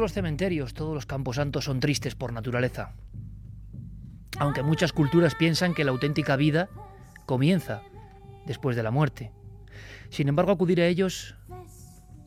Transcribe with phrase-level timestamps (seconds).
[0.00, 2.94] Todos los cementerios, todos los camposantos son tristes por naturaleza.
[4.38, 6.70] Aunque muchas culturas piensan que la auténtica vida
[7.26, 7.82] comienza
[8.46, 9.30] después de la muerte.
[10.08, 11.34] Sin embargo, acudir a ellos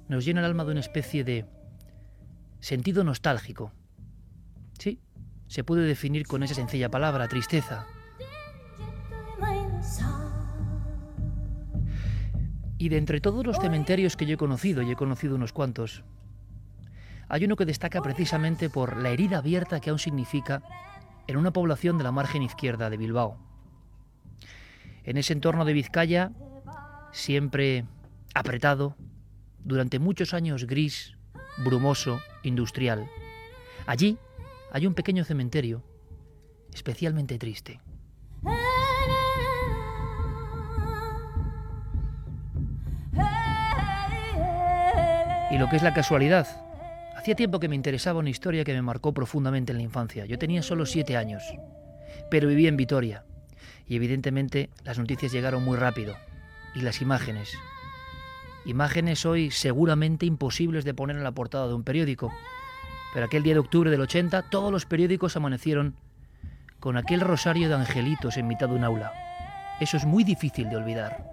[0.08, 1.48] nos llena el alma de una especie de
[2.60, 3.72] sentido nostálgico.
[4.78, 5.00] Sí,
[5.48, 7.88] se puede definir con esa sencilla palabra, tristeza.
[12.78, 16.04] Y de entre todos los cementerios que yo he conocido, y he conocido unos cuantos,
[17.30, 20.61] hay uno que destaca precisamente por la herida abierta que aún significa
[21.28, 23.38] en una población de la margen izquierda de Bilbao.
[25.04, 26.32] En ese entorno de Vizcaya,
[27.12, 27.86] siempre
[28.33, 28.95] apretado,
[29.64, 31.16] durante muchos años gris,
[31.58, 33.10] brumoso, industrial.
[33.86, 34.17] Allí
[34.72, 35.83] hay un pequeño cementerio,
[36.73, 37.80] especialmente triste.
[45.52, 46.63] Y lo que es la casualidad,
[47.23, 50.26] hacía tiempo que me interesaba una historia que me marcó profundamente en la infancia.
[50.26, 51.42] Yo tenía solo siete años,
[52.30, 53.23] pero vivía en Vitoria.
[53.88, 56.17] Y evidentemente las noticias llegaron muy rápido.
[56.76, 57.54] Y las imágenes.
[58.66, 62.30] Imágenes hoy seguramente imposibles de poner en la portada de un periódico.
[63.14, 65.95] Pero aquel día de octubre del 80 todos los periódicos amanecieron
[66.82, 69.14] con aquel rosario de angelitos en mitad de un aula.
[69.80, 71.23] Eso es muy difícil de olvidar.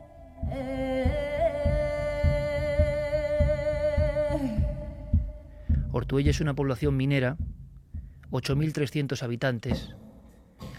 [5.93, 7.37] Ortuella es una población minera,
[8.31, 9.97] 8.300 habitantes,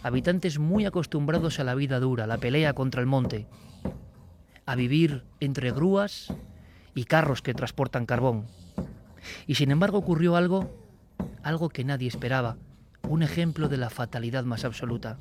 [0.03, 3.45] habitantes muy acostumbrados a la vida dura, la pelea contra el monte,
[4.65, 6.33] a vivir entre grúas
[6.95, 8.45] y carros que transportan carbón.
[9.47, 10.73] Y sin embargo ocurrió algo,
[11.43, 12.55] algo que nadie esperaba,
[13.09, 15.17] un ejemplo de la fatalidad más absoluta.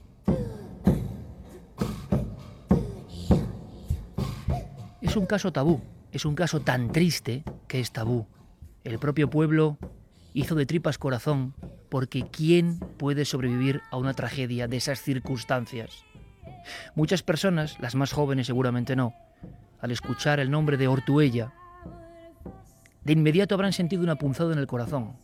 [5.00, 5.80] Es un caso tabú,
[6.12, 8.28] es un caso tan triste que es tabú.
[8.82, 9.78] El propio pueblo
[10.32, 11.54] hizo de tripas corazón
[11.90, 16.04] porque ¿quién puede sobrevivir a una tragedia de esas circunstancias?
[16.94, 19.12] Muchas personas, las más jóvenes seguramente no,
[19.80, 21.52] al escuchar el nombre de Ortuella,
[23.04, 25.16] de inmediato habrán sentido una punzada en el corazón,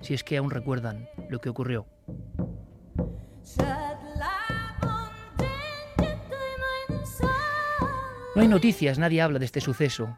[0.00, 1.86] si es que aún recuerdan lo que ocurrió.
[8.36, 10.14] No hay noticias, nadie habla de este suceso,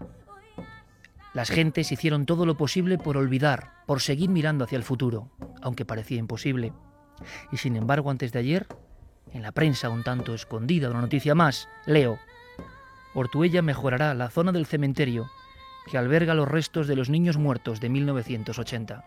[1.34, 5.31] las gentes hicieron todo lo posible por olvidar, por seguir mirando hacia el futuro,
[5.62, 6.72] aunque parecía imposible.
[7.51, 8.66] Y sin embargo, antes de ayer,
[9.33, 12.18] en la prensa un tanto escondida, una noticia más, leo,
[13.15, 15.30] Ortuella mejorará la zona del cementerio
[15.91, 19.04] que alberga los restos de los niños muertos de 1980.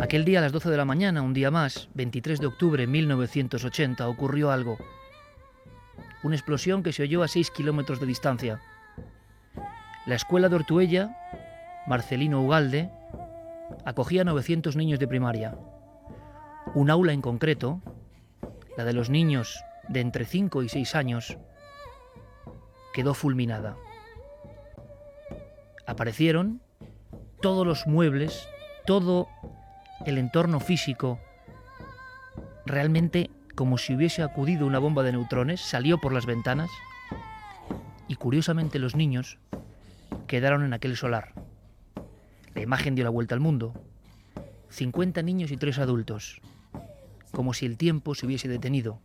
[0.00, 2.86] Aquel día a las 12 de la mañana, un día más, 23 de octubre de
[2.86, 4.78] 1980, ocurrió algo
[6.22, 8.60] una explosión que se oyó a 6 kilómetros de distancia.
[10.06, 11.16] La escuela de Ortuella,
[11.86, 12.90] Marcelino Ugalde,
[13.84, 15.56] acogía a 900 niños de primaria.
[16.74, 17.80] Un aula en concreto,
[18.76, 21.38] la de los niños de entre 5 y 6 años,
[22.92, 23.76] quedó fulminada.
[25.86, 26.60] Aparecieron
[27.40, 28.48] todos los muebles,
[28.86, 29.28] todo
[30.04, 31.18] el entorno físico
[32.66, 36.70] realmente como si hubiese acudido una bomba de neutrones, salió por las ventanas
[38.06, 39.40] y curiosamente los niños
[40.28, 41.32] quedaron en aquel solar.
[42.54, 43.74] La imagen dio la vuelta al mundo.
[44.68, 46.40] 50 niños y tres adultos,
[47.32, 49.00] como si el tiempo se hubiese detenido.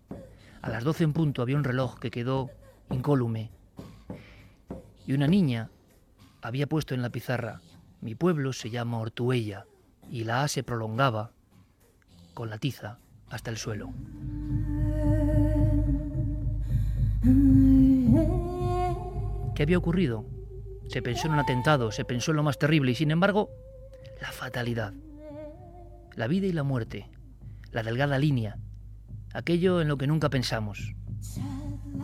[0.61, 2.51] A las 12 en punto había un reloj que quedó
[2.91, 3.50] incólume.
[5.07, 5.71] Y una niña
[6.44, 7.61] había puesto en la pizarra,
[8.01, 9.65] mi pueblo se llama Ortuella,
[10.11, 11.31] y la A se prolongaba
[12.35, 13.00] con la tiza
[13.31, 13.91] hasta el suelo.
[19.55, 20.25] ¿Qué había ocurrido?
[20.89, 23.49] Se pensó en un atentado, se pensó en lo más terrible y sin embargo,
[24.21, 24.93] la fatalidad.
[26.15, 27.09] La vida y la muerte,
[27.71, 28.57] la delgada línea,
[29.33, 30.93] aquello en lo que nunca pensamos.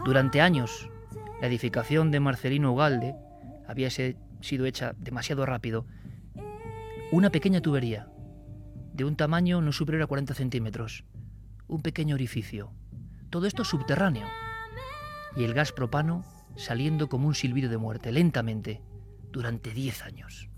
[0.06, 0.90] Durante años,
[1.42, 3.16] la edificación de Marcelino Ugalde
[3.68, 5.86] había sido hecha demasiado rápido.
[7.12, 8.08] Una pequeña tubería,
[8.94, 11.04] de un tamaño no superior a 40 centímetros,
[11.68, 12.72] un pequeño orificio.
[13.30, 14.26] Todo esto subterráneo.
[15.40, 16.26] Y el gas propano
[16.58, 18.82] saliendo como un silbido de muerte, lentamente,
[19.32, 20.50] durante 10 años.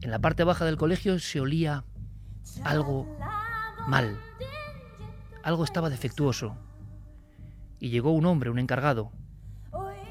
[0.00, 1.84] En la parte baja del colegio se olía
[2.62, 3.08] algo
[3.88, 4.16] mal.
[5.42, 6.56] Algo estaba defectuoso.
[7.80, 9.10] Y llegó un hombre, un encargado,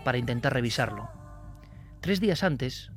[0.04, 1.08] para intentar revisarlo.
[2.02, 2.92] Tres días antes,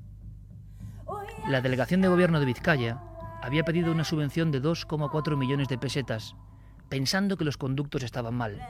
[1.46, 3.00] la delegación de gobierno de Vizcaya
[3.42, 6.34] había pedido una subvención de 2,4 millones de pesetas,
[6.88, 8.60] pensando que los conductos estaban mal.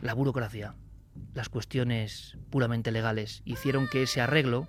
[0.00, 0.74] La burocracia,
[1.34, 4.68] las cuestiones puramente legales, hicieron que ese arreglo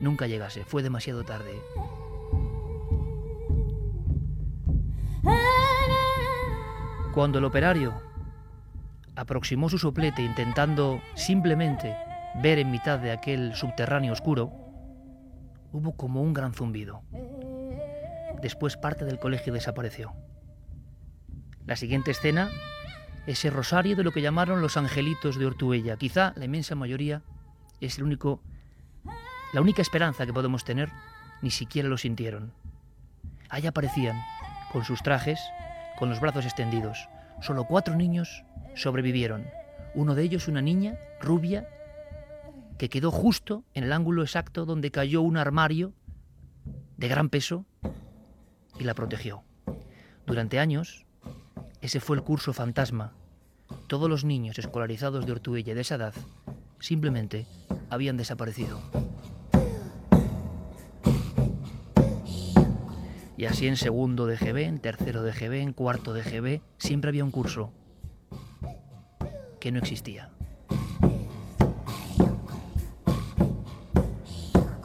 [0.00, 0.64] nunca llegase.
[0.64, 1.60] Fue demasiado tarde.
[7.12, 7.94] Cuando el operario
[9.14, 11.96] aproximó su soplete intentando simplemente
[12.42, 14.52] ver en mitad de aquel subterráneo oscuro,
[15.72, 17.02] hubo como un gran zumbido.
[18.42, 20.12] Después parte del colegio desapareció.
[21.66, 22.50] La siguiente escena,
[23.26, 25.96] ese rosario de lo que llamaron los angelitos de Ortuella.
[25.96, 27.22] Quizá la inmensa mayoría
[27.80, 28.42] es el único,
[29.52, 30.90] la única esperanza que podemos tener,
[31.40, 32.52] ni siquiera lo sintieron.
[33.48, 34.20] Allá aparecían,
[34.72, 35.40] con sus trajes,
[35.98, 37.08] con los brazos extendidos.
[37.40, 38.44] Solo cuatro niños
[38.74, 39.46] sobrevivieron.
[39.94, 41.68] Uno de ellos, una niña rubia,
[42.78, 45.94] que quedó justo en el ángulo exacto donde cayó un armario
[46.96, 47.64] de gran peso
[48.78, 49.44] y la protegió.
[50.26, 51.03] Durante años,
[51.84, 53.12] ese fue el curso fantasma.
[53.88, 56.14] Todos los niños escolarizados de Ortuella de esa edad
[56.80, 57.46] simplemente
[57.90, 58.80] habían desaparecido.
[63.36, 67.10] Y así en segundo de GB, en tercero de GB, en cuarto de GB, siempre
[67.10, 67.70] había un curso
[69.60, 70.30] que no existía.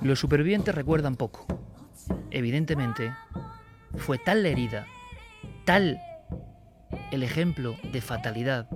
[0.01, 1.45] Los supervivientes recuerdan poco.
[2.29, 3.13] Evidentemente,
[3.95, 4.85] fue tal la herida,
[5.63, 6.01] tal
[7.11, 8.69] el ejemplo de fatalidad,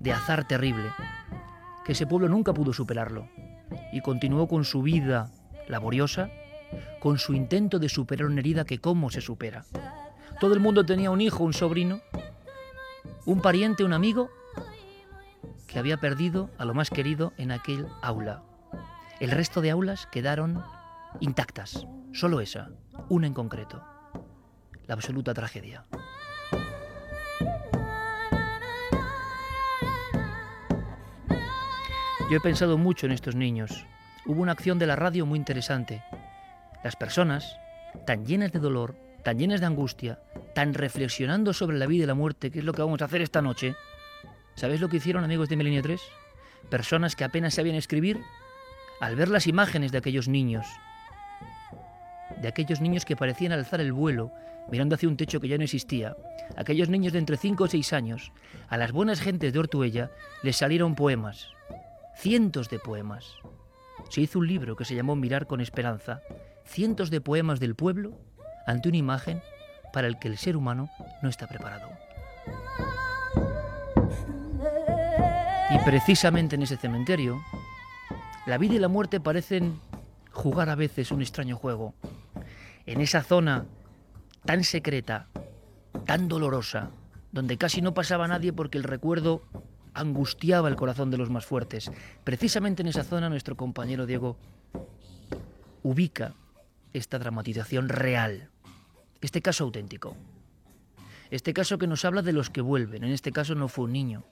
[0.00, 0.90] de azar terrible,
[1.84, 3.28] que ese pueblo nunca pudo superarlo
[3.92, 5.30] y continuó con su vida
[5.68, 6.30] laboriosa,
[7.00, 9.64] con su intento de superar una herida que cómo se supera.
[10.40, 12.00] Todo el mundo tenía un hijo, un sobrino,
[13.24, 14.30] un pariente, un amigo
[15.66, 18.42] que había perdido a lo más querido en aquel aula.
[19.20, 20.62] El resto de aulas quedaron
[21.20, 22.70] intactas, solo esa,
[23.08, 23.82] una en concreto,
[24.86, 25.86] la absoluta tragedia.
[32.28, 33.86] Yo he pensado mucho en estos niños.
[34.24, 36.02] Hubo una acción de la radio muy interesante.
[36.82, 37.56] Las personas,
[38.04, 40.18] tan llenas de dolor, tan llenas de angustia,
[40.52, 43.22] tan reflexionando sobre la vida y la muerte, que es lo que vamos a hacer
[43.22, 43.76] esta noche,
[44.56, 46.00] ¿sabéis lo que hicieron amigos de Milenio 3?
[46.68, 48.18] Personas que apenas sabían escribir,
[49.00, 50.66] al ver las imágenes de aquellos niños,
[52.42, 54.32] de aquellos niños que parecían alzar el vuelo
[54.68, 56.16] mirando hacia un techo que ya no existía,
[56.56, 58.32] aquellos niños de entre 5 o 6 años,
[58.68, 60.10] a las buenas gentes de Ortuella
[60.42, 61.50] les salieron poemas,
[62.16, 63.36] cientos de poemas.
[64.08, 66.22] Se hizo un libro que se llamó Mirar con Esperanza,
[66.64, 68.18] cientos de poemas del pueblo
[68.66, 69.42] ante una imagen
[69.92, 70.88] para el que el ser humano
[71.22, 71.88] no está preparado.
[75.70, 77.40] Y precisamente en ese cementerio,
[78.46, 79.80] la vida y la muerte parecen
[80.30, 81.94] jugar a veces un extraño juego.
[82.86, 83.66] En esa zona
[84.44, 85.28] tan secreta,
[86.06, 86.90] tan dolorosa,
[87.32, 89.42] donde casi no pasaba nadie porque el recuerdo
[89.96, 91.90] angustiaba el corazón de los más fuertes.
[92.24, 94.36] Precisamente en esa zona nuestro compañero Diego
[95.82, 96.34] ubica
[96.92, 98.50] esta dramatización real,
[99.20, 100.16] este caso auténtico.
[101.30, 103.02] Este caso que nos habla de los que vuelven.
[103.02, 104.24] En este caso no fue un niño.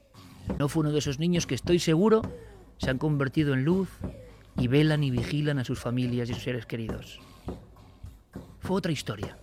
[0.58, 2.22] No fue uno de esos niños que estoy seguro
[2.78, 3.88] se han convertido en luz,
[4.56, 7.20] y velan y vigilan a sus familias y sus seres queridos.
[8.60, 9.36] Fue otra historia,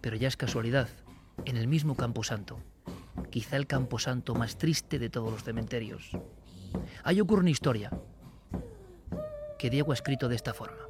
[0.00, 0.88] pero ya es casualidad,
[1.44, 2.58] en el mismo Camposanto,
[3.30, 6.10] quizá el Camposanto más triste de todos los cementerios.
[7.04, 7.90] Ahí ocurre una historia
[9.58, 10.88] que Diego ha escrito de esta forma.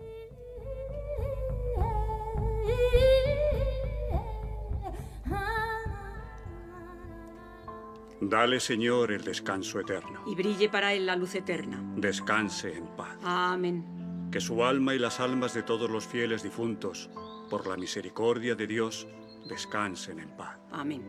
[8.24, 10.22] Dale, Señor, el descanso eterno.
[10.26, 11.82] Y brille para él la luz eterna.
[11.96, 13.18] Descanse en paz.
[13.24, 14.28] Amén.
[14.30, 17.10] Que su alma y las almas de todos los fieles difuntos,
[17.50, 19.08] por la misericordia de Dios,
[19.48, 20.56] descansen en paz.
[20.70, 21.02] Amén.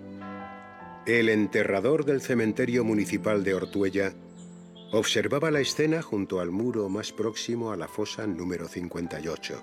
[1.05, 4.13] El enterrador del cementerio municipal de Ortuella
[4.93, 9.61] observaba la escena junto al muro más próximo a la fosa número 58.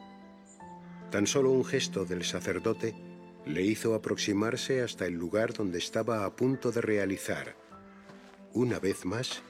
[1.11, 2.95] Tan solo un gesto del sacerdote
[3.47, 7.57] le hizo aproximarse hasta el lugar donde estaba a punto de realizar,
[8.53, 9.41] una vez más,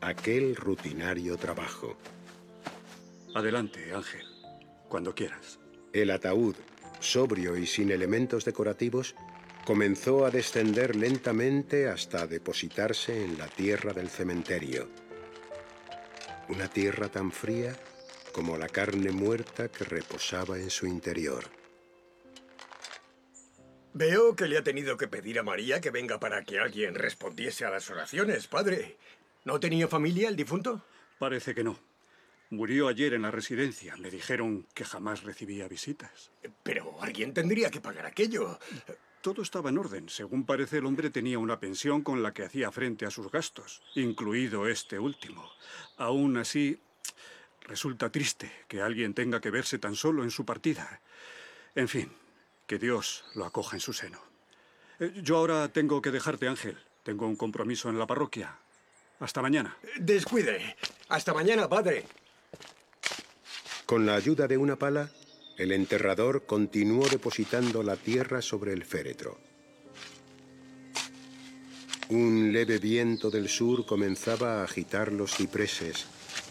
[0.00, 1.96] aquel rutinario trabajo.
[3.34, 4.24] Adelante, Ángel,
[4.88, 5.58] cuando quieras.
[5.92, 6.54] El ataúd,
[7.00, 9.16] sobrio y sin elementos decorativos,
[9.64, 14.88] comenzó a descender lentamente hasta depositarse en la tierra del cementerio.
[16.48, 17.76] Una tierra tan fría
[18.32, 21.44] como la carne muerta que reposaba en su interior.
[23.94, 27.64] Veo que le ha tenido que pedir a María que venga para que alguien respondiese
[27.64, 28.96] a las oraciones, padre.
[29.44, 30.82] ¿No tenía familia el difunto?
[31.18, 31.78] Parece que no.
[32.50, 33.96] Murió ayer en la residencia.
[33.96, 36.30] Me dijeron que jamás recibía visitas.
[36.62, 38.58] Pero alguien tendría que pagar aquello.
[39.22, 40.08] Todo estaba en orden.
[40.08, 43.80] Según parece, el hombre tenía una pensión con la que hacía frente a sus gastos,
[43.94, 45.48] incluido este último.
[45.96, 46.80] Aún así,
[47.60, 51.00] resulta triste que alguien tenga que verse tan solo en su partida.
[51.76, 52.12] En fin,
[52.66, 54.18] que Dios lo acoja en su seno.
[54.98, 56.76] Eh, yo ahora tengo que dejarte, Ángel.
[57.04, 58.58] Tengo un compromiso en la parroquia.
[59.20, 59.76] Hasta mañana.
[60.00, 60.76] Descuide.
[61.08, 62.06] Hasta mañana, padre.
[63.86, 65.10] Con la ayuda de una pala,
[65.56, 69.38] el enterrador continuó depositando la tierra sobre el féretro.
[72.08, 76.06] Un leve viento del sur comenzaba a agitar los cipreses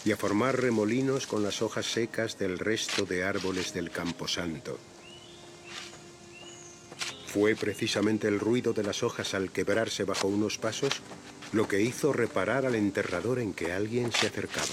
[0.06, 4.80] y a formar remolinos con las hojas secas del resto de árboles del camposanto.
[7.28, 10.94] Fue precisamente el ruido de las hojas al quebrarse bajo unos pasos
[11.54, 14.68] lo que hizo reparar al enterrador en que alguien se acercaba.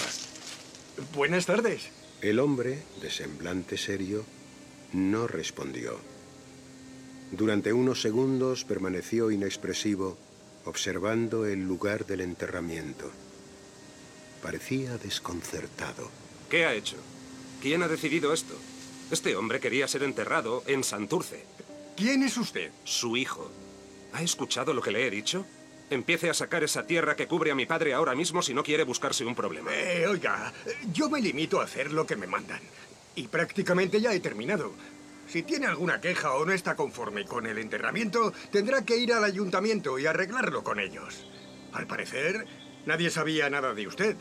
[1.14, 1.90] Buenas tardes.
[2.20, 4.24] El hombre, de semblante serio,
[4.92, 6.00] no respondió.
[7.30, 10.18] Durante unos segundos permaneció inexpresivo,
[10.64, 13.08] observando el lugar del enterramiento.
[14.42, 16.10] Parecía desconcertado.
[16.50, 16.96] ¿Qué ha hecho?
[17.62, 18.54] ¿Quién ha decidido esto?
[19.12, 21.44] Este hombre quería ser enterrado en Santurce.
[21.96, 22.72] ¿Quién es usted?
[22.82, 23.48] Su hijo.
[24.12, 25.46] ¿Ha escuchado lo que le he dicho?
[25.90, 28.84] Empiece a sacar esa tierra que cubre a mi padre ahora mismo si no quiere
[28.84, 29.74] buscarse un problema.
[29.74, 30.52] Eh, oiga,
[30.92, 32.60] yo me limito a hacer lo que me mandan.
[33.14, 34.72] Y prácticamente ya he terminado.
[35.28, 39.24] Si tiene alguna queja o no está conforme con el enterramiento, tendrá que ir al
[39.24, 41.26] ayuntamiento y arreglarlo con ellos.
[41.72, 42.46] Al parecer,
[42.86, 44.16] nadie sabía nada de usted.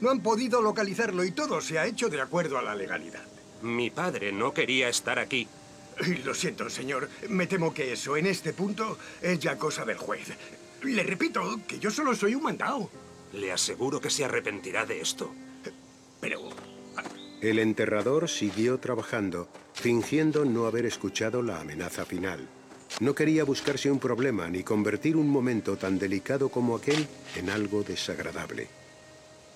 [0.00, 3.24] No han podido localizarlo y todo se ha hecho de acuerdo a la legalidad.
[3.62, 5.46] Mi padre no quería estar aquí.
[6.24, 7.08] Lo siento, señor.
[7.28, 10.28] Me temo que eso, en este punto, es ya cosa del juez.
[10.84, 12.90] Le repito que yo solo soy un mandado.
[13.32, 15.32] Le aseguro que se arrepentirá de esto.
[16.20, 16.50] Pero...
[17.40, 22.46] El enterrador siguió trabajando, fingiendo no haber escuchado la amenaza final.
[23.00, 27.82] No quería buscarse un problema ni convertir un momento tan delicado como aquel en algo
[27.82, 28.68] desagradable.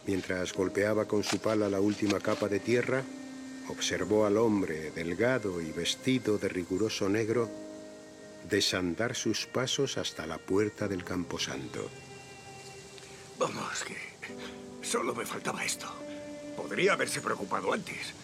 [0.06, 3.02] Mientras golpeaba con su pala la última capa de tierra,
[3.68, 7.49] observó al hombre, delgado y vestido de riguroso negro,
[8.48, 11.88] desandar sus pasos hasta la puerta del camposanto.
[13.38, 13.96] Vamos, que
[14.82, 15.86] solo me faltaba esto.
[16.56, 18.14] Podría haberse preocupado antes.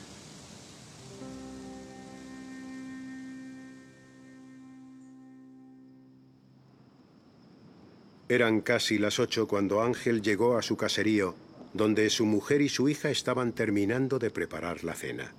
[8.28, 11.36] Eran casi las ocho cuando Ángel llegó a su caserío,
[11.74, 15.34] donde su mujer y su hija estaban terminando de preparar la cena.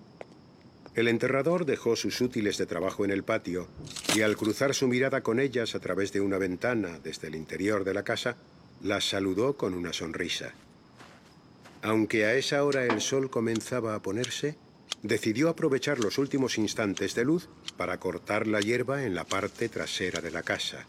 [0.95, 3.67] El enterrador dejó sus útiles de trabajo en el patio
[4.15, 7.83] y al cruzar su mirada con ellas a través de una ventana desde el interior
[7.83, 8.37] de la casa,
[8.81, 10.53] las saludó con una sonrisa.
[11.81, 14.55] Aunque a esa hora el sol comenzaba a ponerse,
[15.03, 20.21] decidió aprovechar los últimos instantes de luz para cortar la hierba en la parte trasera
[20.21, 20.87] de la casa.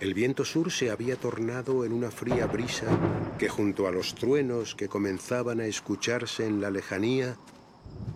[0.00, 2.86] El viento sur se había tornado en una fría brisa
[3.38, 7.36] que junto a los truenos que comenzaban a escucharse en la lejanía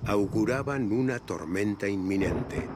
[0.06, 2.68] auguraban una tormenta inminente.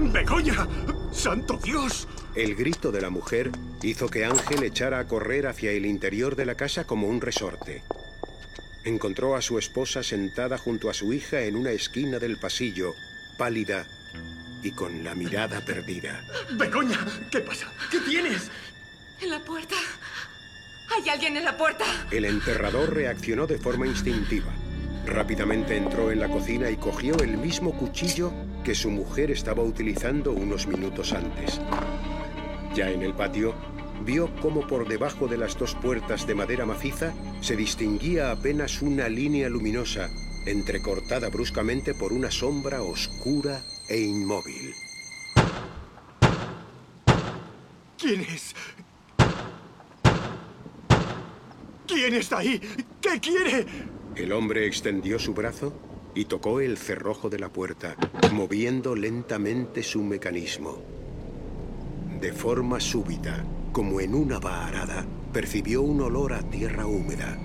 [0.00, 0.68] ¡Begoña!
[1.12, 2.06] ¡Santo Dios!
[2.34, 3.50] El grito de la mujer
[3.82, 7.82] hizo que Ángel echara a correr hacia el interior de la casa como un resorte.
[8.84, 12.94] Encontró a su esposa sentada junto a su hija en una esquina del pasillo,
[13.36, 13.86] pálida
[14.62, 16.24] y con la mirada perdida.
[16.52, 17.66] Begoña, ¿qué pasa?
[17.90, 18.50] ¿Qué tienes?
[19.20, 19.74] En la puerta.
[20.96, 21.84] Hay alguien en la puerta.
[22.10, 24.52] El enterrador reaccionó de forma instintiva.
[25.06, 28.32] Rápidamente entró en la cocina y cogió el mismo cuchillo
[28.64, 31.60] que su mujer estaba utilizando unos minutos antes.
[32.74, 33.54] Ya en el patio,
[34.04, 39.08] vio cómo por debajo de las dos puertas de madera maciza se distinguía apenas una
[39.08, 40.08] línea luminosa,
[40.46, 44.74] entrecortada bruscamente por una sombra oscura e inmóvil.
[47.98, 48.54] ¿Quién es?
[51.88, 52.60] ¿Quién está ahí?
[53.00, 53.64] ¿Qué quiere?
[54.14, 55.72] El hombre extendió su brazo
[56.14, 57.96] y tocó el cerrojo de la puerta,
[58.32, 60.82] moviendo lentamente su mecanismo.
[62.20, 63.42] De forma súbita,
[63.72, 67.38] como en una vaharada, percibió un olor a tierra húmeda.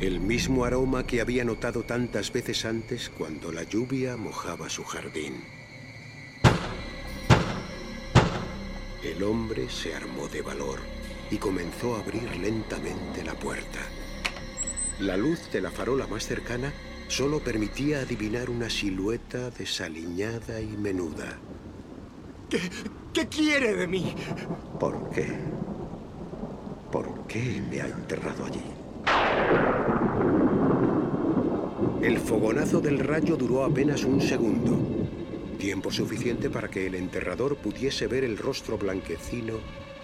[0.00, 5.44] El mismo aroma que había notado tantas veces antes cuando la lluvia mojaba su jardín.
[9.02, 10.97] El hombre se armó de valor
[11.30, 13.80] y comenzó a abrir lentamente la puerta.
[15.00, 16.72] La luz de la farola más cercana
[17.08, 21.38] solo permitía adivinar una silueta desaliñada y menuda.
[22.50, 22.60] ¿Qué,
[23.12, 24.14] qué quiere de mí?
[24.80, 25.26] ¿Por qué?
[26.90, 28.62] ¿Por qué me ha enterrado allí?
[32.02, 34.78] El fogonazo del rayo duró apenas un segundo,
[35.58, 39.54] tiempo suficiente para que el enterrador pudiese ver el rostro blanquecino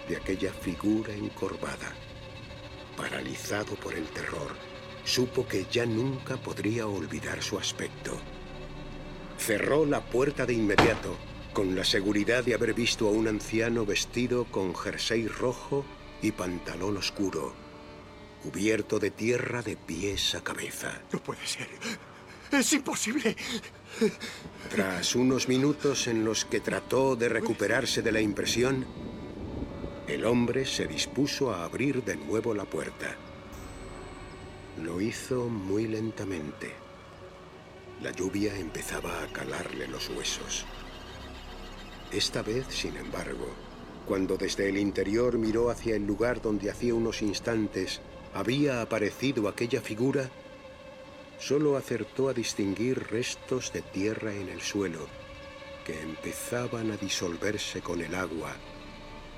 [0.07, 1.93] de aquella figura encorvada.
[2.97, 4.55] Paralizado por el terror,
[5.03, 8.17] supo que ya nunca podría olvidar su aspecto.
[9.37, 11.17] Cerró la puerta de inmediato,
[11.53, 15.85] con la seguridad de haber visto a un anciano vestido con jersey rojo
[16.21, 17.53] y pantalón oscuro,
[18.43, 21.01] cubierto de tierra de pies a cabeza.
[21.11, 21.67] No puede ser.
[22.51, 23.35] Es imposible.
[24.69, 28.85] Tras unos minutos en los que trató de recuperarse de la impresión,
[30.07, 33.15] el hombre se dispuso a abrir de nuevo la puerta.
[34.83, 36.71] Lo hizo muy lentamente.
[38.01, 40.65] La lluvia empezaba a calarle los huesos.
[42.11, 43.47] Esta vez, sin embargo,
[44.05, 48.01] cuando desde el interior miró hacia el lugar donde hacía unos instantes
[48.33, 50.29] había aparecido aquella figura,
[51.39, 55.07] solo acertó a distinguir restos de tierra en el suelo
[55.85, 58.55] que empezaban a disolverse con el agua,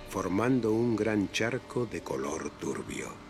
[0.10, 3.28] formando un gran charco de color turbio.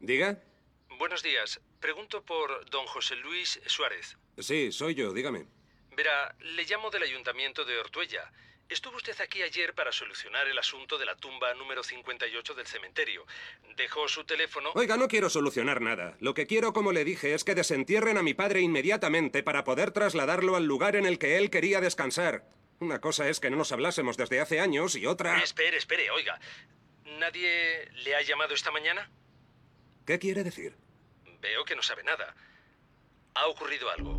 [0.00, 0.42] Diga.
[0.98, 1.60] Buenos días.
[1.78, 4.16] Pregunto por don José Luis Suárez.
[4.38, 5.46] Sí, soy yo, dígame.
[5.96, 8.32] Verá, le llamo del ayuntamiento de Ortuella.
[8.70, 13.26] Estuvo usted aquí ayer para solucionar el asunto de la tumba número 58 del cementerio.
[13.76, 14.70] Dejó su teléfono.
[14.76, 16.16] Oiga, no quiero solucionar nada.
[16.20, 19.90] Lo que quiero, como le dije, es que desentierren a mi padre inmediatamente para poder
[19.90, 22.44] trasladarlo al lugar en el que él quería descansar.
[22.78, 25.42] Una cosa es que no nos hablásemos desde hace años y otra...
[25.42, 26.38] Espere, espere, oiga.
[27.18, 29.10] ¿Nadie le ha llamado esta mañana?
[30.06, 30.76] ¿Qué quiere decir?
[31.40, 32.36] Veo que no sabe nada.
[33.34, 34.16] Ha ocurrido algo.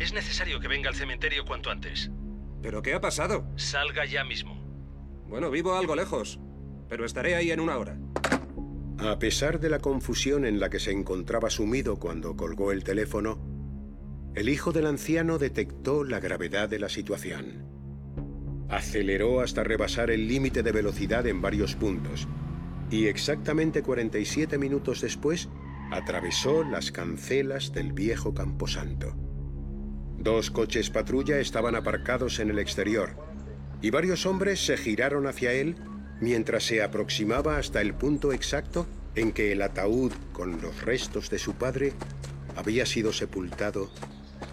[0.00, 2.10] Es necesario que venga al cementerio cuanto antes.
[2.62, 3.44] ¿Pero qué ha pasado?
[3.56, 4.60] Salga ya mismo.
[5.28, 6.40] Bueno, vivo algo lejos,
[6.88, 7.96] pero estaré ahí en una hora.
[8.98, 13.38] A pesar de la confusión en la que se encontraba sumido cuando colgó el teléfono,
[14.34, 17.66] el hijo del anciano detectó la gravedad de la situación.
[18.68, 22.28] Aceleró hasta rebasar el límite de velocidad en varios puntos
[22.90, 25.48] y exactamente 47 minutos después
[25.90, 29.16] atravesó las cancelas del viejo camposanto.
[30.20, 33.16] Dos coches patrulla estaban aparcados en el exterior
[33.80, 35.76] y varios hombres se giraron hacia él
[36.20, 41.38] mientras se aproximaba hasta el punto exacto en que el ataúd con los restos de
[41.38, 41.94] su padre
[42.54, 43.90] había sido sepultado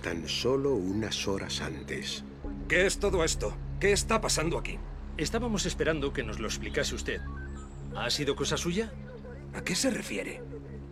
[0.02, 2.24] tan solo unas horas antes.
[2.70, 3.54] ¿Qué es todo esto?
[3.82, 4.78] ¿Qué está pasando aquí?
[5.18, 7.20] Estábamos esperando que nos lo explicase usted.
[7.94, 8.94] ¿Ha sido cosa suya?
[9.54, 10.42] ¿A qué se refiere?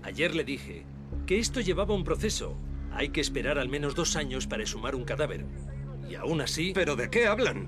[0.04, 0.86] Ayer le dije
[1.26, 2.58] que esto llevaba un proceso.
[2.96, 5.46] Hay que esperar al menos dos años para exhumar un cadáver.
[6.10, 6.72] Y aún así...
[6.74, 7.68] ¿Pero de qué hablan?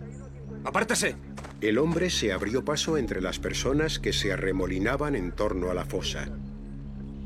[0.63, 1.15] ¡Apártese!
[1.61, 5.85] El hombre se abrió paso entre las personas que se arremolinaban en torno a la
[5.85, 6.29] fosa.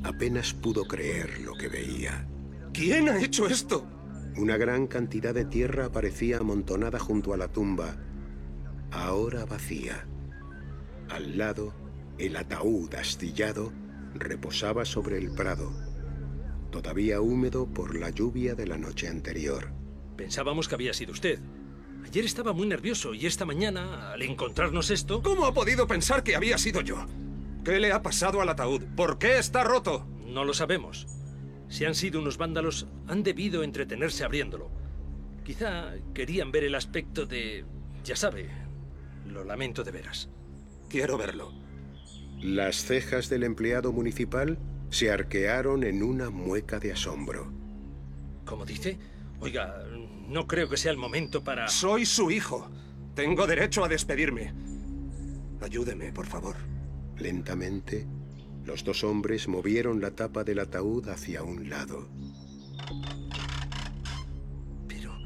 [0.03, 2.27] Apenas pudo creer lo que veía.
[2.73, 3.85] ¿Quién ha hecho esto?
[4.37, 7.97] Una gran cantidad de tierra aparecía amontonada junto a la tumba,
[8.91, 10.05] ahora vacía.
[11.09, 11.73] Al lado,
[12.17, 13.73] el ataúd astillado
[14.13, 15.73] reposaba sobre el prado,
[16.71, 19.71] todavía húmedo por la lluvia de la noche anterior.
[20.17, 21.39] Pensábamos que había sido usted.
[22.05, 25.21] Ayer estaba muy nervioso y esta mañana, al encontrarnos esto...
[25.21, 27.05] ¿Cómo ha podido pensar que había sido yo?
[27.63, 28.81] ¿Qué le ha pasado al ataúd?
[28.95, 30.07] ¿Por qué está roto?
[30.25, 31.05] No lo sabemos.
[31.69, 34.71] Si han sido unos vándalos, han debido entretenerse abriéndolo.
[35.43, 37.65] Quizá querían ver el aspecto de...
[38.03, 38.49] Ya sabe,
[39.27, 40.29] lo lamento de veras.
[40.89, 41.53] Quiero verlo.
[42.41, 44.57] Las cejas del empleado municipal
[44.91, 47.51] se arquearon en una mueca de asombro.
[48.45, 48.99] ¿Cómo dice?
[49.39, 49.83] Oiga,
[50.27, 51.67] no creo que sea el momento para...
[51.69, 52.69] Soy su hijo.
[53.15, 54.53] Tengo derecho a despedirme.
[55.61, 56.57] Ayúdeme, por favor.
[57.17, 58.05] Lentamente,
[58.65, 62.09] los dos hombres movieron la tapa del ataúd hacia un lado.
[64.87, 65.17] Pero...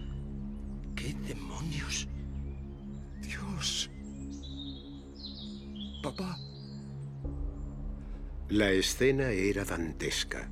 [0.96, 2.08] ¿Qué demonios?
[3.22, 3.90] Dios.
[6.04, 6.38] Papá.
[8.50, 10.52] La escena era dantesca.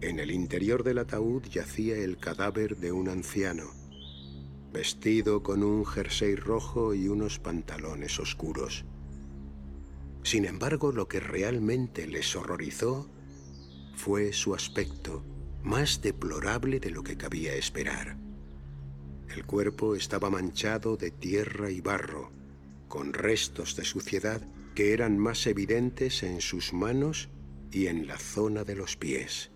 [0.00, 3.70] En el interior del ataúd yacía el cadáver de un anciano,
[4.72, 8.84] vestido con un jersey rojo y unos pantalones oscuros.
[10.24, 13.08] Sin embargo, lo que realmente les horrorizó
[13.94, 15.22] fue su aspecto,
[15.62, 18.16] más deplorable de lo que cabía esperar.
[19.32, 22.32] El cuerpo estaba manchado de tierra y barro,
[22.88, 24.42] con restos de suciedad
[24.74, 27.28] que eran más evidentes en sus manos
[27.70, 29.50] y en la zona de los pies.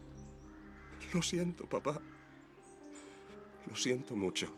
[1.12, 2.00] Lo siento, papá.
[3.68, 4.48] Lo siento mucho.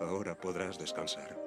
[0.00, 1.38] Ahora podrás descansar.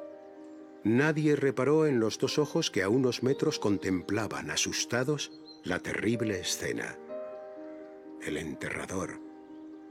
[0.83, 5.31] Nadie reparó en los dos ojos que a unos metros contemplaban, asustados,
[5.63, 6.97] la terrible escena.
[8.21, 9.19] El enterrador,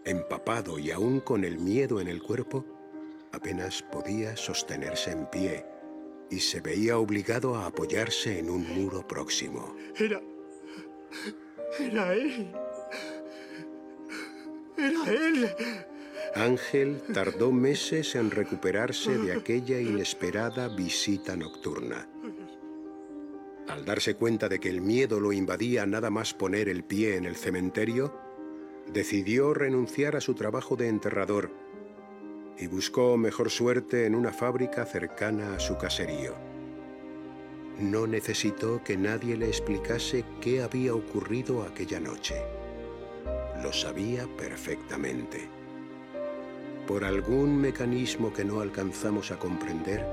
[0.05, 2.65] empapado y aún con el miedo en el cuerpo,
[3.33, 5.72] apenas podía sostenerse en pie
[6.33, 9.77] y se veía obligado a apoyarse en un muro próximo.
[9.97, 10.21] Era...
[11.79, 12.51] Era él.
[14.77, 15.51] Era él.
[16.35, 22.09] Ángel tardó meses en recuperarse de aquella inesperada visita nocturna.
[23.69, 27.27] Al darse cuenta de que el miedo lo invadía nada más poner el pie en
[27.27, 28.19] el cementerio,
[28.91, 31.51] decidió renunciar a su trabajo de enterrador
[32.59, 36.35] y buscó mejor suerte en una fábrica cercana a su caserío.
[37.79, 42.37] No necesitó que nadie le explicase qué había ocurrido aquella noche.
[43.63, 45.49] Lo sabía perfectamente.
[46.87, 50.05] Por algún mecanismo que no alcanzamos a comprender,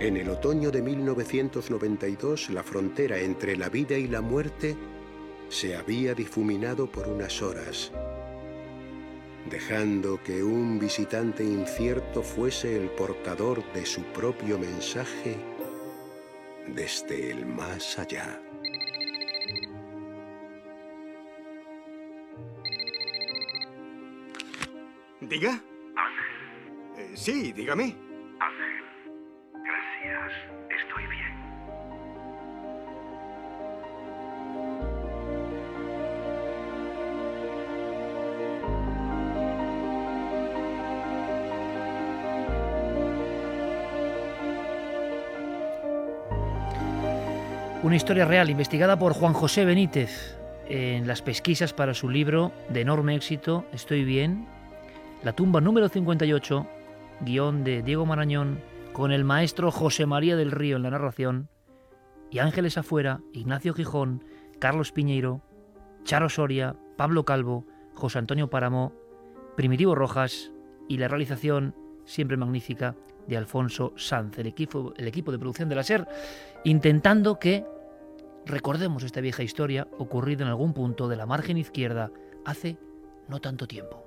[0.00, 4.76] en el otoño de 1992 la frontera entre la vida y la muerte
[5.48, 7.92] se había difuminado por unas horas
[9.50, 15.36] dejando que un visitante incierto fuese el portador de su propio mensaje
[16.68, 18.40] desde el más allá.
[25.20, 25.60] ¿Diga?
[26.96, 27.96] Eh, sí, dígame.
[28.40, 28.84] Ángel,
[29.64, 30.32] gracias.
[47.84, 50.38] Una historia real investigada por Juan José Benítez
[50.70, 54.46] en las pesquisas para su libro de enorme éxito Estoy bien,
[55.22, 56.66] La tumba número 58,
[57.20, 58.58] guion de Diego Marañón,
[58.94, 61.50] con el maestro José María del Río en la narración,
[62.30, 64.24] y Ángeles Afuera, Ignacio Gijón,
[64.58, 65.42] Carlos Piñeiro,
[66.04, 68.94] Charo Soria, Pablo Calvo, José Antonio Paramó,
[69.56, 70.52] Primitivo Rojas
[70.88, 71.74] y la realización
[72.06, 76.06] siempre magnífica de Alfonso Sanz, el equipo, el equipo de producción de la SER,
[76.64, 77.73] intentando que
[78.46, 82.10] recordemos esta vieja historia ocurrida en algún punto de la margen izquierda
[82.44, 82.78] hace
[83.28, 84.02] no tanto tiempo.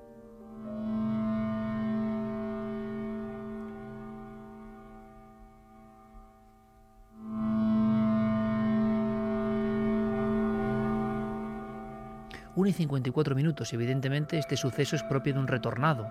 [12.56, 16.08] Una y 54 minutos, evidentemente este suceso es propio de un retornado,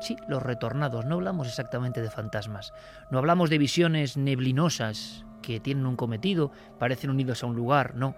[0.00, 1.06] Sí, los retornados.
[1.06, 2.74] No hablamos exactamente de fantasmas.
[3.10, 7.94] No hablamos de visiones neblinosas que tienen un cometido, parecen unidos a un lugar.
[7.94, 8.14] No.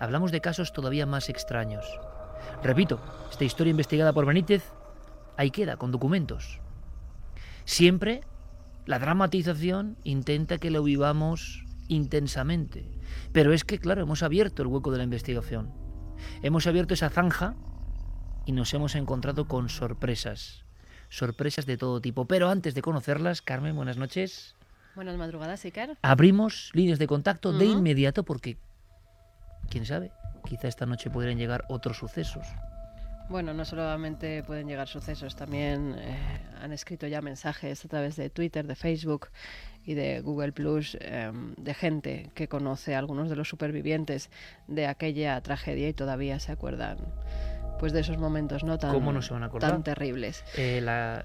[0.00, 1.84] Hablamos de casos todavía más extraños.
[2.62, 4.64] Repito, esta historia investigada por Benítez
[5.36, 6.60] ahí queda, con documentos.
[7.64, 8.22] Siempre
[8.86, 12.98] la dramatización intenta que lo vivamos intensamente.
[13.32, 15.72] Pero es que, claro, hemos abierto el hueco de la investigación.
[16.42, 17.54] Hemos abierto esa zanja
[18.46, 20.64] y nos hemos encontrado con sorpresas
[21.12, 22.24] sorpresas de todo tipo.
[22.26, 24.56] Pero antes de conocerlas, Carmen, buenas noches.
[24.94, 25.96] Buenas madrugadas, Iker.
[26.02, 28.58] Abrimos líneas de contacto de inmediato porque,
[29.70, 30.12] quién sabe,
[30.46, 32.46] quizá esta noche podrían llegar otros sucesos.
[33.28, 36.18] Bueno, no solamente pueden llegar sucesos, también eh,
[36.60, 39.28] han escrito ya mensajes a través de Twitter, de Facebook
[39.86, 44.28] y de Google Plus em, de gente que conoce a algunos de los supervivientes
[44.66, 46.98] de aquella tragedia y todavía se acuerdan
[47.78, 49.70] pues de esos momentos no tan, ¿Cómo no se van a acordar?
[49.70, 50.44] tan terribles.
[50.56, 51.24] Eh, la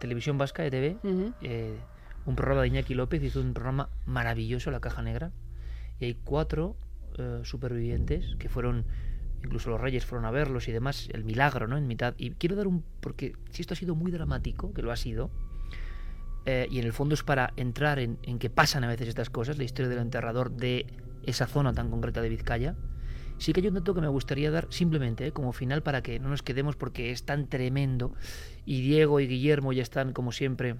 [0.00, 0.96] televisión vasca, ETV,
[1.42, 1.78] eh,
[2.26, 5.32] un programa de Iñaki López hizo un programa maravilloso, La Caja Negra,
[5.98, 6.76] y hay cuatro
[7.18, 8.84] eh, supervivientes que fueron,
[9.44, 11.76] incluso los reyes fueron a verlos y demás, el milagro, ¿no?
[11.76, 12.14] En mitad.
[12.18, 15.30] Y quiero dar un, porque si esto ha sido muy dramático, que lo ha sido,
[16.46, 19.30] eh, y en el fondo es para entrar en, en que pasan a veces estas
[19.30, 20.86] cosas, la historia del enterrador de
[21.24, 22.76] esa zona tan concreta de Vizcaya.
[23.38, 26.18] Sí que hay un dato que me gustaría dar simplemente eh, como final para que
[26.18, 28.12] no nos quedemos porque es tan tremendo
[28.66, 30.76] y Diego y Guillermo ya están como siempre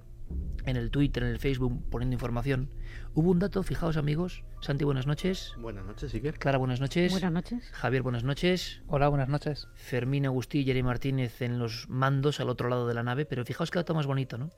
[0.65, 2.69] en el Twitter, en el Facebook poniendo información.
[3.13, 5.53] Hubo un dato, fijaos amigos, Santi, buenas noches.
[5.57, 6.37] Buenas noches, Iker.
[6.37, 7.11] Clara, buenas noches.
[7.11, 7.69] Buenas noches.
[7.71, 8.81] Javier, buenas noches.
[8.87, 9.67] Hola, buenas noches.
[9.75, 13.43] Fermín Agustí y Jerry Martínez en los mandos al otro lado de la nave, pero
[13.43, 14.49] fijaos qué dato más bonito, ¿no?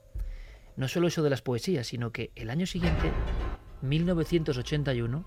[0.76, 3.12] No solo eso de las poesías, sino que el año siguiente,
[3.82, 5.26] 1981,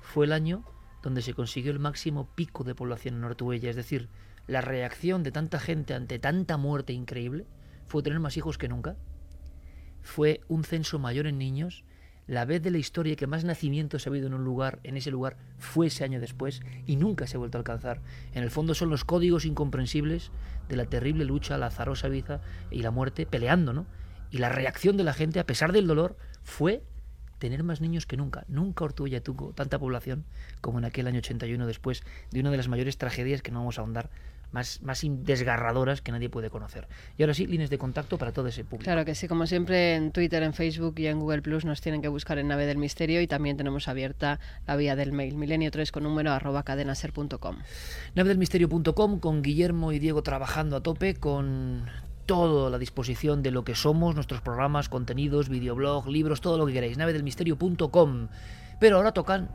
[0.00, 0.64] fue el año
[1.02, 4.08] donde se consiguió el máximo pico de población en Ortuella, es decir,
[4.46, 7.46] la reacción de tanta gente ante tanta muerte increíble
[7.88, 8.96] fue tener más hijos que nunca.
[10.06, 11.82] Fue un censo mayor en niños.
[12.28, 15.10] La vez de la historia que más nacimientos ha habido en un lugar, en ese
[15.10, 18.00] lugar, fue ese año después y nunca se ha vuelto a alcanzar.
[18.32, 20.30] En el fondo son los códigos incomprensibles
[20.68, 22.40] de la terrible lucha, la azarosa vida
[22.70, 23.84] y la muerte peleando, ¿no?
[24.30, 26.84] Y la reacción de la gente, a pesar del dolor, fue
[27.40, 28.44] tener más niños que nunca.
[28.46, 30.24] Nunca Ortuella tuvo tanta población
[30.60, 33.78] como en aquel año 81 después de una de las mayores tragedias que no vamos
[33.78, 34.10] a ahondar,
[34.52, 36.88] más, más desgarradoras que nadie puede conocer.
[37.16, 38.84] Y ahora sí, líneas de contacto para todo ese público.
[38.84, 42.02] Claro que sí, como siempre en Twitter, en Facebook y en Google Plus nos tienen
[42.02, 45.90] que buscar en Nave del Misterio y también tenemos abierta la vía del mail milenio3
[45.90, 47.56] con número arroba cadenaser.com.
[48.14, 51.86] navedelmisterio.com con Guillermo y Diego trabajando a tope con
[52.26, 56.66] todo a la disposición de lo que somos, nuestros programas, contenidos, videoblog, libros, todo lo
[56.66, 56.98] que queráis.
[56.98, 58.28] navedelmisterio.com.
[58.78, 59.48] Pero ahora tocan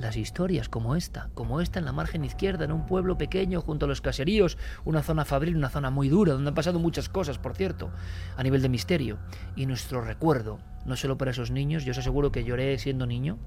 [0.00, 3.84] las historias como esta, como esta en la margen izquierda, en un pueblo pequeño junto
[3.84, 7.38] a los caseríos, una zona fabril, una zona muy dura, donde han pasado muchas cosas,
[7.38, 7.90] por cierto,
[8.36, 9.18] a nivel de misterio.
[9.56, 13.38] Y nuestro recuerdo, no solo para esos niños, yo os aseguro que lloré siendo niño,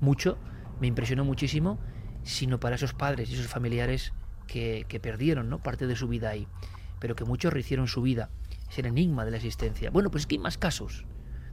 [0.00, 0.38] mucho,
[0.80, 1.78] me impresionó muchísimo,
[2.22, 4.12] sino para esos padres y esos familiares
[4.46, 5.60] que, que perdieron ¿no?
[5.60, 6.46] parte de su vida ahí,
[7.00, 8.30] pero que muchos rehicieron su vida,
[8.70, 9.90] es el enigma de la existencia.
[9.90, 11.04] Bueno, pues es que hay más casos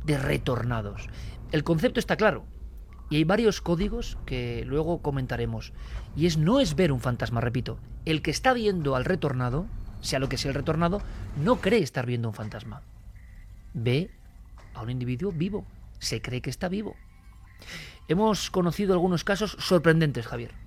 [0.06, 1.08] de retornados.
[1.52, 2.46] El concepto está claro,
[3.10, 5.74] y hay varios códigos que luego comentaremos.
[6.16, 7.78] Y es no es ver un fantasma, repito.
[8.06, 9.66] El que está viendo al retornado,
[10.02, 11.02] sea lo que sea el retornado,
[11.38, 12.82] no cree estar viendo un fantasma.
[13.74, 14.12] Ve
[14.74, 15.66] a un individuo vivo.
[16.00, 16.96] Se cree que está vivo.
[18.08, 20.63] Hemos conocido algunos casos sorprendentes, Javier.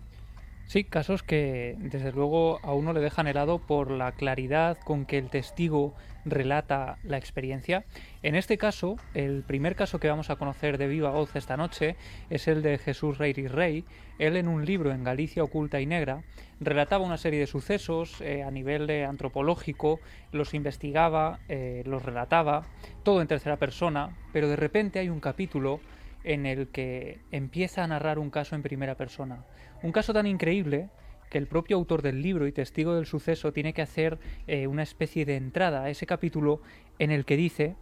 [0.66, 5.16] Sí, casos que desde luego a uno le dejan helado por la claridad con que
[5.16, 7.84] el testigo relata la experiencia.
[8.24, 11.94] En este caso, el primer caso que vamos a conocer de viva voz esta noche
[12.30, 13.84] es el de Jesús Rey y Rey.
[14.18, 16.24] Él en un libro en Galicia oculta y negra
[16.58, 20.00] relataba una serie de sucesos eh, a nivel de antropológico,
[20.32, 22.66] los investigaba, eh, los relataba,
[23.04, 25.80] todo en tercera persona, pero de repente hay un capítulo
[26.24, 29.44] en el que empieza a narrar un caso en primera persona.
[29.82, 30.90] Un caso tan increíble
[31.30, 34.82] que el propio autor del libro y testigo del suceso tiene que hacer eh, una
[34.82, 36.60] especie de entrada a ese capítulo
[36.98, 37.76] en el que dice,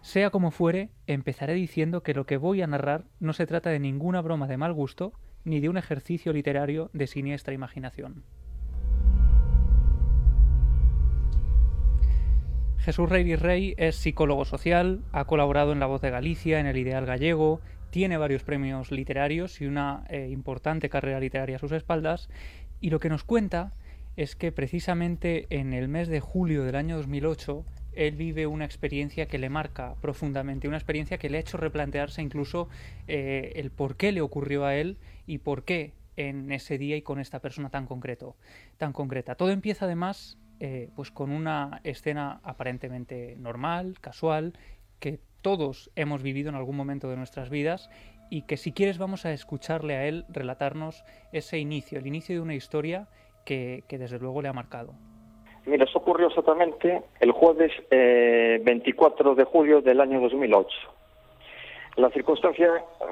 [0.00, 3.80] sea como fuere, empezaré diciendo que lo que voy a narrar no se trata de
[3.80, 5.12] ninguna broma de mal gusto
[5.44, 8.24] ni de un ejercicio literario de siniestra imaginación.
[12.78, 16.78] Jesús Rey Rey es psicólogo social, ha colaborado en La Voz de Galicia, en El
[16.78, 22.28] Ideal Gallego, tiene varios premios literarios y una eh, importante carrera literaria a sus espaldas,
[22.80, 23.72] y lo que nos cuenta
[24.16, 29.26] es que precisamente en el mes de julio del año 2008 él vive una experiencia
[29.26, 32.68] que le marca profundamente, una experiencia que le ha hecho replantearse incluso
[33.08, 37.02] eh, el por qué le ocurrió a él y por qué en ese día y
[37.02, 38.36] con esta persona tan concreto,
[38.76, 39.34] tan concreta.
[39.36, 44.54] Todo empieza además eh, pues con una escena aparentemente normal, casual,
[45.00, 47.90] que todos hemos vivido en algún momento de nuestras vidas
[48.30, 52.42] y que si quieres vamos a escucharle a él relatarnos ese inicio, el inicio de
[52.42, 53.08] una historia
[53.44, 54.92] que, desde luego le ha marcado.
[55.64, 60.68] Mira, eso ocurrió exactamente el jueves eh, 24 de julio del año 2008.
[61.96, 62.68] La circunstancia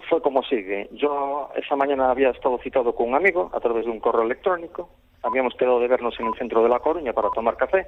[0.09, 0.89] fue como sigue.
[0.93, 4.91] Yo esa mañana había estado citado con un amigo a través de un correo electrónico.
[5.23, 7.87] Habíamos quedado de vernos en el centro de La Coruña para tomar café.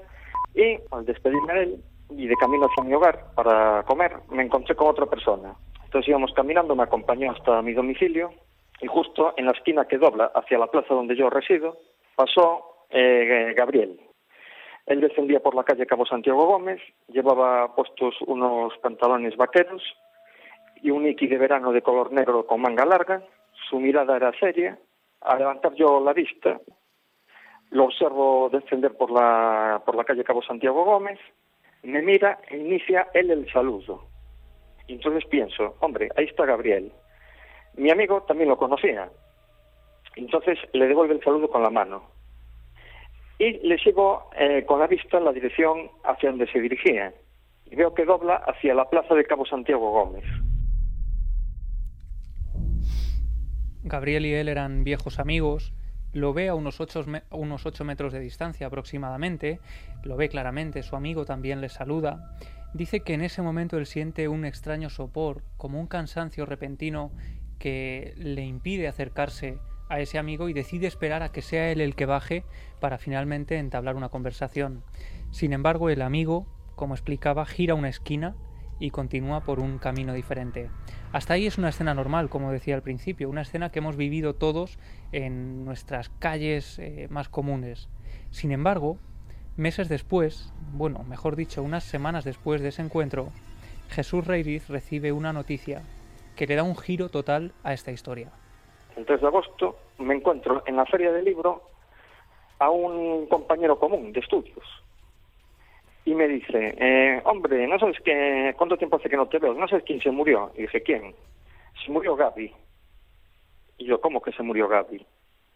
[0.54, 4.74] Y al despedirme de él, y de camino hacia mi hogar para comer me encontré
[4.74, 5.54] con otra persona.
[5.84, 8.30] Entonces íbamos caminando, me acompañó hasta mi domicilio
[8.80, 11.78] y justo en la esquina que dobla hacia la plaza donde yo resido
[12.14, 14.00] pasó eh, Gabriel.
[14.86, 19.82] Él descendía por la calle Cabo Santiago Gómez, llevaba puestos unos pantalones vaqueros
[20.82, 23.22] y un niki de verano de color negro con manga larga.
[23.68, 24.78] Su mirada era seria.
[25.20, 26.60] Al levantar yo la vista,
[27.70, 31.18] lo observo descender por la, por la calle Cabo Santiago Gómez,
[31.82, 34.04] me mira e inicia él el saludo.
[34.86, 36.92] Y entonces pienso, hombre, ahí está Gabriel.
[37.76, 39.10] Mi amigo también lo conocía.
[40.16, 42.02] Entonces le devuelve el saludo con la mano.
[43.38, 47.12] Y le sigo eh, con la vista en la dirección hacia donde se dirigía.
[47.66, 50.24] Y veo que dobla hacia la plaza de Cabo Santiago Gómez.
[53.84, 55.72] Gabriel y él eran viejos amigos,
[56.18, 59.60] lo ve a unos 8, unos metros de distancia aproximadamente,
[60.02, 62.36] lo ve claramente, su amigo también le saluda.
[62.74, 67.12] Dice que en ese momento él siente un extraño sopor, como un cansancio repentino
[67.58, 71.94] que le impide acercarse a ese amigo y decide esperar a que sea él el
[71.94, 72.44] que baje
[72.78, 74.82] para finalmente entablar una conversación.
[75.30, 78.36] Sin embargo, el amigo, como explicaba, gira una esquina
[78.78, 80.70] y continúa por un camino diferente.
[81.12, 84.34] Hasta ahí es una escena normal, como decía al principio, una escena que hemos vivido
[84.34, 84.78] todos
[85.12, 87.88] en nuestras calles eh, más comunes.
[88.30, 88.98] Sin embargo,
[89.56, 93.28] meses después, bueno, mejor dicho, unas semanas después de ese encuentro,
[93.90, 95.82] Jesús Reiriz recibe una noticia
[96.36, 98.30] que le da un giro total a esta historia.
[98.96, 101.62] El 3 de agosto me encuentro en la feria del libro
[102.58, 104.64] a un compañero común de estudios,
[106.08, 109.52] y me dice, eh, hombre, ¿no sabes qué, cuánto tiempo hace que no te veo?
[109.52, 110.50] ¿No sabes quién se murió?
[110.56, 111.14] Y dije, ¿quién?
[111.84, 112.50] Se murió Gaby.
[113.76, 115.04] Y yo, ¿cómo que se murió Gaby?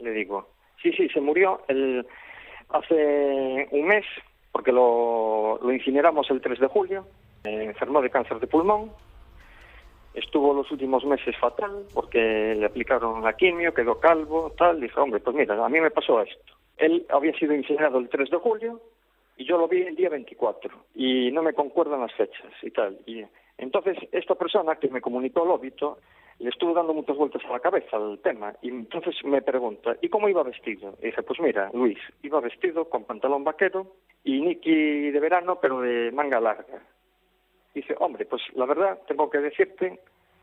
[0.00, 0.50] Le digo,
[0.82, 2.06] sí, sí, se murió el,
[2.68, 4.04] hace un mes,
[4.52, 7.06] porque lo, lo incineramos el 3 de julio,
[7.44, 8.92] eh, enfermó de cáncer de pulmón,
[10.12, 15.20] estuvo los últimos meses fatal, porque le aplicaron la quimio, quedó calvo, tal, dije, hombre,
[15.20, 16.52] pues mira, a mí me pasó esto.
[16.76, 18.80] Él había sido incinerado el 3 de julio,
[19.36, 22.98] y yo lo vi el día 24 y no me concuerdan las fechas y tal.
[23.06, 23.24] Y
[23.58, 25.98] entonces esta persona que me comunicó el óbito
[26.38, 30.08] le estuvo dando muchas vueltas a la cabeza al tema y entonces me pregunta, ¿y
[30.08, 30.96] cómo iba vestido?
[31.00, 33.86] Y dije, pues mira, Luis, iba vestido con pantalón vaquero
[34.24, 36.82] y niki de verano pero de manga larga.
[37.74, 40.00] dice, hombre, pues la verdad tengo que decirte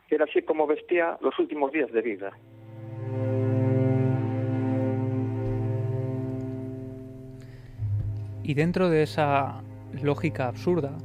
[0.07, 2.31] que era así como vestía los últimos días de vida.
[8.49, 9.61] Y dentro de esa
[10.01, 10.97] lógica absurda,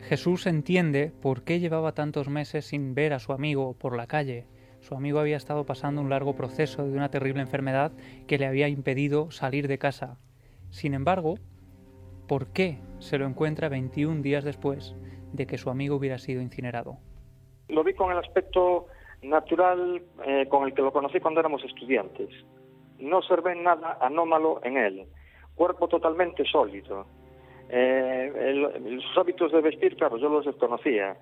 [0.00, 4.48] Jesús entiende por qué llevaba tantos meses sin ver a su amigo por la calle.
[4.80, 7.92] Su amigo había estado pasando un largo proceso de una terrible enfermedad
[8.26, 10.18] que le había impedido salir de casa.
[10.70, 11.36] Sin embargo,
[12.26, 14.96] ¿por qué se lo encuentra 21 días después
[15.34, 16.96] de que su amigo hubiera sido incinerado?
[17.68, 18.88] Lo vi con el aspecto
[19.22, 22.28] natural eh, con el que lo conocí cuando éramos estudiantes.
[22.98, 25.06] No observé nada anómalo en él
[25.56, 27.06] cuerpo totalmente sólido.
[27.68, 28.70] Eh,
[29.02, 31.16] sus hábitos de vestir, claro, yo los desconocía,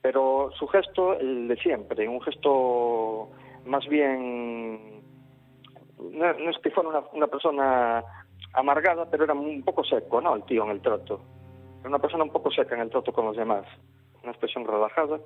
[0.00, 3.30] pero su gesto, el de siempre, un gesto
[3.64, 5.02] más bien,
[5.98, 8.04] no, es que fuera una, persona
[8.52, 10.36] amargada, pero era un poco seco, ¿no?
[10.36, 11.20] El tío en el trato.
[11.80, 13.66] Era una persona un poco seca en el trato con los demás,
[14.22, 15.18] una expresión relajada.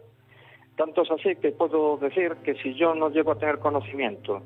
[0.76, 4.42] Tanto es así que puedo decir que si yo no llego a tener conocimiento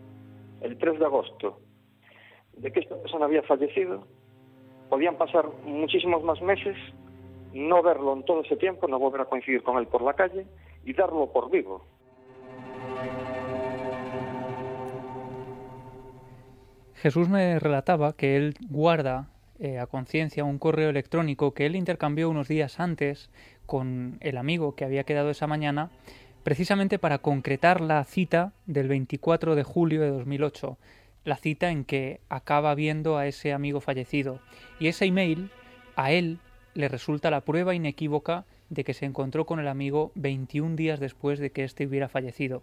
[0.61, 1.59] el 3 de agosto
[2.61, 4.07] de que esta persona había fallecido,
[4.89, 6.77] podían pasar muchísimos más meses,
[7.53, 10.47] no verlo en todo ese tiempo, no volver a coincidir con él por la calle
[10.85, 11.83] y darlo por vivo.
[16.95, 22.29] Jesús me relataba que él guarda eh, a conciencia un correo electrónico que él intercambió
[22.29, 23.31] unos días antes
[23.65, 25.91] con el amigo que había quedado esa mañana,
[26.43, 30.77] precisamente para concretar la cita del 24 de julio de 2008
[31.25, 34.41] la cita en que acaba viendo a ese amigo fallecido.
[34.79, 35.51] Y ese email
[35.97, 36.39] a él
[36.75, 41.39] le resulta la prueba inequívoca de que se encontró con el amigo 21 días después
[41.41, 42.63] de que éste hubiera fallecido.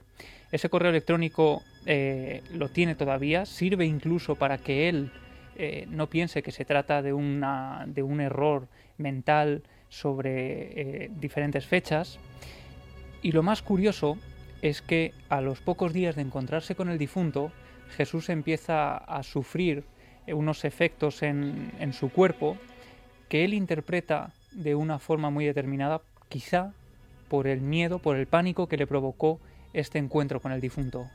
[0.51, 5.11] Ese correo electrónico eh, lo tiene todavía, sirve incluso para que él
[5.57, 11.65] eh, no piense que se trata de, una, de un error mental sobre eh, diferentes
[11.65, 12.19] fechas.
[13.21, 14.17] Y lo más curioso
[14.61, 17.51] es que a los pocos días de encontrarse con el difunto,
[17.95, 19.83] Jesús empieza a sufrir
[20.27, 22.57] unos efectos en, su cuerpo
[23.29, 26.73] que él interpreta de una forma muy determinada, quizá
[27.29, 29.39] por el miedo, por el pánico que le provocó
[29.73, 31.05] este encuentro con el difunto.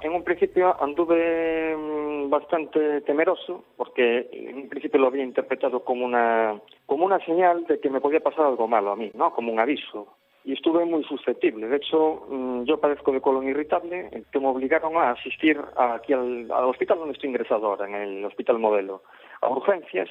[0.00, 6.04] En un principio anduve mm, bastante temeroso porque en un principio lo había interpretado como
[6.04, 9.32] una como una señal de que me podía pasar algo malo a mí, ¿no?
[9.32, 10.06] Como un aviso.
[10.48, 11.68] Y estuve muy susceptible.
[11.68, 16.14] De hecho, mm, yo padezco de colon irritable, eh, que me obligaron a asistir aquí
[16.14, 19.02] al, al hospital donde estoy ingresado ahora, en el Hospital Modelo,
[19.42, 20.08] a urgencias,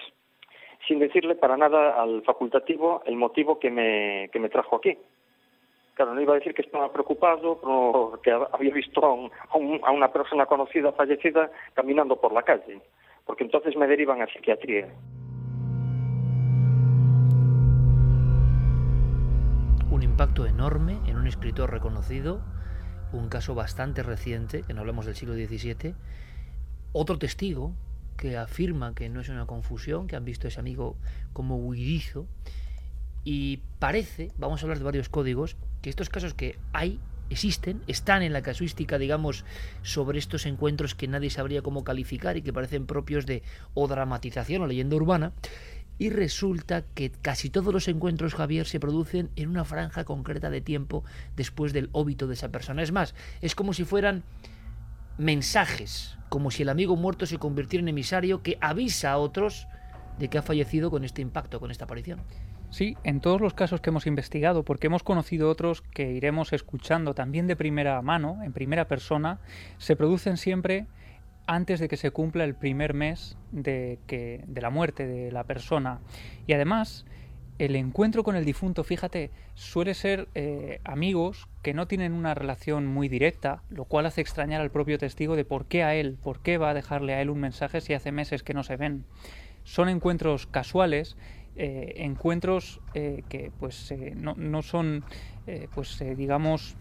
[0.88, 4.96] sin decirle para nada al facultativo el motivo que me, que me trajo aquí.
[5.96, 10.92] Claro, no iba a decir que estaba preocupado porque había visto a, una persona conocida
[10.92, 12.80] fallecida caminando por la calle,
[13.26, 14.88] porque entonces me derivan a psiquiatría.
[20.18, 22.42] Impacto enorme en un escritor reconocido,
[23.12, 25.94] un caso bastante reciente, que no hablamos del siglo XVII,
[26.92, 27.76] otro testigo
[28.18, 30.98] que afirma que no es una confusión, que han visto a ese amigo
[31.34, 32.26] como huidizo,
[33.26, 37.00] y parece, vamos a hablar de varios códigos, que estos casos que hay
[37.30, 39.46] existen, están en la casuística, digamos,
[39.84, 43.44] sobre estos encuentros que nadie sabría cómo calificar y que parecen propios de
[43.76, 45.34] o dramatización o leyenda urbana.
[46.00, 50.62] Y resulta que casi todos los encuentros, Javier, se producen en una franja concreta de
[50.62, 51.04] tiempo
[51.36, 52.84] después del óbito de esa persona.
[52.84, 54.24] Es más, es como si fueran
[55.18, 59.68] mensajes, como si el amigo muerto se convirtiera en emisario que avisa a otros
[60.20, 62.20] de que ha fallecido con este impacto, con esta aparición.
[62.70, 67.14] Sí, en todos los casos que hemos investigado, porque hemos conocido otros que iremos escuchando
[67.14, 69.40] también de primera mano, en primera persona,
[69.78, 70.86] se producen siempre
[71.48, 75.46] antes de que se cumpla el primer mes de, que, de la muerte de la
[75.46, 76.02] persona.
[76.46, 77.06] Y además,
[77.58, 82.86] el encuentro con el difunto, fíjate, suele ser eh, amigos que no tienen una relación
[82.86, 86.42] muy directa, lo cual hace extrañar al propio testigo de por qué a él, por
[86.42, 89.06] qué va a dejarle a él un mensaje si hace meses que no se ven.
[89.64, 91.18] Son encuentros casuales
[91.56, 95.04] eh, encuentros eh, que pues no, no, son
[95.74, 96.76] pues digamos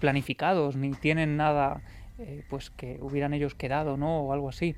[0.00, 1.82] planificados ni tienen nada
[2.48, 4.76] pues que hubieran ellos quedado no o algo así.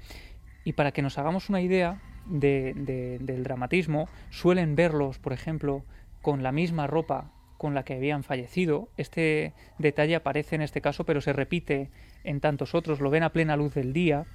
[0.64, 2.74] Y para que nos hagamos una idea de,
[3.20, 5.84] del dramatismo suelen verlos por ejemplo
[6.20, 8.89] con la misma ropa con la que habían fallecido.
[8.97, 11.91] Este detalle aparece en este caso, pero se repite
[12.22, 14.26] en tantos otros, lo ven a plena luz del día,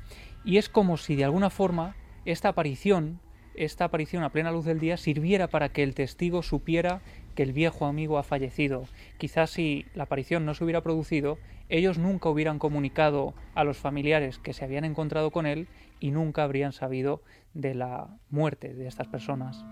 [0.44, 1.96] y es como si de alguna forma
[2.26, 3.22] esta aparición
[3.56, 7.02] esta aparición a plena luz del día sirviera para que el testigo supiera
[7.36, 8.86] que el viejo amigo ha fallecido.
[9.18, 11.38] Quizás si la aparición no se hubiera producido,
[11.70, 15.68] ellos nunca hubieran comunicado a los familiares que se habían encontrado con él
[16.00, 17.22] y nunca habrían sabido
[17.54, 19.66] de la muerte de estas personas.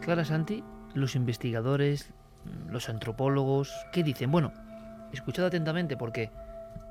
[0.00, 0.64] Clara Santi,
[0.94, 2.12] los investigadores,
[2.68, 4.32] los antropólogos, ¿qué dicen?
[4.32, 4.52] Bueno,
[5.12, 6.30] escuchad atentamente porque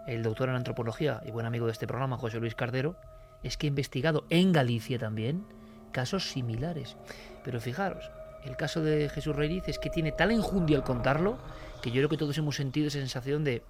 [0.07, 2.95] el doctor en antropología y buen amigo de este programa, José Luis Cardero,
[3.43, 5.45] es que he investigado en Galicia también
[5.91, 6.95] casos similares.
[7.43, 8.11] Pero fijaros,
[8.43, 11.37] el caso de Jesús Reiriz es que tiene tal enjundia al contarlo
[11.81, 13.63] que yo creo que todos hemos sentido esa sensación de,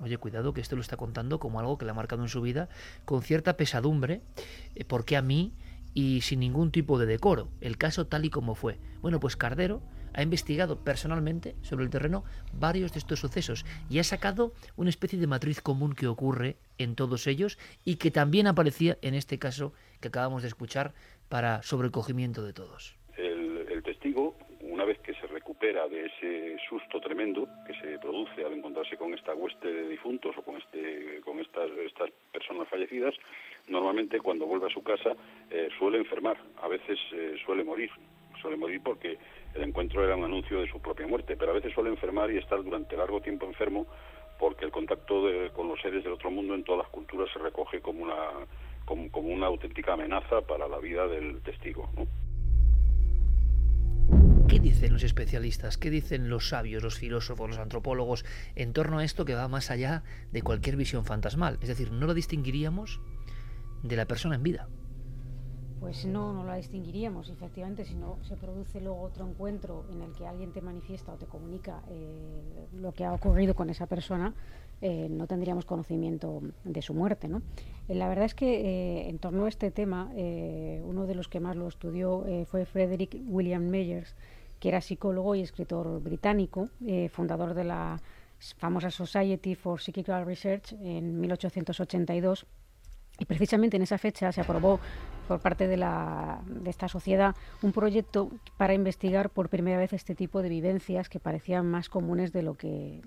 [0.00, 2.40] oye, cuidado que esto lo está contando como algo que le ha marcado en su
[2.40, 2.68] vida,
[3.04, 4.20] con cierta pesadumbre,
[4.74, 5.54] eh, porque a mí
[5.94, 8.78] y sin ningún tipo de decoro, el caso tal y como fue.
[9.00, 14.04] Bueno, pues Cardero ha investigado personalmente sobre el terreno varios de estos sucesos y ha
[14.04, 18.98] sacado una especie de matriz común que ocurre en todos ellos y que también aparecía
[19.00, 20.94] en este caso que acabamos de escuchar
[21.28, 22.96] para sobrecogimiento de todos.
[23.16, 28.52] El, testigo, una vez que se recupera de ese susto tremendo que se produce al
[28.52, 33.14] encontrarse con esta hueste de difuntos o con, este, con estas, estas personas fallecidas,
[33.68, 35.12] normalmente cuando vuelve a su casa
[35.50, 37.90] eh, suele enfermar, a veces eh, suele morir,
[38.40, 39.18] suele morir porque
[39.54, 42.38] el encuentro era un anuncio de su propia muerte, pero a veces suele enfermar y
[42.38, 43.86] estar durante largo tiempo enfermo
[44.38, 45.22] porque el contacto
[45.54, 48.46] con los seres del otro mundo en todas las culturas se recoge como una,
[48.84, 51.88] como, una auténtica amenaza para la vida del testigo.
[54.48, 55.76] ¿Qué dicen los especialistas?
[55.76, 58.24] ¿Qué dicen los sabios, los filósofos, los antropólogos
[58.54, 61.58] en torno a esto que va más allá de cualquier visión fantasmal?
[61.62, 63.00] Es decir, no lo distinguiríamos
[63.82, 64.68] de la persona en vida
[65.86, 67.28] pues no, no la distinguiríamos.
[67.28, 71.16] Efectivamente, si no se produce luego otro encuentro en el que alguien te manifiesta o
[71.16, 74.34] te comunica eh, lo que ha ocurrido con esa persona,
[74.80, 77.28] eh, no tendríamos conocimiento de su muerte.
[77.28, 77.42] ¿no?
[77.88, 81.54] Eh, la verdad es que en torno a este tema, uno de los que más
[81.54, 84.16] lo estudió fue Frederick William Meyers,
[84.68, 86.68] era psicólogo y escritor británico,
[87.10, 88.00] fundador de la
[88.58, 92.46] famosa Society for Psychical Research en 1882
[93.18, 94.78] y precisamente en esa fecha se aprobó
[95.26, 100.14] por parte de, la, de esta sociedad un proyecto para investigar por primera vez este
[100.14, 103.00] tipo de vivencias que parecían más comunes de lo que,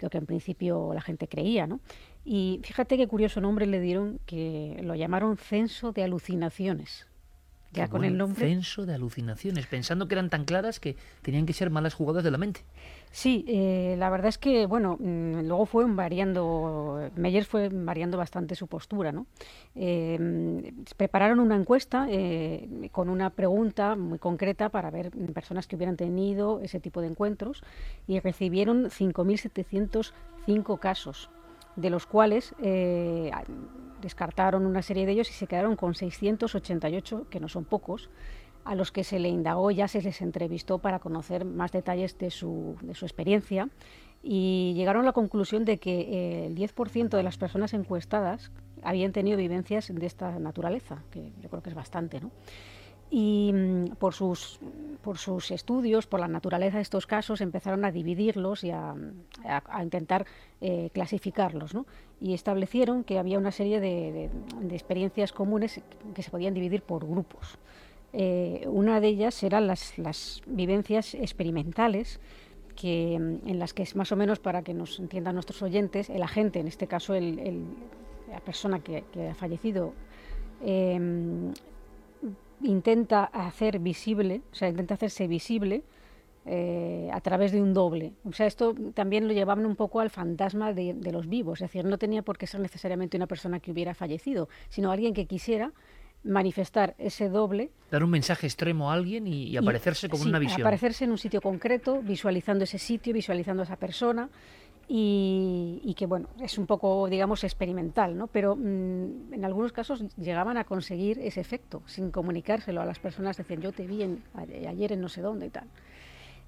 [0.00, 1.66] lo que en principio la gente creía.
[1.66, 1.80] ¿no?
[2.24, 7.06] Y fíjate qué curioso nombre le dieron, que lo llamaron censo de alucinaciones.
[7.72, 8.46] Ya con el nombre.
[8.46, 12.30] Censo de alucinaciones, pensando que eran tan claras que tenían que ser malas jugadas de
[12.30, 12.62] la mente.
[13.10, 18.54] Sí, eh, la verdad es que, bueno, mm, luego fue variando, Meyer fue variando bastante
[18.54, 19.26] su postura, ¿no?
[19.74, 25.96] Eh, prepararon una encuesta eh, con una pregunta muy concreta para ver personas que hubieran
[25.96, 27.62] tenido ese tipo de encuentros
[28.06, 31.30] y recibieron 5.705 casos,
[31.76, 32.54] de los cuales
[34.00, 38.10] descartaron una serie de ellos y se quedaron con 688, que no son pocos,
[38.64, 42.30] a los que se le indagó, ya se les entrevistó para conocer más detalles de
[42.30, 43.68] su, de su experiencia
[44.22, 48.50] y llegaron a la conclusión de que eh, el 10% de las personas encuestadas
[48.82, 52.32] habían tenido vivencias de esta naturaleza, que yo creo que es bastante, ¿no?
[53.10, 54.58] Y mm, por sus,
[55.02, 58.94] por sus estudios, por la naturaleza de estos casos, empezaron a dividirlos y a,
[59.44, 60.26] a- intentar
[60.60, 61.72] eh, clasificarlos.
[61.74, 61.86] ¿no?
[62.20, 64.30] Y establecieron que había una serie de,
[64.60, 65.80] de- experiencias comunes
[66.14, 67.58] que se podían dividir por grupos.
[68.12, 72.18] Eh, una de ellas eran las, las vivencias experimentales,
[72.74, 76.10] que, mm, en las que es más o menos, para que nos entiendan nuestros oyentes,
[76.10, 77.64] el agente, en este caso el-
[78.30, 79.92] la persona que, ha fallecido,
[80.64, 81.52] em,
[82.62, 85.82] intenta hacer visible, o sea, intenta hacerse visible
[86.44, 88.12] eh, a través de un doble.
[88.24, 91.68] O sea, esto también lo llevaban un poco al fantasma de, de los vivos, es
[91.68, 95.26] decir, no tenía por qué ser necesariamente una persona que hubiera fallecido, sino alguien que
[95.26, 95.72] quisiera
[96.24, 100.40] manifestar ese doble Dar un mensaje extremo a alguien y, y aparecerse como sí, una
[100.40, 100.62] visión.
[100.62, 104.28] Aparecerse en un sitio concreto, visualizando ese sitio, visualizando a esa persona
[104.88, 108.28] y, y que, bueno, es un poco, digamos, experimental, ¿no?
[108.28, 113.36] Pero mm, en algunos casos llegaban a conseguir ese efecto sin comunicárselo a las personas,
[113.36, 114.20] decían, yo te vi
[114.66, 115.68] ayer en no sé dónde y tal.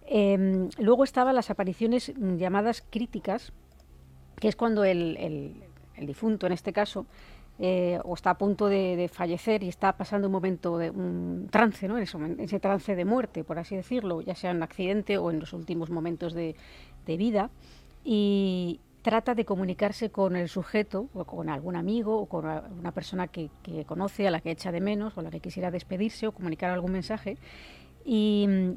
[0.06, 3.52] Em, luego estaban las apariciones mm, llamadas críticas,
[4.38, 5.64] que es cuando el,
[6.00, 7.06] difunto, en este caso,
[7.58, 11.88] eh, o está a punto de, fallecer y está pasando un momento de un trance,
[11.88, 11.98] ¿no?
[11.98, 15.40] Ese, ese trance de muerte, por así decirlo, ya sea en un accidente o en
[15.40, 16.54] los últimos momentos de,
[17.04, 17.50] de vida,
[18.10, 23.26] y trata de comunicarse con el sujeto, o con algún amigo, o con una persona
[23.28, 23.50] que,
[23.86, 26.70] conoce, a la que echa de menos, o a la que quisiera despedirse o comunicar
[26.70, 27.36] algún mensaje,
[28.06, 28.70] y mm,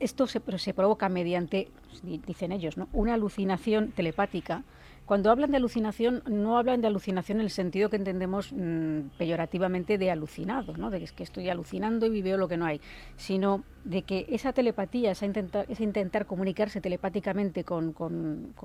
[0.00, 1.68] esto se, se provoca mediante,
[2.02, 2.88] di- dicen ellos, ¿no?
[2.94, 4.62] una alucinación telepática.
[5.08, 9.96] Cuando hablan de alucinación, no hablan de alucinación en el sentido que entendemos mm, peyorativamente
[9.96, 10.90] de alucinado, ¿no?
[10.90, 12.82] de que es que estoy alucinando y veo lo que no hay,
[13.16, 17.94] sino de que esa telepatía, esa intentar, ese intentar comunicarse telepáticamente con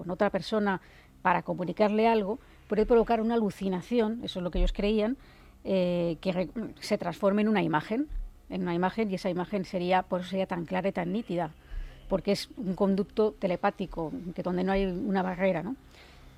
[0.09, 0.81] otra persona
[1.21, 5.15] para comunicarle algo, puede provocar una alucinación, eso es lo que ellos creían,
[5.63, 6.49] eh, que re-
[6.81, 8.09] se transforme en una imagen,
[8.49, 11.51] en una imagen y esa imagen sería, por eso sería tan clara y tan nítida,
[12.09, 15.77] porque es un conducto telepático, que donde no hay una barrera, ¿no?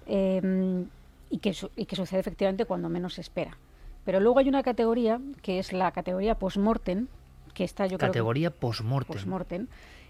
[0.08, 0.84] Eh,
[1.30, 3.58] y, que, y que sucede efectivamente cuando menos se espera.
[4.06, 7.08] Pero luego hay una categoría que es la categoría post-mortem,
[7.53, 9.14] que está yo creo que- Categoría post-mortem.
[9.16, 9.68] post-mortem,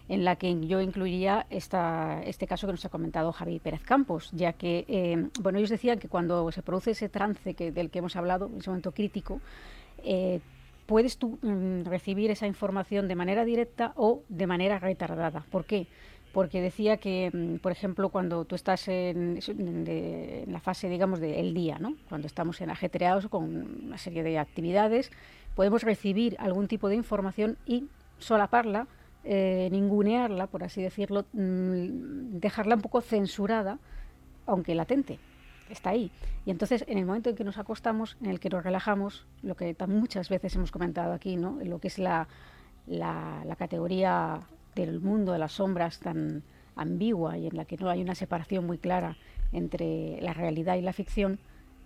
[0.09, 4.29] en la que yo incluiría esta, este caso que nos ha comentado Javi Pérez Campos,
[4.33, 7.99] ya que, eh, bueno, ellos decían que cuando se produce ese trance que, del que
[7.99, 9.39] hemos hablado, ese momento crítico,
[10.03, 10.41] eh,
[10.85, 15.43] puedes tú mm, recibir esa información de manera directa o de manera retardada.
[15.49, 15.87] ¿Por qué?
[16.35, 19.39] Porque decía que, mm, por ejemplo, cuando tú estás en,
[19.85, 21.95] de- la fase, digamos, del día, ¿no?
[22.09, 23.43] cuando estamos en ajetreados con
[23.85, 25.11] una serie de actividades,
[25.55, 27.85] podemos recibir algún tipo de información y
[28.19, 28.85] solaparla,
[29.23, 33.79] eh, ningunearla, por así decirlo, mm, dejarla un poco censurada,
[34.45, 35.19] aunque latente
[35.69, 36.11] está ahí.
[36.45, 39.55] Y entonces, en el momento en que nos acostamos, en el que nos relajamos, lo
[39.55, 41.57] que muchas veces hemos comentado aquí, ¿no?
[41.63, 42.27] lo que es la,
[42.87, 44.41] la categoría
[44.75, 46.43] del mundo de las sombras tan
[46.75, 49.17] ambigua y en la que no hay una separación muy clara
[49.53, 51.39] entre la realidad y la ficción,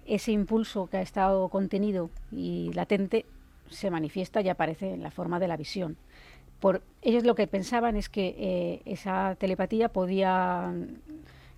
[0.06, 3.26] ese impulso que ha estado contenido y latente
[3.70, 5.98] se manifiesta y aparece en la forma de la visión.
[6.60, 10.74] Por ellos lo que pensaban es que eh, esa telepatía podía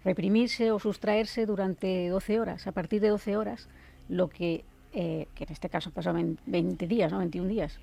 [0.04, 2.68] reprimirse o sustraerse durante 12 horas.
[2.68, 3.68] A partir de 12 horas,
[4.10, 4.64] lo que,
[4.94, 7.20] eh, que en este caso pasó en 20 días, ¿no?
[7.20, 7.80] 21 días,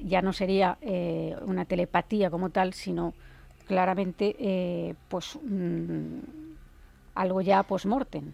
[0.00, 3.14] ya no sería eh, una telepatía como tal, sino
[3.66, 6.18] claramente eh, pues mm,
[7.14, 8.32] algo ya post-mortem.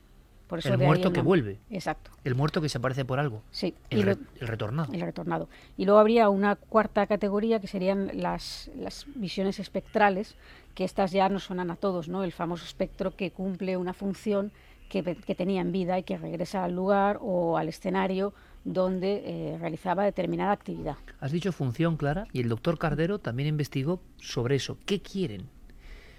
[0.49, 1.59] Por eso el de muerto que vuelve.
[1.71, 2.11] Exacto.
[2.25, 3.41] El muerto que se aparece por algo.
[3.53, 3.73] Sí.
[3.89, 4.93] El, y re- lo- el retornado.
[4.93, 5.49] el retornado.
[5.77, 10.35] Y luego habría una cuarta categoría que serían las, las visiones espectrales,
[10.75, 12.25] que estas ya nos suenan a todos, ¿no?
[12.25, 14.51] El famoso espectro que cumple una función
[14.89, 18.33] que, que tenía en vida y que regresa al lugar o al escenario
[18.65, 20.97] donde eh, realizaba determinada actividad.
[21.21, 24.79] Has dicho función clara y el doctor Cardero también investigó sobre eso.
[24.87, 25.49] ¿Qué quieren?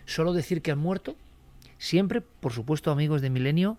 [0.06, 1.16] ¿Solo decir que han muerto?
[1.78, 3.78] Siempre, por supuesto, amigos de Milenio,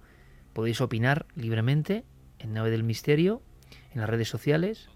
[0.53, 2.05] podéis opinar libremente
[2.39, 3.43] en Nave del Misterio,
[3.95, 4.89] en las redes sociales,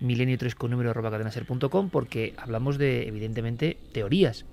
[0.00, 4.44] milenio 3 con número arroba cadenaser.com porque hablamos de, evidentemente, teorías.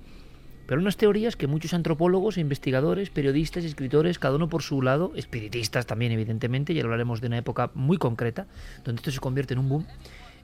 [0.65, 5.85] Pero unas teorías que muchos antropólogos, investigadores, periodistas, escritores, cada uno por su lado, espiritistas
[5.85, 8.47] también, evidentemente, y hablaremos de una época muy concreta,
[8.83, 9.87] donde esto se convierte en un boom,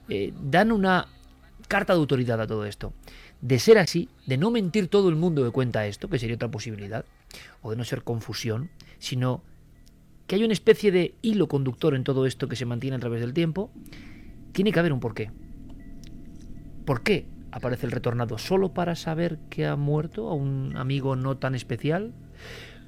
[0.08, 1.06] eh, dan una
[1.68, 2.92] carta de autoridad a todo esto.
[3.40, 6.50] De ser así, de no mentir todo el mundo que cuenta esto, que sería otra
[6.50, 7.04] posibilidad,
[7.62, 9.42] o de no ser confusión, sino
[10.26, 13.20] que hay una especie de hilo conductor en todo esto que se mantiene a través
[13.20, 13.70] del tiempo,
[14.52, 15.30] tiene que haber un porqué.
[16.84, 18.38] ¿Por qué aparece el retornado?
[18.38, 22.12] ¿Solo para saber que ha muerto a un amigo no tan especial?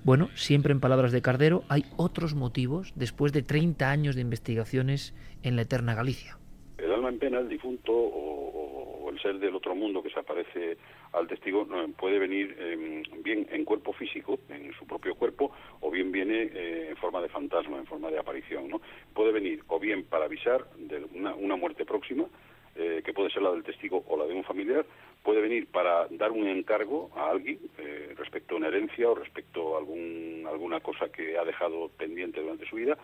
[0.02, 5.14] Bueno, siempre en palabras de Cardero, hay otros motivos después de 30 años de investigaciones
[5.42, 6.38] en la eterna Galicia.
[6.78, 10.78] El alma en pena, el difunto o, el ser del otro mundo que se aparece
[11.12, 11.66] al testigo
[11.98, 16.88] puede venir em, bien en cuerpo físico, en su propio cuerpo, o bien viene eh,
[16.90, 18.68] en forma de fantasma, en forma de aparición.
[18.68, 18.80] ¿no?
[19.12, 22.24] Puede venir o bien para avisar de una, muerte próxima,
[22.76, 24.84] eh, que puede ser la del testigo o la de un familiar,
[25.22, 29.74] puede venir para dar un encargo a alguien eh, respecto a una herencia o respecto
[29.74, 32.96] a algún, alguna cosa que ha dejado pendiente durante su vida,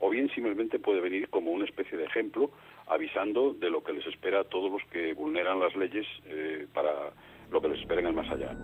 [0.00, 2.50] o bien simplemente puede venir como una especie de ejemplo
[2.88, 6.06] avisando de lo que les espera a todos los que vulneran las leyes
[6.74, 7.12] para
[7.50, 8.56] lo que les espera en el más allá.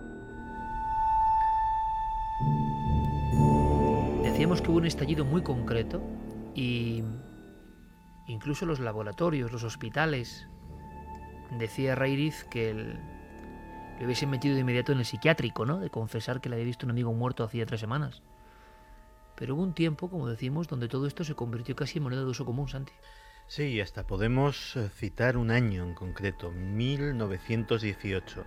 [4.23, 6.01] Decíamos que hubo un estallido muy concreto
[6.55, 7.03] y
[8.29, 10.47] incluso los laboratorios, los hospitales,
[11.57, 15.79] decía Rairiz que le hubiesen metido de inmediato en el psiquiátrico, ¿no?
[15.79, 18.21] De confesar que le había visto un amigo muerto hacía tres semanas.
[19.35, 22.27] Pero hubo un tiempo, como decimos, donde todo esto se convirtió casi en moneda de
[22.27, 22.93] uso común, Santi.
[23.47, 28.45] Sí, hasta podemos citar un año en concreto, 1918.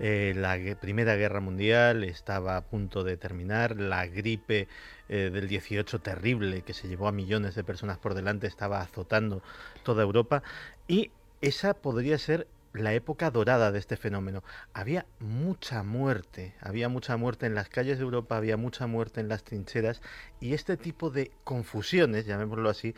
[0.00, 4.68] Eh, la Primera Guerra Mundial estaba a punto de terminar, la gripe
[5.08, 9.42] eh, del 18 terrible que se llevó a millones de personas por delante estaba azotando
[9.82, 10.42] toda Europa
[10.88, 14.42] y esa podría ser la época dorada de este fenómeno.
[14.72, 19.28] Había mucha muerte, había mucha muerte en las calles de Europa, había mucha muerte en
[19.28, 20.00] las trincheras
[20.40, 22.94] y este tipo de confusiones, llamémoslo así,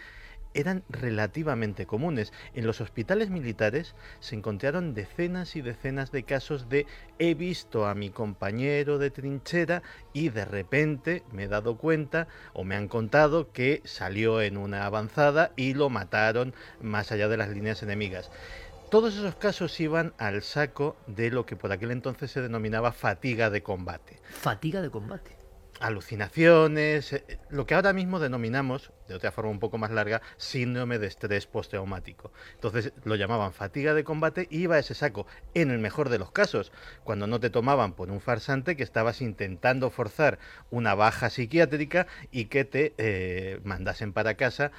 [0.54, 2.32] eran relativamente comunes.
[2.54, 6.86] En los hospitales militares se encontraron decenas y decenas de casos de
[7.18, 9.82] he visto a mi compañero de trinchera
[10.12, 14.86] y de repente me he dado cuenta o me han contado que salió en una
[14.86, 18.30] avanzada y lo mataron más allá de las líneas enemigas.
[18.90, 23.50] Todos esos casos iban al saco de lo que por aquel entonces se denominaba fatiga
[23.50, 24.20] de combate.
[24.30, 25.43] Fatiga de combate
[25.84, 30.98] alucinaciones, eh, lo que ahora mismo denominamos, de otra forma un poco más larga, síndrome
[30.98, 32.32] de estrés postraumático.
[32.54, 36.18] Entonces lo llamaban fatiga de combate y iba a ese saco, en el mejor de
[36.18, 36.72] los casos,
[37.04, 40.38] cuando no te tomaban por un farsante que estabas intentando forzar
[40.70, 44.72] una baja psiquiátrica y que te eh, mandasen para casa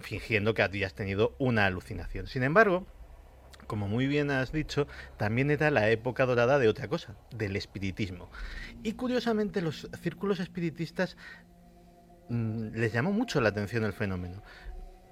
[0.00, 2.28] fingiendo que habías tenido una alucinación.
[2.28, 2.86] Sin embargo,
[3.68, 8.28] como muy bien has dicho, también era la época dorada de otra cosa, del espiritismo.
[8.82, 11.16] Y curiosamente los círculos espiritistas
[12.28, 14.42] mm, les llamó mucho la atención el fenómeno.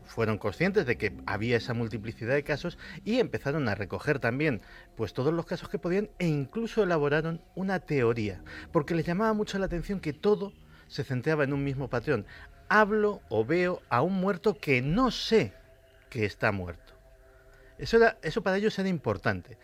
[0.06, 4.62] Fueron conscientes de que había esa multiplicidad de casos y empezaron a recoger también
[4.96, 8.42] pues todos los casos que podían e incluso elaboraron una teoría,
[8.72, 10.52] porque les llamaba mucho la atención que todo
[10.86, 12.24] se centraba en un mismo patrón.
[12.68, 15.52] Hablo o veo a un muerto que no sé
[16.08, 16.95] que está muerto.
[17.78, 19.58] Eso, eso para ellos era importante.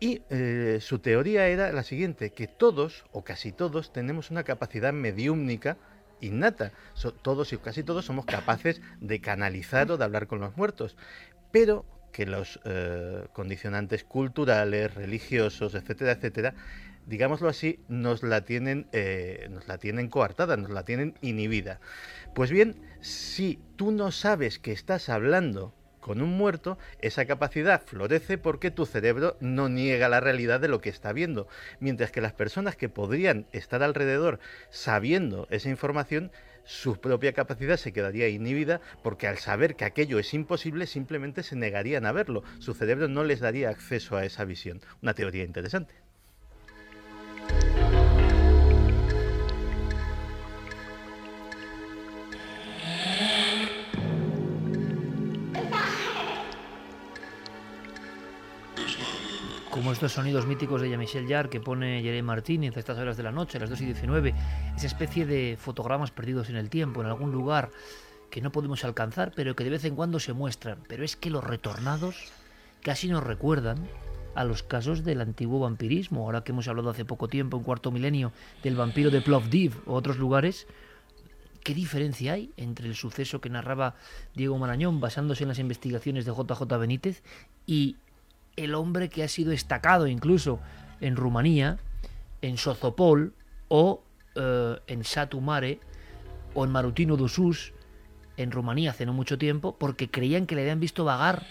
[0.00, 4.92] Y eh, su teoría era la siguiente, que todos, o casi todos, tenemos una capacidad
[4.92, 5.78] mediúmnica
[6.20, 6.72] innata.
[7.22, 10.96] todos y casi todos somos capaces de canalizar o de hablar con los muertos.
[11.52, 16.54] Pero que los eh, condicionantes culturales, religiosos, etcétera, etcétera,
[17.06, 21.80] digámoslo así, nos la tienen, eh, nos la tienen coartada, nos la tienen inhibida.
[22.34, 25.74] Pues bien, si tú no sabes que estás hablando
[26.04, 30.82] con un muerto, esa capacidad florece porque tu cerebro no niega la realidad de lo
[30.82, 31.48] que está viendo,
[31.80, 34.38] mientras que las personas que podrían estar alrededor
[34.68, 36.30] sabiendo esa información,
[36.66, 41.56] su propia capacidad se quedaría inhibida porque al saber que aquello es imposible simplemente se
[41.56, 44.82] negarían a verlo, su cerebro no les daría acceso a esa visión.
[45.00, 46.03] Una teoría interesante.
[59.84, 63.22] Como estos sonidos míticos de Jean-Michel Jarre que pone Jeremy Martínez a estas horas de
[63.22, 64.34] la noche, a las 2 y 19,
[64.74, 67.70] esa especie de fotogramas perdidos en el tiempo, en algún lugar
[68.30, 70.78] que no podemos alcanzar, pero que de vez en cuando se muestran.
[70.88, 72.32] Pero es que los retornados
[72.80, 73.76] casi nos recuerdan
[74.34, 77.90] a los casos del antiguo vampirismo, ahora que hemos hablado hace poco tiempo, un cuarto
[77.90, 78.32] milenio,
[78.62, 80.66] del vampiro de Plovdiv o otros lugares,
[81.64, 83.94] ¿Qué diferencia hay entre el suceso que narraba
[84.34, 87.22] Diego Marañón basándose en las investigaciones de JJ Benítez
[87.66, 87.96] y
[88.56, 90.60] el hombre que ha sido estacado incluso
[91.00, 91.78] en Rumanía,
[92.42, 93.34] en Sozopol
[93.68, 94.02] o
[94.34, 95.80] eh, en Satumare
[96.54, 97.72] o en Marutino Dusus
[98.36, 101.46] en Rumanía hace no mucho tiempo porque creían que le habían visto vagar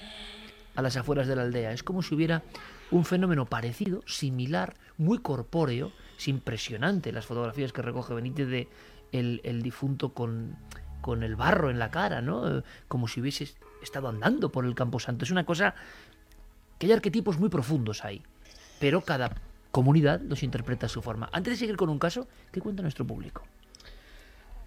[0.76, 1.72] a las afueras de la aldea.
[1.72, 2.44] Es como si hubiera
[2.92, 8.68] un fenómeno parecido, similar, muy corpóreo, es impresionante las fotografías que recoge Benítez de
[9.12, 10.58] el, difunto con,
[11.02, 12.58] con el barro en la cara, ¿no?
[12.58, 13.48] Eh, como si hubiese
[13.82, 15.26] estado andando por el Camposanto.
[15.26, 15.76] Es una cosa
[16.84, 18.22] que hay arquetipos muy profundos ahí,
[18.78, 19.34] pero cada
[19.72, 21.30] comunidad los interpreta a su forma.
[21.32, 23.44] Antes de seguir con un caso, ¿qué cuenta nuestro público?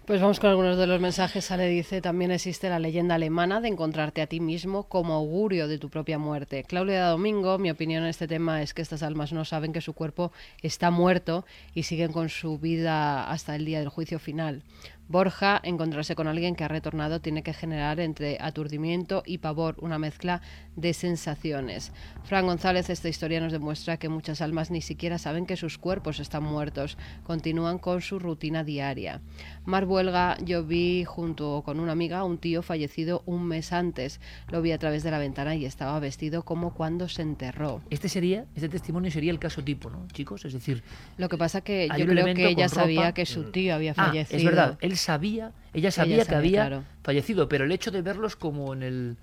[0.07, 1.45] Pues vamos con algunos de los mensajes.
[1.45, 5.77] Sale dice, también existe la leyenda alemana de encontrarte a ti mismo como augurio de
[5.77, 6.63] tu propia muerte.
[6.63, 9.93] Claudia Domingo, mi opinión en este tema es que estas almas no saben que su
[9.93, 10.31] cuerpo
[10.63, 11.45] está muerto
[11.75, 14.63] y siguen con su vida hasta el día del juicio final.
[15.09, 19.97] Borja, encontrarse con alguien que ha retornado tiene que generar entre aturdimiento y pavor una
[19.97, 20.41] mezcla
[20.75, 21.93] de sensaciones.
[22.25, 26.19] Fran González, esta historia nos demuestra que muchas almas ni siquiera saben que sus cuerpos
[26.19, 29.21] están muertos, continúan con su rutina diaria.
[29.65, 34.19] Mar Buelga, yo vi junto con una amiga a un tío fallecido un mes antes.
[34.49, 37.81] Lo vi a través de la ventana y estaba vestido como cuando se enterró.
[37.89, 40.43] Este sería, este testimonio sería el caso tipo, ¿no, chicos?
[40.45, 40.83] Es decir,
[41.17, 44.35] lo que pasa que yo creo que ella sabía que su tío había fallecido.
[44.35, 48.73] Ah, es verdad, sabía, ella sabía que había fallecido, pero el hecho de verlos como
[48.73, 49.17] en el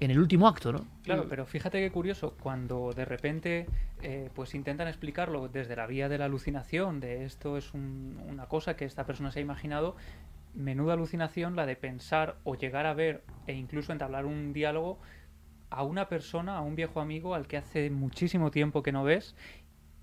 [0.00, 0.86] en el último acto, ¿no?
[1.02, 3.66] Claro, pero fíjate qué curioso, cuando de repente
[4.02, 8.76] eh, pues intentan explicarlo desde la vía de la alucinación, de esto es una cosa
[8.76, 9.96] que esta persona se ha imaginado,
[10.54, 14.98] menuda alucinación la de pensar o llegar a ver e incluso entablar un diálogo
[15.68, 19.36] a una persona, a un viejo amigo al que hace muchísimo tiempo que no ves,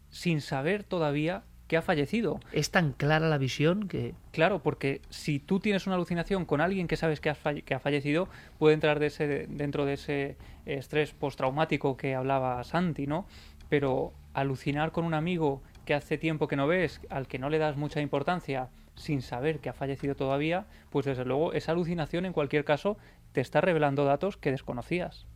[0.09, 2.39] sin saber todavía que ha fallecido.
[2.51, 4.13] Es tan clara la visión que...
[4.32, 7.34] Claro, porque si tú tienes una alucinación con alguien que sabes que,
[7.65, 13.07] que ha fallecido, puede entrar de ese, dentro de ese estrés postraumático que hablaba Santi,
[13.07, 13.26] ¿no?
[13.70, 17.57] Pero alucinar con un amigo que hace tiempo que no ves, al que no le
[17.57, 22.34] das mucha importancia, sin saber que ha fallecido todavía, pues desde luego esa alucinación en
[22.34, 22.97] cualquier caso
[23.32, 25.28] te está revelando datos que desconocías.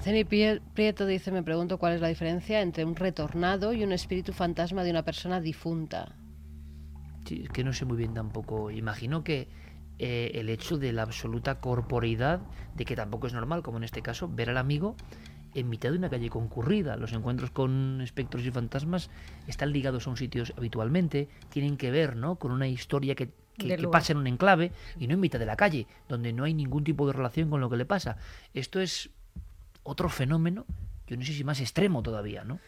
[0.00, 4.32] Ceni Prieto dice, me pregunto cuál es la diferencia entre un retornado y un espíritu
[4.32, 6.14] fantasma de una persona difunta.
[7.24, 8.70] Sí, es que no sé muy bien tampoco.
[8.70, 9.48] Imagino que
[9.98, 12.40] eh, el hecho de la absoluta corporeidad,
[12.76, 14.94] de que tampoco es normal, como en este caso, ver al amigo
[15.54, 16.96] en mitad de una calle concurrida.
[16.96, 19.10] Los encuentros con espectros y fantasmas
[19.48, 22.36] están ligados a un sitio habitualmente, tienen que ver ¿no?
[22.36, 24.70] con una historia que, que, que, pasa en un enclave
[25.00, 27.60] y no en mitad de la calle, donde no hay ningún tipo de relación con
[27.60, 28.16] lo que le pasa.
[28.54, 29.10] Esto es
[29.88, 30.66] otro fenómeno,
[31.06, 32.60] yo no sé si más extremo todavía, ¿no?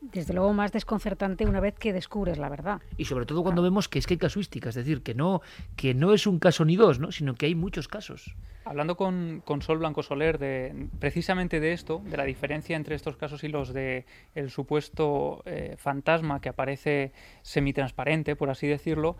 [0.00, 2.80] Desde luego más desconcertante una vez que descubres la verdad.
[2.96, 5.42] Y sobre todo cuando vemos que es que hay casuística, es decir, que no,
[5.74, 7.10] que no es un caso ni dos, ¿no?
[7.10, 8.36] sino que hay muchos casos.
[8.64, 13.42] Hablando con, Sol Blanco Soler de precisamente de esto, de la diferencia entre estos casos
[13.42, 14.04] y los de
[14.34, 17.12] el supuesto eh, fantasma que aparece
[17.42, 19.16] semitransparente, por así decirlo,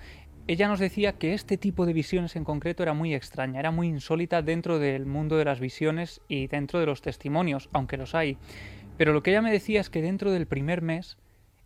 [0.48, 3.86] ella nos decía que este tipo de visiones en concreto era muy extraña, era muy
[3.86, 8.38] insólita dentro del mundo de las visiones y dentro de los testimonios, aunque los hay.
[8.96, 11.18] Pero lo que ella me decía es que dentro del primer mes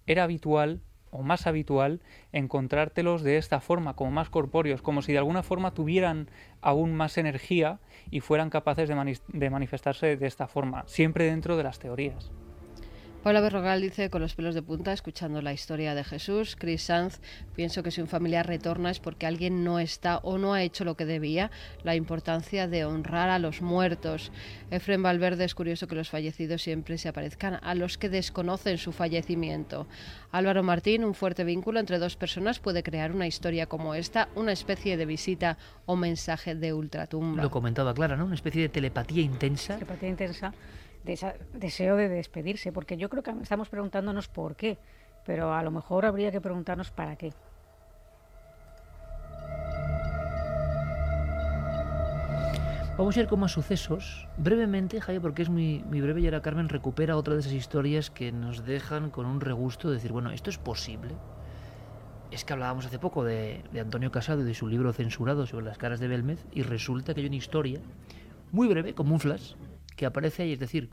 [0.09, 0.81] era habitual
[1.13, 2.01] o más habitual
[2.33, 6.29] encontrártelos de esta forma, como más corpóreos, como si de alguna forma tuvieran
[6.61, 7.79] aún más energía
[8.11, 12.33] y fueran capaces de, de manifestarse de esta forma, siempre dentro de las teorías.
[13.23, 16.57] Paula Berrogal dice con los pelos de punta, escuchando la historia de Jesús.
[16.59, 17.21] Chris Sanz,
[17.55, 20.85] pienso que si un familiar retorna es porque alguien no está o no ha hecho
[20.85, 21.53] lo que debía.
[21.85, 24.33] La importancia de honrar a los muertos.
[24.73, 28.91] Efren Valverde es curioso que los fallecidos siempre se aparezcan a los que desconocen su
[28.91, 29.87] fallecimiento.
[30.33, 34.51] Álvaro Martín, un fuerte vínculo entre dos personas puede crear una historia como esta, una
[34.51, 37.41] especie de visita o mensaje de ultratumba.
[37.41, 38.25] Lo comentaba Clara, ¿no?
[38.25, 39.75] Una especie de telepatía intensa.
[39.75, 40.53] Telepatía intensa
[41.05, 44.79] de ese deseo de despedirse, porque yo creo que estamos preguntándonos por qué,
[45.25, 47.33] pero a lo mejor habría que preguntarnos para qué.
[52.99, 54.29] Vamos a ir con más sucesos.
[54.37, 58.11] Brevemente, Javier, porque es muy, muy breve y ahora Carmen recupera otra de esas historias
[58.11, 61.15] que nos dejan con un regusto de decir, bueno, ¿esto es posible?
[62.31, 65.65] Es que hablábamos hace poco de, de Antonio Casado y de su libro censurado sobre
[65.65, 67.81] las caras de Belmez y resulta que hay una historia
[68.53, 69.55] muy breve, como un flash,
[70.05, 70.91] aparece ahí, es decir,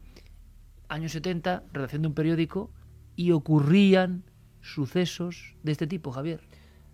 [0.88, 2.72] años 70, redacción de un periódico,
[3.16, 4.24] y ocurrían
[4.62, 6.42] sucesos de este tipo, Javier.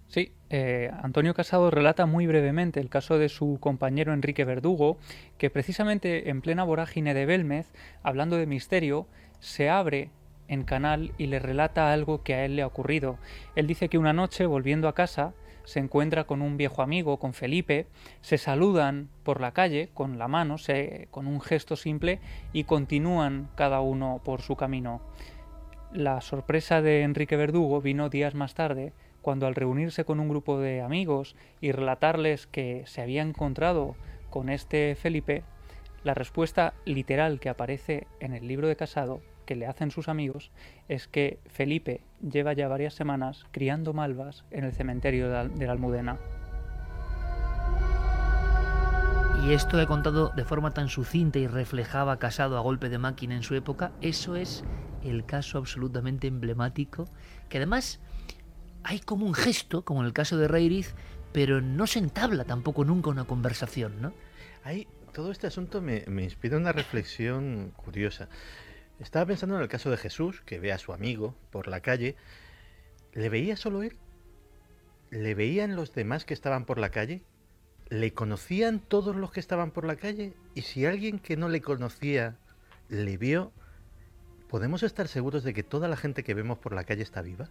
[0.08, 4.98] Sí, eh, Antonio Casado relata muy brevemente el caso de su compañero Enrique Verdugo,
[5.38, 9.08] que precisamente en plena vorágine de Belmez, hablando de misterio,
[9.40, 10.12] se abre
[10.48, 13.18] en canal y le relata algo que a él le ha ocurrido.
[13.56, 15.34] Él dice que una noche, volviendo a casa,
[15.66, 17.88] se encuentra con un viejo amigo, con Felipe,
[18.22, 22.20] se saludan por la calle con la mano, se, con un gesto simple
[22.54, 25.02] y continúan cada uno por su camino.
[25.92, 30.60] La sorpresa de Enrique Verdugo vino días más tarde, cuando al reunirse con un grupo
[30.60, 33.96] de amigos y relatarles que se había encontrado
[34.30, 35.44] con este Felipe,
[36.04, 40.52] la respuesta literal que aparece en el libro de Casado que le hacen sus amigos
[40.88, 46.18] es que Felipe lleva ya varias semanas criando malvas en el cementerio de la Almudena.
[49.46, 53.36] Y esto he contado de forma tan sucinta y reflejaba Casado a golpe de máquina
[53.36, 54.64] en su época, eso es
[55.04, 57.06] el caso absolutamente emblemático,
[57.48, 58.00] que además
[58.84, 60.96] hay como un gesto, como en el caso de Reiriz,
[61.32, 64.14] pero no se entabla tampoco nunca una conversación, ¿no?
[64.64, 68.30] Hay, todo este asunto me, me inspira una reflexión curiosa.
[69.00, 72.16] Estaba pensando en el caso de Jesús, que ve a su amigo por la calle.
[73.14, 73.98] ¿Le veía solo él?
[75.10, 77.22] ¿Le veían los demás que estaban por la calle?
[77.90, 80.34] ¿Le conocían todos los que estaban por la calle?
[80.54, 82.38] Y si alguien que no le conocía
[82.88, 83.52] le vio,
[84.50, 87.50] ¿podemos estar seguros de que toda la gente que vemos por la calle está viva?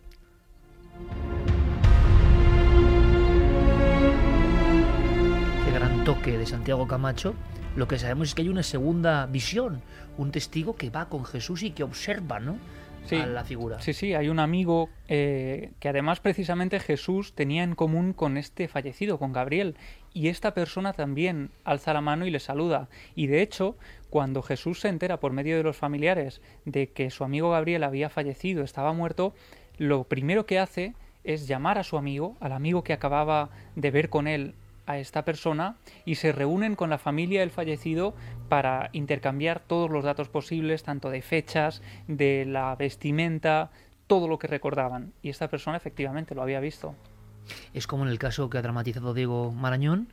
[5.64, 7.34] Qué gran toque de Santiago Camacho
[7.76, 9.82] lo que sabemos es que hay una segunda visión,
[10.16, 12.58] un testigo que va con Jesús y que observa, ¿no?
[13.12, 13.80] a la figura.
[13.82, 18.66] Sí, sí, hay un amigo eh, que además precisamente Jesús tenía en común con este
[18.66, 19.76] fallecido, con Gabriel,
[20.14, 22.88] y esta persona también alza la mano y le saluda.
[23.14, 23.76] Y de hecho,
[24.08, 28.08] cuando Jesús se entera por medio de los familiares de que su amigo Gabriel había
[28.08, 29.34] fallecido, estaba muerto,
[29.76, 30.94] lo primero que hace
[31.24, 34.54] es llamar a su amigo, al amigo que acababa de ver con él
[34.86, 38.14] a esta persona y se reúnen con la familia del fallecido
[38.48, 43.70] para intercambiar todos los datos posibles, tanto de fechas, de la vestimenta,
[44.06, 45.12] todo lo que recordaban.
[45.22, 46.94] Y esta persona efectivamente lo había visto.
[47.72, 50.08] Es como en el caso que ha dramatizado Diego Marañón,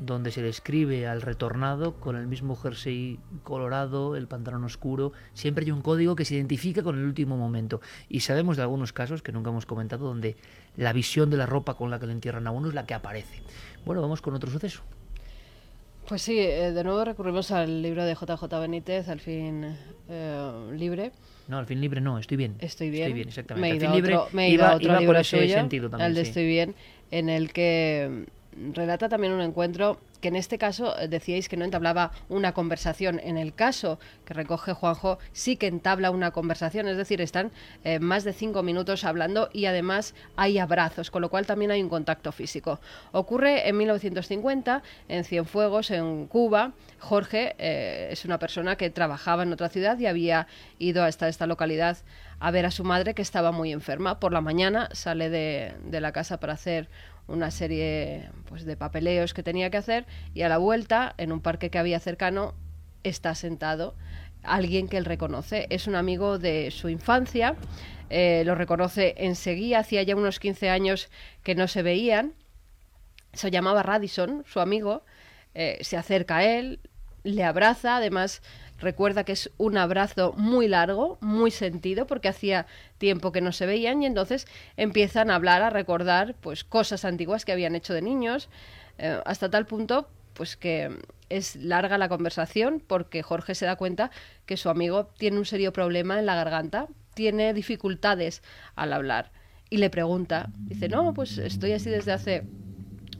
[0.00, 5.12] donde se describe al retornado con el mismo jersey colorado, el pantalón oscuro.
[5.34, 7.80] Siempre hay un código que se identifica con el último momento.
[8.08, 10.36] Y sabemos de algunos casos que nunca hemos comentado donde
[10.76, 12.94] la visión de la ropa con la que le entierran a uno es la que
[12.94, 13.42] aparece.
[13.84, 14.82] Bueno, vamos con otro suceso.
[16.08, 19.76] Pues sí, eh, de nuevo recurrimos al libro de JJ Benítez, Al fin
[20.08, 21.12] eh, libre.
[21.46, 22.56] No, al fin libre no, estoy bien.
[22.58, 23.04] Estoy bien.
[23.04, 23.68] Estoy bien, exactamente.
[23.68, 26.06] Me he ido, a otro, me iba, otro libro suyo, sentido también.
[26.06, 26.28] al de sí.
[26.28, 26.74] Estoy bien,
[27.10, 28.26] en el que
[28.72, 33.20] relata también un encuentro que en este caso eh, decíais que no entablaba una conversación.
[33.22, 37.50] En el caso que recoge Juanjo, sí que entabla una conversación, es decir, están
[37.84, 41.82] eh, más de cinco minutos hablando y además hay abrazos, con lo cual también hay
[41.82, 42.80] un contacto físico.
[43.12, 46.72] Ocurre en 1950 en Cienfuegos, en Cuba.
[46.98, 50.46] Jorge eh, es una persona que trabajaba en otra ciudad y había
[50.78, 51.98] ido hasta esta localidad
[52.40, 54.18] a ver a su madre que estaba muy enferma.
[54.18, 56.88] Por la mañana sale de, de la casa para hacer
[57.30, 61.40] una serie pues, de papeleos que tenía que hacer y a la vuelta, en un
[61.40, 62.54] parque que había cercano,
[63.02, 63.94] está sentado
[64.42, 65.66] alguien que él reconoce.
[65.70, 67.56] Es un amigo de su infancia,
[68.08, 71.08] eh, lo reconoce enseguida, hacía ya unos 15 años
[71.42, 72.34] que no se veían.
[73.32, 75.04] Se llamaba Radisson, su amigo,
[75.54, 76.80] eh, se acerca a él,
[77.22, 78.42] le abraza, además
[78.80, 82.66] recuerda que es un abrazo muy largo, muy sentido, porque hacía
[82.98, 87.44] tiempo que no se veían y entonces empiezan a hablar, a recordar pues cosas antiguas
[87.44, 88.48] que habían hecho de niños,
[88.98, 94.10] eh, hasta tal punto pues que es larga la conversación porque Jorge se da cuenta
[94.46, 98.42] que su amigo tiene un serio problema en la garganta, tiene dificultades
[98.74, 99.30] al hablar
[99.70, 102.42] y le pregunta, dice, no, pues estoy así desde hace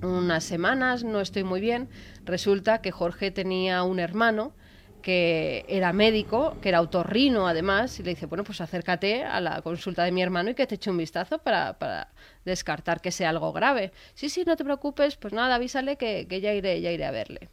[0.03, 1.89] unas semanas, no estoy muy bien.
[2.25, 4.53] Resulta que Jorge tenía un hermano
[5.01, 9.63] que era médico, que era otorrino además, y le dice, bueno, pues acércate a la
[9.63, 12.09] consulta de mi hermano y que te eche un vistazo para,
[12.45, 13.93] descartar que sea algo grave.
[14.15, 17.11] Sí, sí, no te preocupes, pues nada, avísale que, que ya iré, ya iré a
[17.11, 17.49] verle.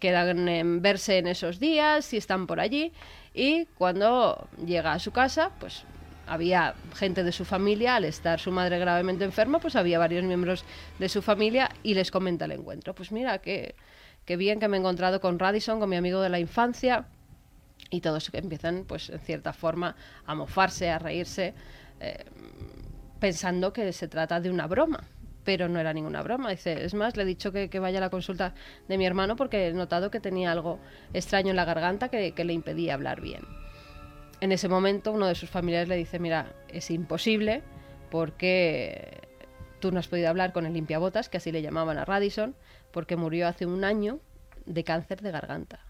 [0.00, 2.92] Quedan en verse en esos días, si están por allí,
[3.32, 5.84] y cuando llega a su casa, pues
[6.26, 10.64] había gente de su familia, al estar su madre gravemente enferma, pues había varios miembros
[10.98, 12.94] de su familia y les comenta el encuentro.
[12.94, 13.74] Pues mira, que,
[14.24, 17.06] que bien que me he encontrado con Radisson, con mi amigo de la infancia,
[17.90, 19.96] y todos empiezan, pues en cierta forma,
[20.26, 21.54] a mofarse, a reírse,
[22.00, 22.24] eh,
[23.20, 25.04] pensando que se trata de una broma.
[25.44, 26.50] Pero no era ninguna broma.
[26.50, 28.54] Dice, es más, le he dicho que, que vaya a la consulta
[28.88, 30.80] de mi hermano porque he notado que tenía algo
[31.12, 33.42] extraño en la garganta que, que le impedía hablar bien.
[34.40, 37.62] En ese momento uno de sus familiares le dice, mira, es imposible
[38.10, 39.20] porque
[39.80, 42.56] tú no has podido hablar con el limpiabotas, que así le llamaban a Radisson,
[42.94, 44.20] porque murió hace un año
[44.66, 45.80] de cáncer de garganta.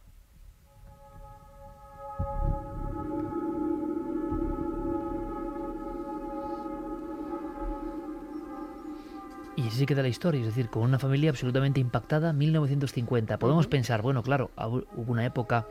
[9.57, 13.39] Y así se queda la historia, es decir, con una familia absolutamente impactada, 1950.
[13.39, 15.69] Podemos pensar, bueno, claro, hubo una época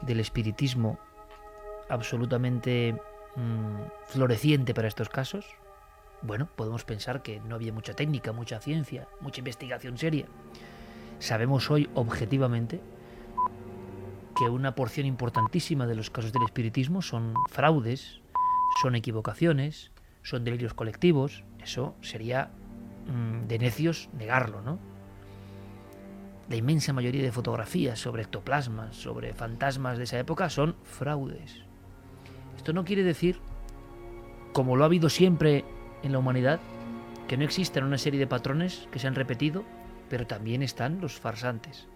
[0.00, 0.98] del espiritismo
[1.90, 2.96] absolutamente
[3.36, 5.44] mm, floreciente para estos casos.
[6.22, 10.26] Bueno, podemos pensar que no había mucha técnica, mucha ciencia, mucha investigación seria.
[11.20, 12.80] Sabemos hoy objetivamente
[14.34, 18.22] que una porción importantísima de los casos del espiritismo son fraudes,
[18.80, 19.90] son equivocaciones,
[20.22, 21.44] son delirios colectivos.
[21.62, 22.50] Eso sería
[23.06, 24.78] mm, de necios negarlo, ¿no?
[26.48, 31.64] La inmensa mayoría de fotografías sobre ectoplasmas, sobre fantasmas de esa época son fraudes.
[32.56, 33.38] Esto no quiere decir,
[34.54, 35.66] como lo ha habido siempre
[36.02, 36.60] en la humanidad,
[37.28, 39.64] que no existan una serie de patrones que se han repetido,
[40.10, 41.86] pero también están los farsantes.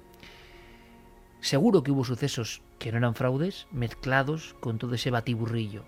[1.41, 5.85] Seguro que hubo sucesos que no eran fraudes, mezclados con todo ese batiburrillo.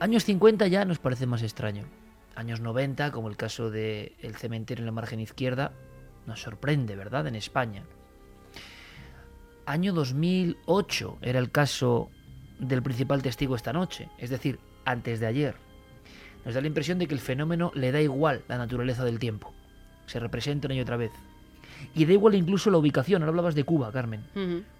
[0.00, 1.84] Años 50 ya nos parece más extraño.
[2.34, 5.72] Años 90, como el caso del cementerio en la margen izquierda,
[6.24, 7.26] nos sorprende, ¿verdad?
[7.26, 7.82] En España.
[9.66, 12.10] Año 2008 era el caso
[12.58, 15.56] del principal testigo esta noche, es decir, antes de ayer.
[16.44, 19.52] Nos da la impresión de que el fenómeno le da igual la naturaleza del tiempo.
[20.08, 21.12] Se representa una y otra vez.
[21.94, 23.22] Y da igual incluso la ubicación.
[23.22, 24.24] Ahora hablabas de Cuba, Carmen.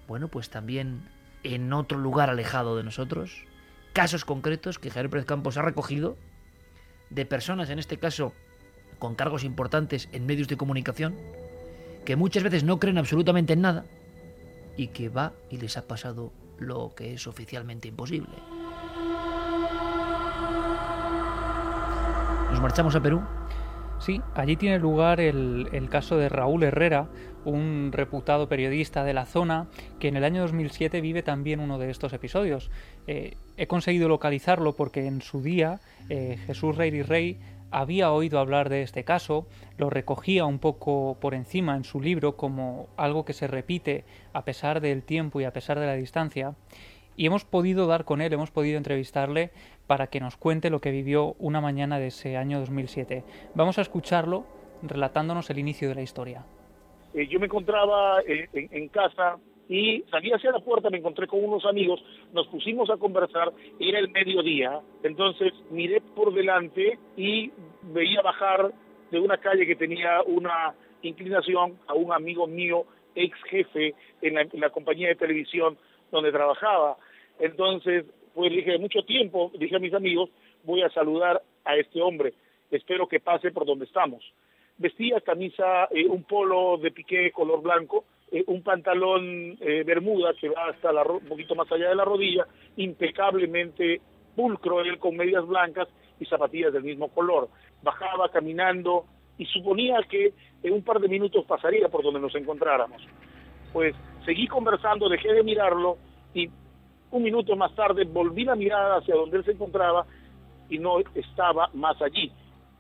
[0.09, 1.03] Bueno, pues también
[1.45, 3.45] en otro lugar alejado de nosotros,
[3.93, 6.17] casos concretos que Javier Pérez Campos ha recogido
[7.11, 8.33] de personas, en este caso,
[8.99, 11.15] con cargos importantes en medios de comunicación,
[12.05, 13.85] que muchas veces no creen absolutamente en nada
[14.77, 18.35] y que va y les ha pasado lo que es oficialmente imposible.
[22.51, 23.23] Nos marchamos a Perú.
[23.99, 27.09] Sí, allí tiene lugar el, caso de Raúl Herrera,
[27.45, 29.67] un reputado periodista de la zona,
[29.99, 32.71] que en el año 2007 vive también uno de estos episodios.
[33.07, 37.39] Eh, he conseguido localizarlo porque en su día eh, Jesús Rey y Rey
[37.71, 39.47] había oído hablar de este caso,
[39.77, 44.45] lo recogía un poco por encima en su libro como algo que se repite a
[44.45, 46.55] pesar del tiempo y a pesar de la distancia,
[47.17, 49.51] y hemos podido dar con él, hemos podido entrevistarle
[49.89, 53.25] para que nos cuente lo que vivió una mañana de ese año 2007.
[53.55, 54.45] Vamos a escucharlo
[54.83, 56.45] relatándonos el inicio de la historia.
[57.15, 61.43] Eh, yo me encontraba eh, en, casa y salí hacia la puerta, me encontré con
[61.43, 67.51] unos amigos, nos pusimos a conversar, era el mediodía, entonces miré por delante y
[67.83, 68.73] veía bajar
[69.11, 72.85] de una calle que tenía una inclinación a un amigo mío,
[73.15, 75.79] ex jefe en la, en la compañía de televisión
[76.13, 76.99] donde trabajaba.
[77.39, 78.05] Entonces
[78.39, 80.31] pues dije, mucho tiempo, dije a mis amigos,
[80.63, 82.35] voy a saludar a este hombre,
[82.71, 84.23] espero que pase por donde estamos.
[84.77, 90.51] Vestía camisa, eh, un polo de piqué color blanco, eh, un pantalón eh, bermuda que
[90.51, 94.01] va hasta la, un poquito más allá de la rodilla, impecablemente
[94.37, 95.89] pulcro, él con medias blancas
[96.21, 97.49] y zapatillas del mismo color.
[97.83, 99.05] Bajaba caminando
[99.37, 100.33] y suponía que
[100.63, 103.03] en un par de minutos pasaría por donde nos encontráramos.
[103.73, 105.99] Pues seguí conversando, dejé de mirarlo
[106.35, 106.49] y
[107.11, 110.07] un minuto más tarde volví la mirada hacia donde él se encontraba
[110.69, 112.31] y no estaba más allí.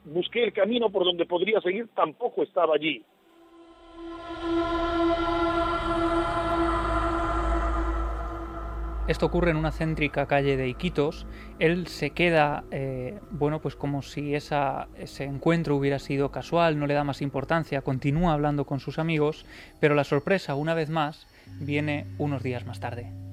[0.05, 3.05] Busqué el camino por donde podría seguir, tampoco estaba allí.
[9.07, 11.27] Esto ocurre en una céntrica calle de Iquitos.
[11.59, 16.93] Él se queda, eh, bueno, pues como si ese encuentro hubiera sido casual, no le
[16.93, 19.47] da más importancia, continúa hablando con sus amigos,
[19.81, 21.27] pero la sorpresa, una vez más,
[21.59, 23.28] viene unos días más tarde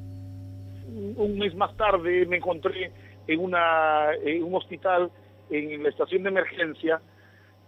[1.16, 2.92] un mes más tarde me encontré
[3.28, 5.12] en, una, en un hospital
[5.50, 7.02] en la estación de emergencia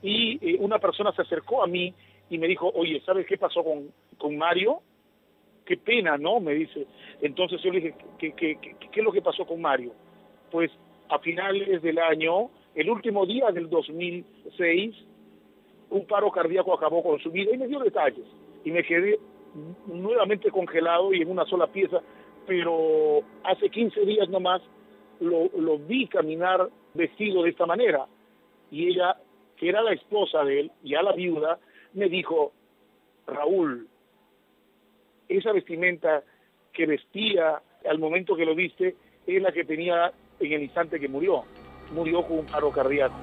[0.01, 1.93] y eh, una persona se acercó a mí
[2.29, 4.81] y me dijo, oye, ¿sabes qué pasó con, con Mario?
[5.65, 6.39] Qué pena, ¿no?
[6.39, 6.85] Me dice.
[7.21, 9.93] Entonces yo le dije, ¿qué, qué, qué, qué es lo que pasó con Mario?
[10.51, 10.71] Pues
[11.09, 14.95] a finales del año, el último día del 2006,
[15.89, 18.25] un paro cardíaco acabó con su vida y me dio detalles.
[18.63, 19.19] Y me quedé
[19.87, 22.01] nuevamente congelado y en una sola pieza
[22.47, 24.61] pero hace 15 días nomás
[25.19, 28.07] lo, lo vi caminar vestido de esta manera.
[28.71, 29.17] Y ella,
[29.57, 31.59] que era la esposa de él, ya la viuda,
[31.93, 32.53] me dijo,
[33.27, 33.87] Raúl,
[35.27, 36.23] esa vestimenta
[36.71, 38.95] que vestía al momento que lo viste
[39.25, 41.43] es la que tenía en el instante que murió.
[41.91, 43.15] Murió con un paro cardíaco.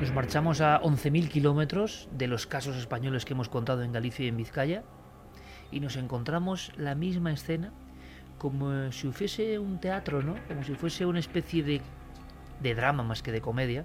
[0.00, 4.28] Nos marchamos a 11.000 kilómetros de los casos españoles que hemos contado en Galicia y
[4.28, 4.82] en Vizcaya
[5.74, 7.72] y nos encontramos la misma escena
[8.38, 10.36] como si fuese un teatro, ¿no?
[10.46, 11.80] Como si fuese una especie de,
[12.62, 13.84] de drama más que de comedia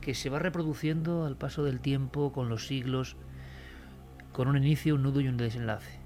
[0.00, 3.16] que se va reproduciendo al paso del tiempo, con los siglos,
[4.32, 5.98] con un inicio, un nudo y un desenlace.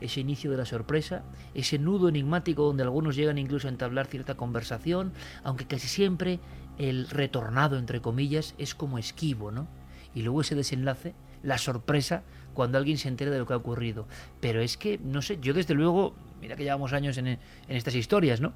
[0.00, 1.24] Ese inicio de la sorpresa,
[1.54, 5.12] ese nudo enigmático donde algunos llegan incluso a entablar cierta conversación,
[5.42, 6.38] aunque casi siempre
[6.78, 9.66] el retornado, entre comillas, es como esquivo, ¿no?
[10.14, 12.22] Y luego ese desenlace, la sorpresa
[12.56, 14.08] cuando alguien se entera de lo que ha ocurrido.
[14.40, 17.38] Pero es que, no sé, yo desde luego, mira que llevamos años en, en
[17.68, 18.54] estas historias, ¿no?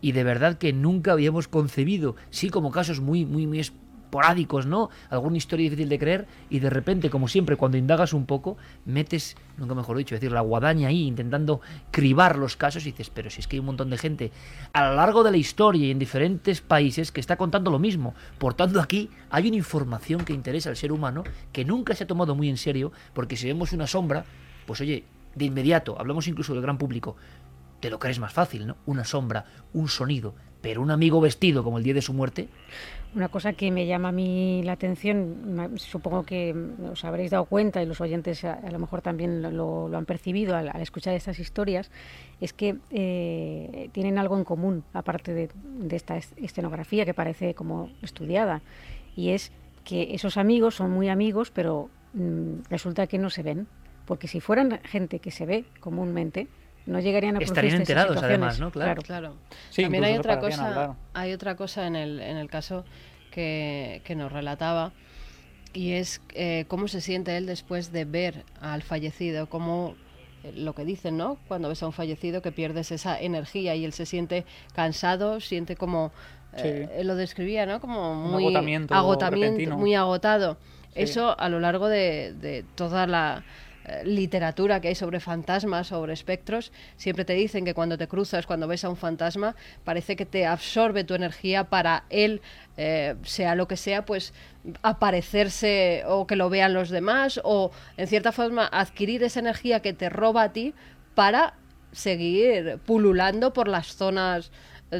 [0.00, 3.60] Y de verdad que nunca habíamos concebido, sí como casos muy, muy, muy
[4.12, 4.90] esporádicos, ¿no?
[5.08, 9.36] Alguna historia difícil de creer y de repente, como siempre, cuando indagas un poco, metes,
[9.56, 13.30] nunca mejor dicho, es decir, la guadaña ahí intentando cribar los casos y dices, pero
[13.30, 14.30] si es que hay un montón de gente
[14.74, 18.14] a lo largo de la historia y en diferentes países que está contando lo mismo.
[18.36, 22.06] Por tanto, aquí hay una información que interesa al ser humano que nunca se ha
[22.06, 24.26] tomado muy en serio, porque si vemos una sombra,
[24.66, 25.04] pues oye,
[25.34, 27.16] de inmediato, hablamos incluso del gran público,
[27.80, 28.76] te lo crees más fácil, ¿no?
[28.84, 32.50] Una sombra, un sonido, pero un amigo vestido como el día de su muerte.
[33.14, 36.56] Una cosa que me llama a mí la atención, supongo que
[36.90, 40.70] os habréis dado cuenta y los oyentes a, lo mejor también lo, han percibido al,
[40.70, 41.90] al, escuchar estas historias,
[42.40, 45.50] es que eh, tienen algo en común, aparte de,
[45.80, 48.62] de esta escenografía que parece como estudiada,
[49.14, 49.52] y es
[49.84, 53.66] que esos amigos son muy amigos, pero mmm, resulta que no se ven,
[54.06, 56.48] porque si fueran gente que se ve comúnmente,
[56.86, 59.34] no llegarían a estarían enterados además no claro claro,
[59.70, 60.92] Sí, también hay otra cosa hablar.
[61.14, 62.84] hay otra cosa en el, en el caso
[63.30, 64.92] que, que nos relataba
[65.72, 69.94] y es eh, cómo se siente él después de ver al fallecido cómo
[70.44, 71.38] eh, lo que dicen, ¿no?
[71.48, 75.76] Cuando ves a un fallecido que pierdes esa energía y él se siente cansado, siente
[75.76, 76.12] como
[76.56, 76.62] sí.
[76.66, 77.80] eh, él lo describía, ¿no?
[77.80, 80.58] Como muy un agotamiento, agotamiento muy agotado.
[80.94, 81.00] Sí.
[81.04, 83.42] Eso a lo largo de, de toda la
[84.04, 88.68] literatura que hay sobre fantasmas, sobre espectros, siempre te dicen que cuando te cruzas, cuando
[88.68, 92.40] ves a un fantasma, parece que te absorbe tu energía para él,
[92.76, 94.32] eh, sea lo que sea, pues
[94.82, 99.92] aparecerse o que lo vean los demás o en cierta forma adquirir esa energía que
[99.92, 100.74] te roba a ti
[101.14, 101.54] para
[101.92, 104.50] seguir pululando por las zonas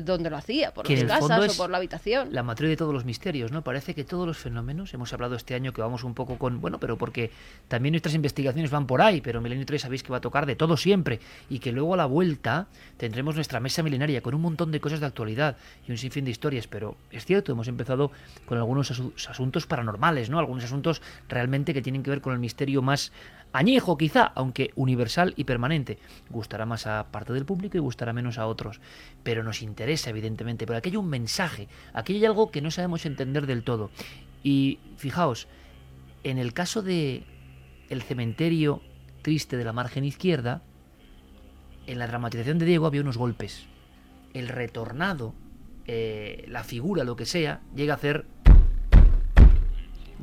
[0.00, 2.28] donde lo hacía, por que las casas o por la habitación.
[2.32, 3.62] La matriz de todos los misterios, ¿no?
[3.62, 6.78] Parece que todos los fenómenos, hemos hablado este año que vamos un poco con, bueno,
[6.80, 7.30] pero porque
[7.68, 10.56] también nuestras investigaciones van por ahí, pero Milenio 3 sabéis que va a tocar de
[10.56, 11.20] todo siempre
[11.50, 15.00] y que luego a la vuelta tendremos nuestra mesa milenaria con un montón de cosas
[15.00, 18.10] de actualidad y un sinfín de historias, pero es cierto, hemos empezado
[18.46, 20.38] con algunos asu asuntos paranormales, ¿no?
[20.38, 23.12] Algunos asuntos realmente que tienen que ver con el misterio más
[23.52, 25.98] añejo quizá, aunque universal y permanente.
[26.30, 28.80] Gustará más a parte del público y gustará menos a otros,
[29.22, 33.06] pero nos interesa evidentemente, pero aquí hay un mensaje, aquí hay algo que no sabemos
[33.06, 33.90] entender del todo.
[34.42, 35.48] Y fijaos,
[36.24, 37.24] en el caso de
[37.88, 38.82] el cementerio
[39.22, 40.62] triste de la margen izquierda,
[41.86, 43.66] en la dramatización de Diego había unos golpes.
[44.34, 45.34] El retornado,
[45.86, 48.24] eh, la figura, lo que sea, llega a hacer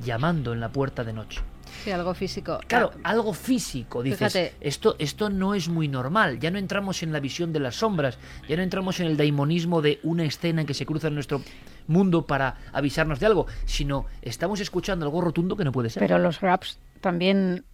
[0.04, 1.42] llamando en la puerta de noche.
[1.84, 2.60] Sí, algo físico.
[2.68, 4.04] Claro, algo físico.
[4.04, 4.54] Dices, Fíjate.
[4.62, 6.40] Esto, esto no es muy normal.
[6.40, 8.18] Ya no entramos en la visión de las sombras,
[8.48, 11.42] ya no entramos en el daimonismo de una escena que se cruza en nuestro
[11.88, 16.02] mundo para avisarnos de algo, sino estamos escuchando algo rotundo que no puede ser.
[16.02, 17.66] Pero los raps también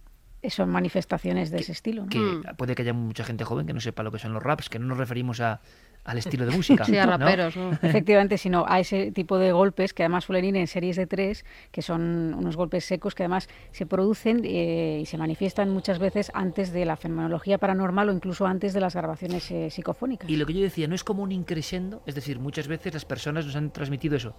[0.48, 2.04] son manifestaciones de que, ese estilo.
[2.04, 2.08] ¿no?
[2.08, 2.56] Que mm.
[2.56, 4.78] puede que haya mucha gente joven que no sepa lo que son los raps, que
[4.78, 5.60] no nos referimos a,
[6.06, 6.84] al estilo de música.
[6.84, 7.56] Sí, a raperos.
[7.56, 7.70] ¿no?
[7.70, 7.78] ¿no?
[7.82, 11.44] Efectivamente, sino a ese tipo de golpes que además suelen ir en series de tres,
[11.70, 16.30] que son unos golpes secos que además se producen eh, y se manifiestan muchas veces
[16.32, 20.30] antes de la fenomenología paranormal o incluso antes de las grabaciones eh, psicofónicas.
[20.30, 23.04] Y lo que yo decía, no es como un increscendo, es decir, muchas veces las
[23.04, 24.34] personas nos han transmitido eso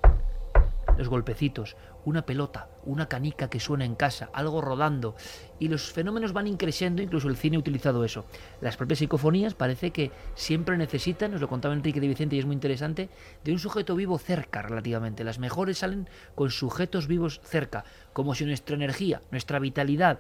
[0.98, 1.76] los golpecitos,
[2.06, 5.16] una pelota, una canica que suena en casa, algo rodando,
[5.60, 8.26] y los fenómenos van increciendo, incluso el cine ha utilizado eso.
[8.62, 12.46] Las propias psicofonías parece que siempre necesitan, nos lo contaba Enrique de Vicente y es
[12.46, 13.10] muy interesante,
[13.44, 15.24] de un sujeto vivo cerca relativamente.
[15.24, 17.84] Las mejores salen con sujetos vivos cerca,
[18.14, 20.20] como si nuestra energía, nuestra vitalidad,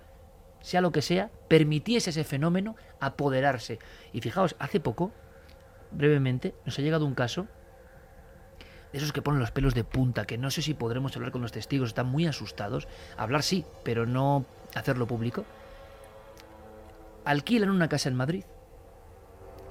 [0.62, 3.80] sea lo que sea, permitiese ese fenómeno apoderarse.
[4.14, 5.12] Y fijaos, hace poco,
[5.91, 7.48] brevemente, nos ha llegado un caso
[8.98, 11.52] esos que ponen los pelos de punta, que no sé si podremos hablar con los
[11.52, 12.88] testigos, están muy asustados.
[13.18, 14.45] Hablar sí, pero no
[14.76, 15.45] hacerlo público.
[17.26, 18.44] Alquilan una casa en Madrid.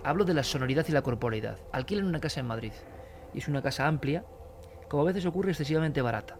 [0.04, 1.58] Hablo de la sonoridad y la corporeidad.
[1.72, 2.72] Alquilan una casa en Madrid.
[3.34, 4.24] Y es una casa amplia,
[4.88, 6.36] como a veces ocurre excesivamente barata.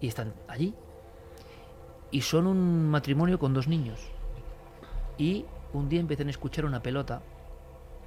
[0.00, 0.74] Y están allí.
[2.10, 4.00] Y son un matrimonio con dos niños.
[5.18, 7.20] Y un día empiezan a escuchar una pelota.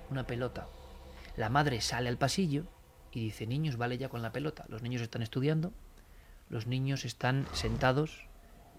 [0.10, 0.68] Una pelota.
[1.38, 2.64] La madre sale al pasillo
[3.16, 4.66] y dice, niños, vale ya con la pelota.
[4.68, 5.72] Los niños están estudiando,
[6.50, 8.28] los niños están sentados,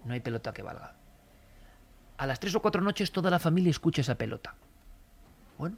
[0.05, 0.95] no hay pelota que valga.
[2.17, 4.53] A las tres o cuatro noches toda la familia escucha esa pelota.
[5.57, 5.77] Bueno,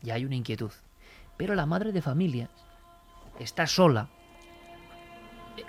[0.00, 0.72] ya hay una inquietud.
[1.36, 2.48] Pero la madre de familia
[3.38, 4.08] está sola,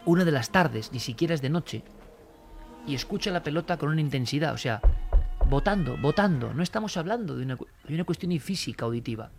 [0.05, 1.83] una de las tardes, ni siquiera es de noche,
[2.87, 4.79] y escucha la pelota con una intensidad, o sea,
[5.49, 6.53] votando, votando.
[6.53, 9.29] No estamos hablando de una, de una cuestión física, auditiva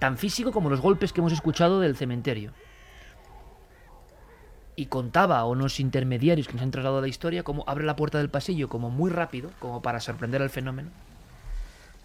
[0.00, 2.52] tan físico como los golpes que hemos escuchado del cementerio.
[4.76, 8.16] y contaba a unos intermediarios que nos han trasladado la historia cómo abre la puerta
[8.16, 10.88] del pasillo como muy rápido, como para sorprender al fenómeno,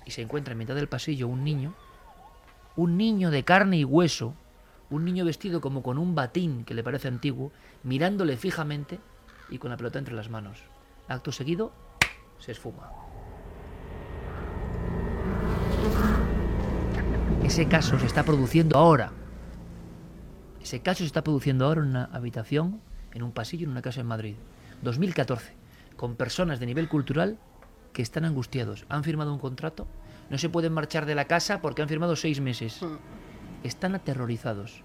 [0.05, 1.73] y se encuentra en mitad del pasillo un niño,
[2.75, 4.33] un niño de carne y hueso,
[4.89, 7.53] un niño vestido como con un batín que le parece antiguo,
[7.83, 8.99] mirándole fijamente
[9.49, 10.61] y con la pelota entre las manos.
[11.07, 11.71] Acto seguido,
[12.39, 13.04] se esfuma.
[17.45, 19.11] Ese caso se está produciendo ahora.
[20.63, 22.81] Ese caso se está produciendo ahora en una habitación,
[23.13, 24.33] en un pasillo, en una casa en Madrid.
[24.81, 25.53] 2014.
[25.95, 27.37] Con personas de nivel cultural
[27.93, 28.87] que están angustiados.
[28.89, 29.85] Han firmado un contrato,
[30.31, 32.81] no se pueden marchar de la casa porque han firmado seis meses.
[33.63, 34.81] Están aterrorizados.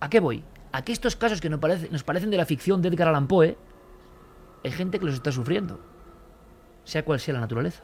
[0.00, 0.44] ¿A qué voy?
[0.72, 1.58] A que estos casos que nos,
[1.90, 3.56] nos parecen de la ficción de Edgar Allan Poe,
[4.62, 5.80] hay gente que los está sufriendo,
[6.84, 7.82] sea cual sea la naturaleza.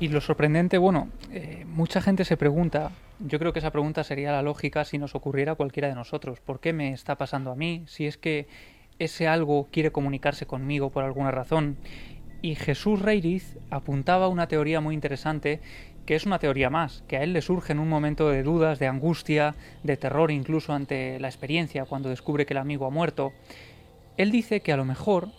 [0.00, 2.90] Y lo sorprendente, bueno, eh, mucha gente se pregunta,
[3.20, 6.40] yo creo que esa pregunta sería la lógica si nos ocurriera a cualquiera de nosotros.
[6.40, 7.84] ¿Por qué me está pasando a mí?
[7.86, 8.48] Si es que
[8.98, 11.76] ese algo quiere comunicarse conmigo por alguna razón.
[12.42, 15.60] Y Jesús Reiriz apuntaba una teoría muy interesante,
[16.06, 18.78] que es una teoría más, que a él le surge en un momento de dudas,
[18.78, 23.32] de angustia, de terror incluso ante la experiencia, cuando descubre que el amigo ha muerto.
[24.16, 25.30] Él dice que a lo mejor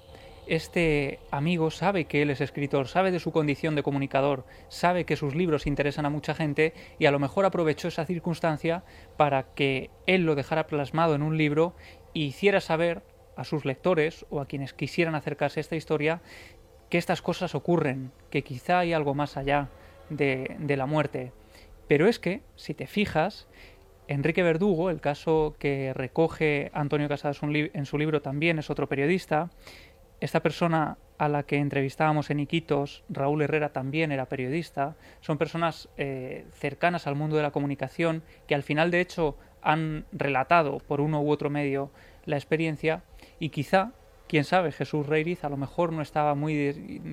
[0.48, 5.16] este amigo sabe que él es escritor, sabe de su condición de comunicador, sabe que
[5.16, 8.84] sus libros interesan a mucha gente y a lo mejor aprovechó esa circunstancia
[9.18, 11.76] para que él lo dejara plasmado en un libro
[12.14, 13.02] y hiciera saber
[13.36, 16.22] a sus lectores o a quienes quisieran acercarse a esta historia
[16.90, 19.70] que estas cosas ocurren, que quizá hay algo más allá
[20.10, 21.32] de, de la muerte.
[21.88, 23.48] Pero es que, si te fijas,
[24.08, 29.50] Enrique Verdugo, el caso que recoge Antonio Casadas en su libro también es otro periodista,
[30.26, 35.88] esta persona a la que entrevistábamos en Iquitos, Raúl Herrera también era periodista, son personas
[35.98, 41.02] eh, cercanas al mundo de la comunicación que al final de hecho han relatado por
[41.02, 41.92] uno u otro medio
[42.26, 43.04] la experiencia
[43.40, 43.94] y quizá,
[44.28, 46.56] quién sabe, Jesús Reiriz a lo mejor no estaba muy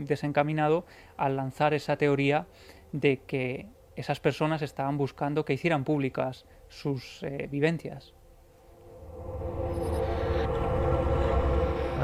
[0.07, 0.85] desencaminado
[1.17, 2.47] al lanzar esa teoría
[2.93, 8.15] de que esas personas estaban buscando que hicieran públicas sus eh, vivencias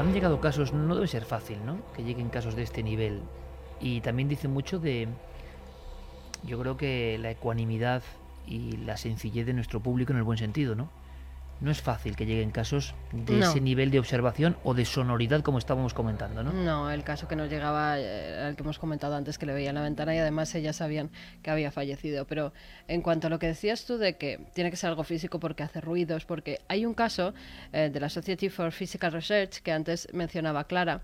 [0.01, 1.77] han llegado casos, no debe ser fácil, ¿no?
[1.95, 3.21] Que lleguen casos de este nivel.
[3.79, 5.07] Y también dice mucho de,
[6.43, 8.03] yo creo que la ecuanimidad
[8.45, 10.89] y la sencillez de nuestro público en el buen sentido, ¿no?
[11.61, 15.57] No es fácil que lleguen casos de ese nivel de observación o de sonoridad como
[15.57, 16.53] estábamos comentando, ¿no?
[16.53, 19.69] No, el caso que nos llegaba, eh, el que hemos comentado antes, que le veía
[19.69, 21.09] en la ventana y además ellas sabían
[21.43, 22.25] que había fallecido.
[22.25, 22.53] Pero
[22.87, 25.63] en cuanto a lo que decías tú de que tiene que ser algo físico porque
[25.63, 27.33] hace ruidos, porque hay un caso
[27.73, 31.01] eh, de la Society for Physical Research que antes mencionaba Clara,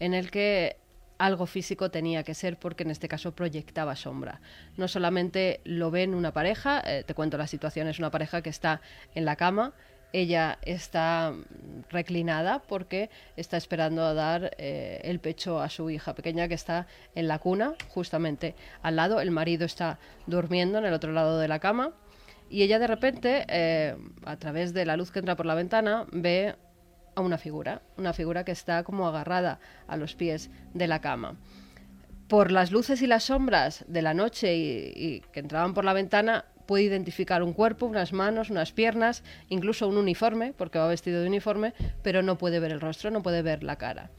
[0.00, 0.76] en el que
[1.18, 4.40] algo físico tenía que ser porque en este caso proyectaba sombra.
[4.76, 8.50] No solamente lo ven una pareja, eh, te cuento la situación, es una pareja que
[8.50, 8.80] está
[9.14, 9.72] en la cama,
[10.14, 11.34] ella está
[11.90, 16.86] reclinada porque está esperando a dar eh, el pecho a su hija pequeña que está
[17.16, 19.20] en la cuna, justamente al lado.
[19.20, 21.94] El marido está durmiendo en el otro lado de la cama.
[22.48, 26.06] Y ella de repente, eh, a través de la luz que entra por la ventana,
[26.12, 26.54] ve
[27.16, 29.58] a una figura, una figura que está como agarrada
[29.88, 31.34] a los pies de la cama.
[32.28, 36.44] Por las luces y las sombras de la noche y que entraban por la ventana,
[36.66, 41.28] puede identificar un cuerpo, unas manos, unas piernas, incluso un uniforme, porque va vestido de
[41.28, 44.10] uniforme, pero no puede ver el rostro, no puede ver la cara.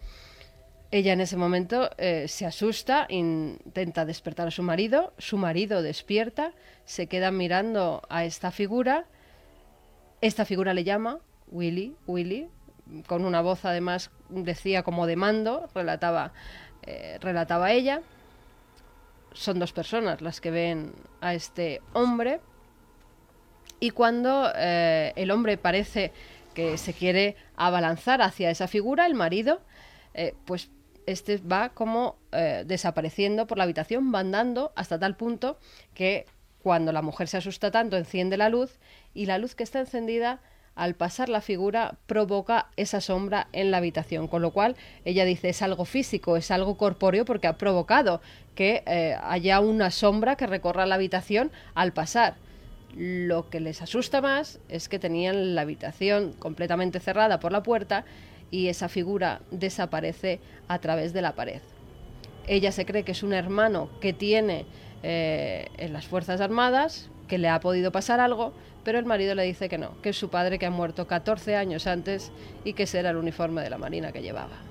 [0.91, 6.53] Ella en ese momento eh, se asusta, intenta despertar a su marido, su marido despierta,
[6.85, 9.05] se queda mirando a esta figura,
[10.21, 12.47] esta figura le llama Willy, Willy,
[13.07, 16.33] con una voz además decía como de mando, relataba,
[16.83, 18.01] eh, relataba ella
[19.35, 22.39] son dos personas las que ven a este hombre.
[23.79, 26.11] Y cuando eh, el hombre parece
[26.53, 29.61] que se quiere abalanzar hacia esa figura, el marido,
[30.13, 30.71] eh, pues
[31.05, 35.59] este va como eh, desapareciendo por la habitación, va andando hasta tal punto
[35.93, 36.25] que
[36.63, 38.79] cuando la mujer se asusta tanto enciende la luz
[39.13, 40.39] y la luz que está encendida
[40.75, 44.75] al pasar la figura provoca esa sombra en la habitación, con lo cual
[45.05, 48.21] ella dice es algo físico, es algo corpóreo porque ha provocado
[48.55, 52.35] que eh, haya una sombra que recorra la habitación al pasar.
[52.95, 58.05] Lo que les asusta más es que tenían la habitación completamente cerrada por la puerta
[58.51, 61.61] y esa figura desaparece a través de la pared.
[62.47, 64.65] Ella se cree que es un hermano que tiene
[65.03, 68.53] eh, en las Fuerzas Armadas, que le ha podido pasar algo,
[68.85, 71.55] pero el marido le dice que no, que es su padre que ha muerto 14
[71.55, 72.31] años antes
[72.63, 74.61] y que ese era el uniforme de la Marina que llevaba.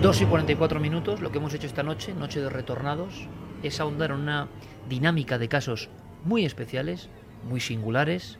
[0.00, 3.26] 2 y 44 minutos, lo que hemos hecho esta noche, noche de retornados,
[3.62, 4.48] es ahondar en una
[4.88, 5.90] dinámica de casos
[6.24, 7.10] muy especiales,
[7.44, 8.38] muy singulares,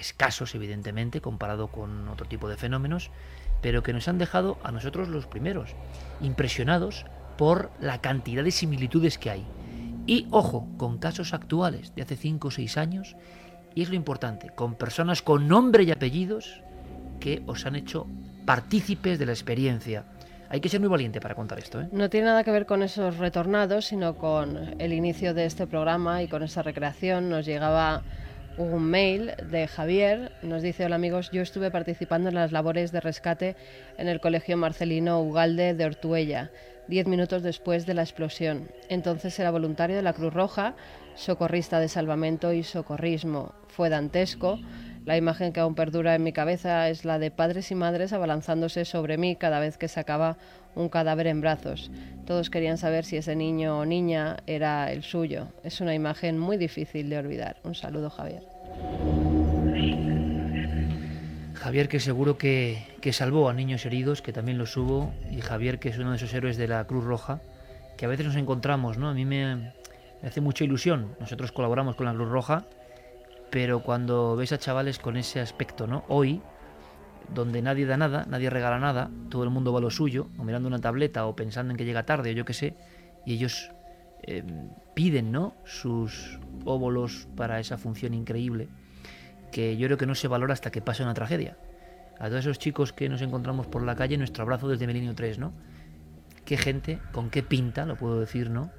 [0.00, 3.10] escasos evidentemente comparado con otro tipo de fenómenos,
[3.60, 5.74] pero que nos han dejado a nosotros los primeros
[6.20, 7.06] impresionados
[7.36, 9.46] por la cantidad de similitudes que hay.
[10.06, 13.16] Y ojo, con casos actuales de hace 5 o 6 años,
[13.74, 16.62] y es lo importante, con personas con nombre y apellidos
[17.20, 18.06] que os han hecho
[18.44, 20.04] partícipes de la experiencia.
[20.48, 21.80] Hay que ser muy valiente para contar esto.
[21.80, 21.88] ¿eh?
[21.92, 26.24] No tiene nada que ver con esos retornados, sino con el inicio de este programa
[26.24, 27.30] y con esa recreación.
[27.30, 28.02] Nos llegaba
[28.60, 30.32] un mail de Javier.
[30.42, 33.56] Nos dice, hola amigos, yo estuve participando en las labores de rescate
[33.96, 36.50] en el Colegio Marcelino Ugalde de Ortuella,
[36.86, 38.68] diez minutos después de la explosión.
[38.88, 40.74] Entonces era voluntario de la Cruz Roja,
[41.14, 43.54] socorrista de salvamento y socorrismo.
[43.68, 44.58] Fue dantesco
[45.06, 48.84] la imagen que aún perdura en mi cabeza es la de padres y madres abalanzándose
[48.84, 50.36] sobre mí cada vez que sacaba
[50.74, 51.90] un cadáver en brazos.
[52.26, 55.48] Todos querían saber si ese niño o niña era el suyo.
[55.64, 57.56] Es una imagen muy difícil de olvidar.
[57.64, 58.49] Un saludo, Javier.
[61.54, 65.78] Javier que seguro que, que salvó a niños heridos, que también los hubo, y Javier
[65.78, 67.40] que es uno de esos héroes de la Cruz Roja,
[67.96, 69.08] que a veces nos encontramos, ¿no?
[69.08, 69.72] A mí me,
[70.24, 71.14] hace mucha ilusión.
[71.20, 72.66] Nosotros colaboramos con la Cruz Roja
[73.50, 76.04] pero cuando ves a chavales con ese aspecto, ¿no?
[76.08, 76.40] Hoy,
[77.34, 80.44] donde nadie da nada, nadie regala nada, todo el mundo va a lo suyo, o
[80.44, 82.74] mirando una tableta, o pensando en que llega tarde, o yo qué sé,
[83.26, 83.70] y ellos
[84.22, 84.42] eh,
[84.94, 85.54] piden, ¿no?
[85.64, 88.68] Sus óvulos para esa función increíble,
[89.50, 91.56] que yo creo que no se valora hasta que pase una tragedia.
[92.18, 95.38] A todos esos chicos que nos encontramos por la calle, nuestro abrazo desde Melinio 3,
[95.38, 95.52] ¿no?
[96.44, 98.70] Qué gente, con qué pinta, lo puedo decir, ¿no?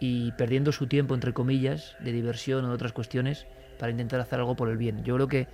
[0.00, 3.46] Y perdiendo su tiempo, entre comillas, de diversión o de otras cuestiones,
[3.78, 5.04] para intentar hacer algo por el bien.
[5.04, 5.48] Yo creo que,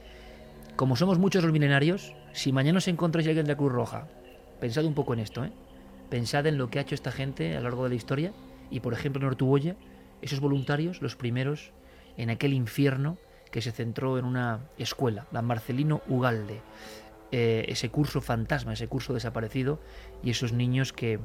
[0.77, 4.07] como somos muchos los milenarios, si mañana os encontráis alguien de la Cruz Roja,
[4.61, 5.53] pensad un poco en esto, ¿eh?
[6.11, 8.33] Pensad en lo que ha hecho esta gente a lo largo de la historia
[8.71, 9.77] y, por ejemplo, en Ortuboya,
[10.23, 11.73] esos voluntarios, los primeros
[12.17, 13.19] en aquel infierno
[13.51, 16.61] que se centró en una escuela, la Marcelino Ugalde.
[17.31, 19.81] Eh, ese curso fantasma, ese curso desaparecido
[20.23, 21.19] y esos niños que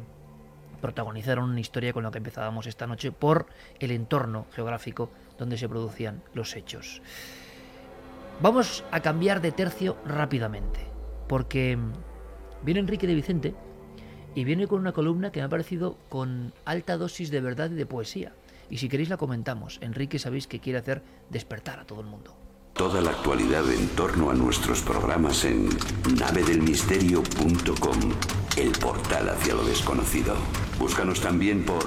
[0.81, 3.47] protagonizaron una historia con la que empezábamos esta noche por
[3.79, 7.01] el entorno geográfico donde se producían los hechos.
[8.41, 10.79] Vamos a cambiar de tercio rápidamente,
[11.27, 11.77] porque
[12.63, 13.55] viene Enrique de Vicente
[14.39, 17.73] y viene con una columna que me ha parecido con alta dosis de verdad y
[17.73, 18.31] de poesía.
[18.69, 19.79] Y si queréis la comentamos.
[19.81, 22.37] Enrique sabéis que quiere hacer despertar a todo el mundo.
[22.71, 25.67] Toda la actualidad en torno a nuestros programas en
[26.17, 27.99] navedelmisterio.com,
[28.55, 30.35] el portal hacia lo desconocido.
[30.79, 31.83] Búscanos también por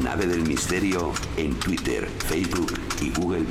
[0.00, 3.42] Nave del Misterio en Twitter, Facebook y Google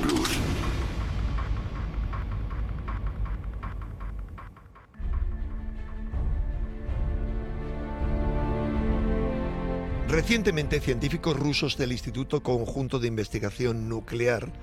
[10.09, 14.53] Recientemente, científicos rusos del Instituto Conjunto de Investigación Nuclear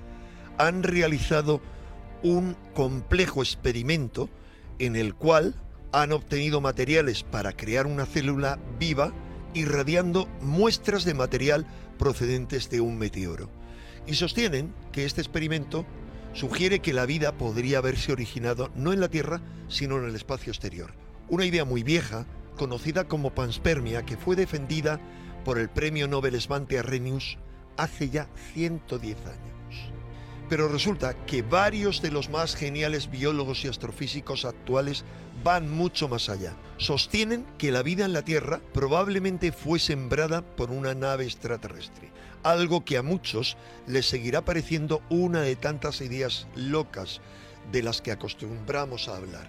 [0.57, 1.61] han realizado
[2.23, 4.27] un complejo experimento
[4.79, 5.53] en el cual
[5.91, 9.13] han obtenido materiales para crear una célula viva
[9.53, 11.67] irradiando muestras de material
[11.99, 13.51] procedentes de un meteoro.
[14.07, 15.85] Y sostienen que este experimento
[16.33, 20.51] sugiere que la vida podría haberse originado no en la Tierra, sino en el espacio
[20.51, 20.95] exterior.
[21.29, 22.25] Una idea muy vieja,
[22.57, 24.99] conocida como panspermia, que fue defendida
[25.45, 27.37] por el premio Nobel Svante Arrhenius
[27.77, 29.91] hace ya 110 años.
[30.49, 35.05] Pero resulta que varios de los más geniales biólogos y astrofísicos actuales
[35.43, 36.53] van mucho más allá.
[36.77, 42.11] Sostienen que la vida en la Tierra probablemente fue sembrada por una nave extraterrestre,
[42.43, 43.55] algo que a muchos
[43.87, 47.21] les seguirá pareciendo una de tantas ideas locas
[47.71, 49.47] de las que acostumbramos a hablar.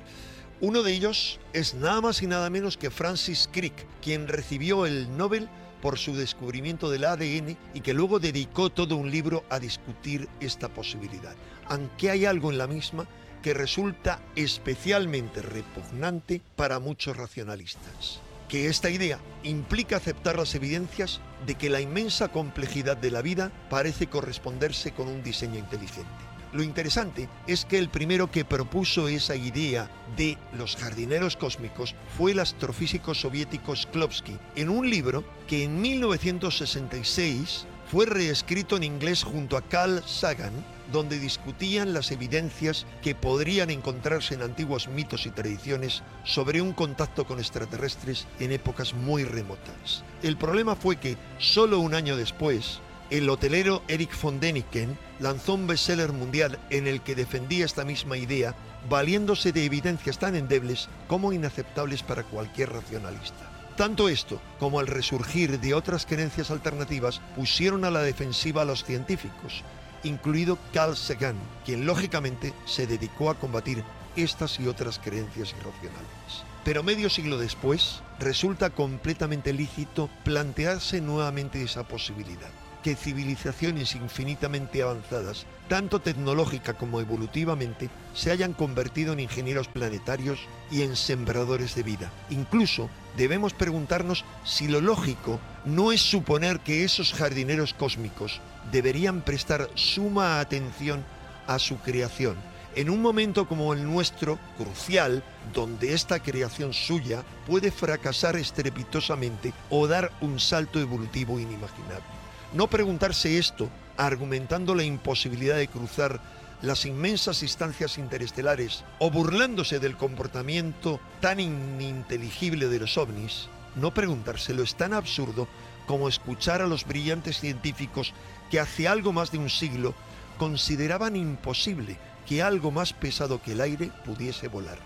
[0.61, 5.15] Uno de ellos es nada más y nada menos que Francis Crick, quien recibió el
[5.15, 10.29] Nobel por su descubrimiento del ADN y que luego dedicó todo un libro a discutir
[10.41, 11.35] esta posibilidad.
[11.69, 13.07] Aunque hay algo en la misma
[13.43, 18.21] que resulta especialmente repugnante para muchos racionalistas.
[18.49, 23.53] Que esta idea implica aceptar las evidencias de que la inmensa complejidad de la vida
[23.71, 26.36] parece corresponderse con un diseño inteligente.
[26.53, 32.33] Lo interesante es que el primero que propuso esa idea de los jardineros cósmicos fue
[32.33, 39.57] el astrofísico soviético Sklovsky, en un libro que en 1966 fue reescrito en inglés junto
[39.57, 40.53] a Carl Sagan,
[40.93, 47.27] donde discutían las evidencias que podrían encontrarse en antiguos mitos y tradiciones sobre un contacto
[47.27, 50.05] con extraterrestres en épocas muy remotas.
[50.23, 55.67] El problema fue que, solo un año después, el hotelero Eric von Däniken lanzó un
[55.67, 58.55] bestseller mundial en el que defendía esta misma idea,
[58.89, 63.51] valiéndose de evidencias tan endebles como inaceptables para cualquier racionalista.
[63.77, 68.85] Tanto esto como el resurgir de otras creencias alternativas pusieron a la defensiva a los
[68.85, 69.63] científicos,
[70.03, 73.85] incluido Carl Sagan, quien lógicamente se dedicó a combatir
[74.17, 76.45] estas y otras creencias irracionales.
[76.65, 82.51] Pero medio siglo después, resulta completamente lícito plantearse nuevamente esa posibilidad
[82.87, 90.39] que civilizaciones infinitamente avanzadas, tanto tecnológica como evolutivamente, se hayan convertido en ingenieros planetarios
[90.71, 92.13] y en sembradores de vida.
[92.31, 98.41] Incluso debemos preguntarnos si lo lógico no es suponer que esos jardineros cósmicos
[98.71, 101.05] deberían prestar suma atención
[101.49, 102.37] a su creación,
[102.77, 109.89] en un momento como el nuestro, crucial, donde esta creación suya puede fracasar estrepitosamente o
[109.89, 112.16] dar un salto evolutivo inimaginable.
[112.53, 116.21] No preguntarse esto, argumentando la imposibilidad de cruzar
[116.63, 124.63] las inmensas distancias interestelares o burlándose del comportamiento tan ininteligible de los ovnis, no preguntárselo
[124.63, 125.49] es tan absurdo
[125.87, 128.15] como escuchar a los brillantes científicos
[128.51, 129.95] que hace algo más de un siglo
[130.39, 134.79] consideraban imposible que algo más pesado que el aire pudiese volar.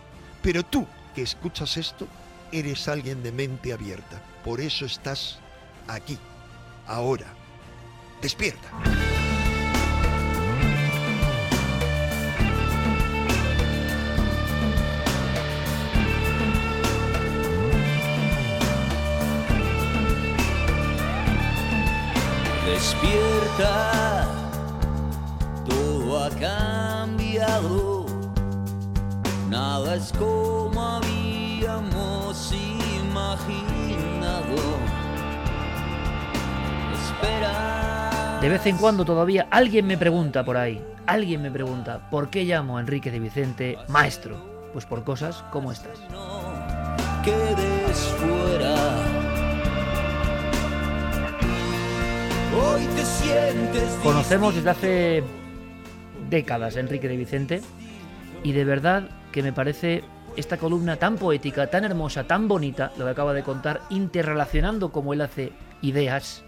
[0.43, 2.07] Pero tú, que escuchas esto,
[2.53, 4.23] eres alguien de mente abierta.
[4.45, 5.39] Por eso estás
[5.89, 6.19] aquí,
[6.87, 7.40] ahora.
[8.21, 8.69] Despierta.
[22.67, 24.29] Despierta,
[25.67, 28.07] todo ha cambiado,
[29.49, 34.57] nada es como habíamos imaginado.
[36.95, 38.10] Espera.
[38.41, 42.45] De vez en cuando todavía alguien me pregunta por ahí, alguien me pregunta, ¿por qué
[42.45, 44.71] llamo a Enrique de Vicente maestro?
[44.73, 45.99] Pues por cosas como estas.
[47.23, 48.75] quedes fuera.
[52.65, 55.25] Hoy te sientes Conocemos desde hace
[56.31, 57.61] décadas a Enrique de Vicente
[58.43, 59.03] y de verdad
[59.33, 60.03] que me parece
[60.37, 65.13] esta columna tan poética, tan hermosa, tan bonita, lo que acaba de contar, interrelacionando como
[65.13, 65.53] él hace
[65.83, 66.43] ideas,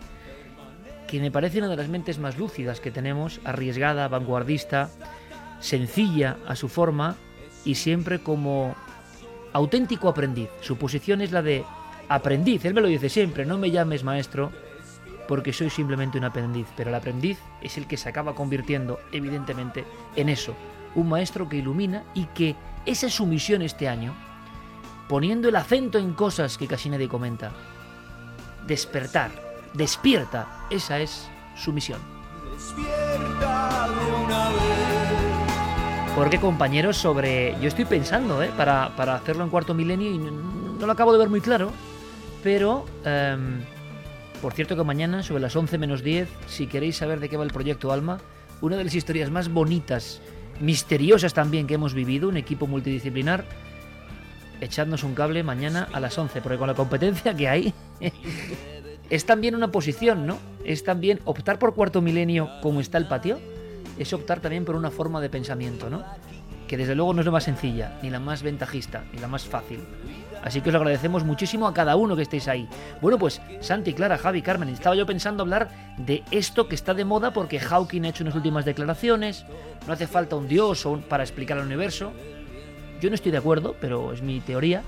[1.12, 4.88] que me parece una de las mentes más lúcidas que tenemos, arriesgada, vanguardista,
[5.60, 7.16] sencilla a su forma
[7.66, 8.74] y siempre como
[9.52, 10.48] auténtico aprendiz.
[10.62, 11.66] Su posición es la de
[12.08, 14.52] aprendiz, él me lo dice siempre, no me llames maestro
[15.28, 19.84] porque soy simplemente un aprendiz, pero el aprendiz es el que se acaba convirtiendo, evidentemente,
[20.16, 20.54] en eso,
[20.94, 22.56] un maestro que ilumina y que
[22.86, 24.14] esa es su misión este año,
[25.10, 27.52] poniendo el acento en cosas que casi nadie comenta.
[28.66, 32.00] Despertar, despierta, esa es su misión.
[32.52, 36.12] despierta de una vez.
[36.14, 37.56] Porque compañeros, sobre...
[37.60, 38.50] Yo estoy pensando, ¿eh?
[38.56, 41.70] Para, para hacerlo en cuarto milenio y no, lo acabo de ver muy claro,
[42.42, 42.84] pero...
[43.04, 43.60] em,
[44.42, 47.44] por cierto que mañana, sobre las 11 menos 10, si queréis saber de qué va
[47.44, 48.18] el proyecto Alma,
[48.60, 50.20] una de las historias más bonitas,
[50.60, 53.44] misteriosas también que hemos vivido, un equipo multidisciplinar,
[54.60, 57.74] echadnos un cable mañana a las 11, porque con la competencia que hay,
[59.12, 60.38] es también una posición, ¿no?
[60.64, 63.38] Es también optar por cuarto milenio como está el patio,
[63.98, 66.02] es optar también por una forma de pensamiento, ¿no?
[66.66, 69.44] Que desde luego no es la más sencilla, ni la más ventajista, ni la más
[69.44, 69.80] fácil.
[70.42, 72.66] Así que os agradecemos muchísimo a cada uno que estéis ahí.
[73.02, 75.68] Bueno, pues Santi, Clara, Javi, Carmen, estaba yo pensando hablar
[75.98, 79.44] de esto que está de moda porque Hawking ha hecho unas últimas declaraciones,
[79.86, 82.14] no hace falta un dios para explicar el universo.
[83.02, 84.82] Yo no estoy de acuerdo, pero es mi teoría.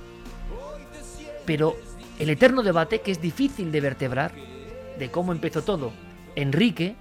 [1.44, 1.76] Pero
[2.18, 4.32] el eterno debate que es difícil de vertebrar
[4.98, 5.92] de cómo empezó todo.
[6.36, 6.96] Enrique,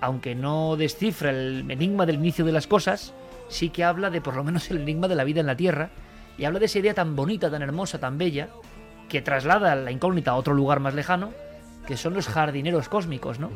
[0.00, 3.12] aunque no descifra el enigma del inicio de las cosas,
[3.48, 5.90] sí que habla de por lo menos el enigma de la vida en la Tierra
[6.38, 8.48] y habla de esa idea tan bonita, tan hermosa, tan bella,
[9.08, 11.32] que traslada la incógnita a otro lugar más lejano,
[11.86, 13.50] que son los jardineros cósmicos, ¿no?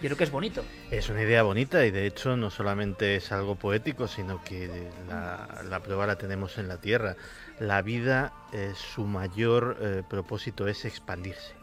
[0.00, 0.64] Yo creo que es bonito.
[0.90, 5.62] Es una idea bonita y de hecho no solamente es algo poético, sino que la,
[5.68, 7.16] la prueba la tenemos en la Tierra.
[7.62, 11.54] La vida, eh, su mayor eh, propósito es expandirse.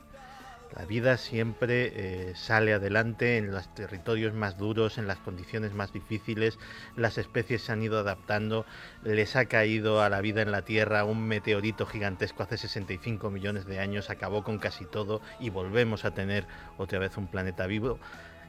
[0.73, 5.91] La vida siempre eh, sale adelante en los territorios más duros, en las condiciones más
[5.91, 6.57] difíciles.
[6.95, 8.65] Las especies se han ido adaptando.
[9.03, 13.65] Les ha caído a la vida en la Tierra un meteorito gigantesco hace 65 millones
[13.65, 14.09] de años.
[14.09, 16.47] Acabó con casi todo y volvemos a tener
[16.77, 17.99] otra vez un planeta vivo.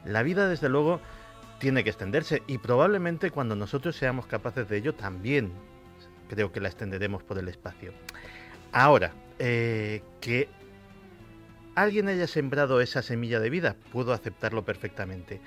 [0.05, 1.01] La vida, desde luego,
[1.59, 5.51] tiene que extenderse y probablemente cuando nosotros seamos capaces de ello también
[6.31, 7.91] creo que la extenderemos por el espacio.
[8.71, 10.47] Ahora, eh, que
[11.75, 15.41] alguien haya sembrado esa semilla de vida, puedo aceptarlo perfectamente.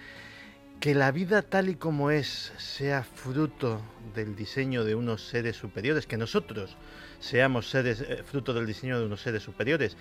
[0.81, 3.81] que la vida tal y como es sea fruto
[4.15, 6.77] del diseño de unos seres superiores, que nosotros
[7.20, 9.97] seamos seres eh, fruto del diseño de unos seres superiores.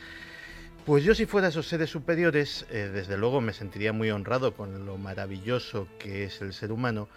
[0.85, 4.85] Pues yo si fuera esos seres superiores, eh, desde luego me sentiría muy honrado con
[4.85, 7.07] lo maravilloso que es el ser humano,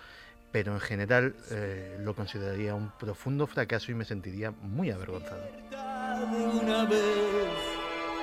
[0.53, 5.43] pero en general eh, lo consideraría un profundo fracaso y me sentiría muy avergonzado.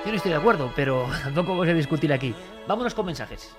[0.04, 2.34] Yo no estoy de acuerdo, pero tampoco vamos a discutir aquí.
[2.66, 3.54] Vámonos con mensajes.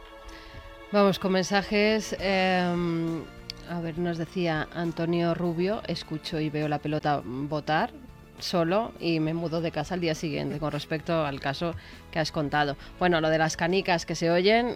[0.91, 2.15] Vamos con mensajes.
[2.19, 3.23] em,
[3.69, 7.91] a ver, nos decía Antonio Rubio, escucho y veo la pelota votar
[8.39, 11.73] solo y me mudo de casa al día siguiente con respecto al caso
[12.11, 12.77] que has contado.
[12.99, 14.75] Bueno, lo de las canicas que se oyen,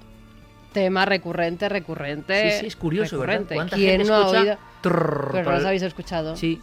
[0.71, 2.51] tema recurrente, recurrente.
[2.51, 3.33] Sí, sí, es curioso, ¿verdad?
[3.33, 3.55] recurrente.
[3.55, 4.57] ¿Cuánta ¿Quién gente no ha oído?
[4.81, 6.35] trrr Pero no las habéis escuchado.
[6.35, 6.61] Sí.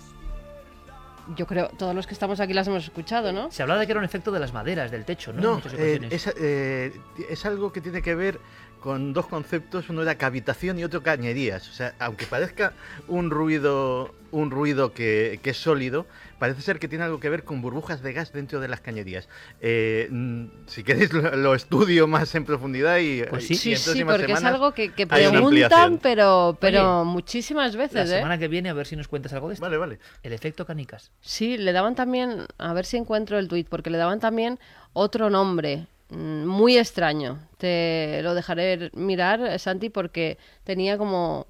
[1.37, 3.51] Yo creo, todos los que estamos aquí las hemos escuchado, ¿no?
[3.51, 5.43] Se hablaba de que era un efecto de las maderas, del techo, ¿no?
[5.43, 6.93] No, eh, es, eh,
[7.29, 8.39] es algo que tiene que ver
[8.79, 11.69] con dos conceptos, uno era cavitación y otro cañerías.
[11.69, 12.75] O sea, aunque parezca
[13.09, 16.07] un ruido, un ruido que, que es sólido,
[16.39, 19.29] parece ser que tiene algo que ver con burbujas de gas dentro de las cañerías.
[19.61, 23.73] Eh, mm, si queréis lo, lo estudio más en profundidad y, Pues y sí.
[23.73, 28.17] en Sí, sí, porque es algo que, preguntan, pero, pero Oye, muchísimas La veces, ¿eh?
[28.17, 29.65] semana que viene a ver si nos cuentas algo de esto.
[29.65, 29.99] Vale, vale.
[30.23, 31.11] El efecto canicas.
[31.21, 34.59] Sí, le daban también, a ver si encuentro el tuit, porque le daban también
[34.93, 37.39] otro nombre mm, muy extraño.
[37.59, 41.47] Te lo dejaré mirar, Santi, porque tenía como,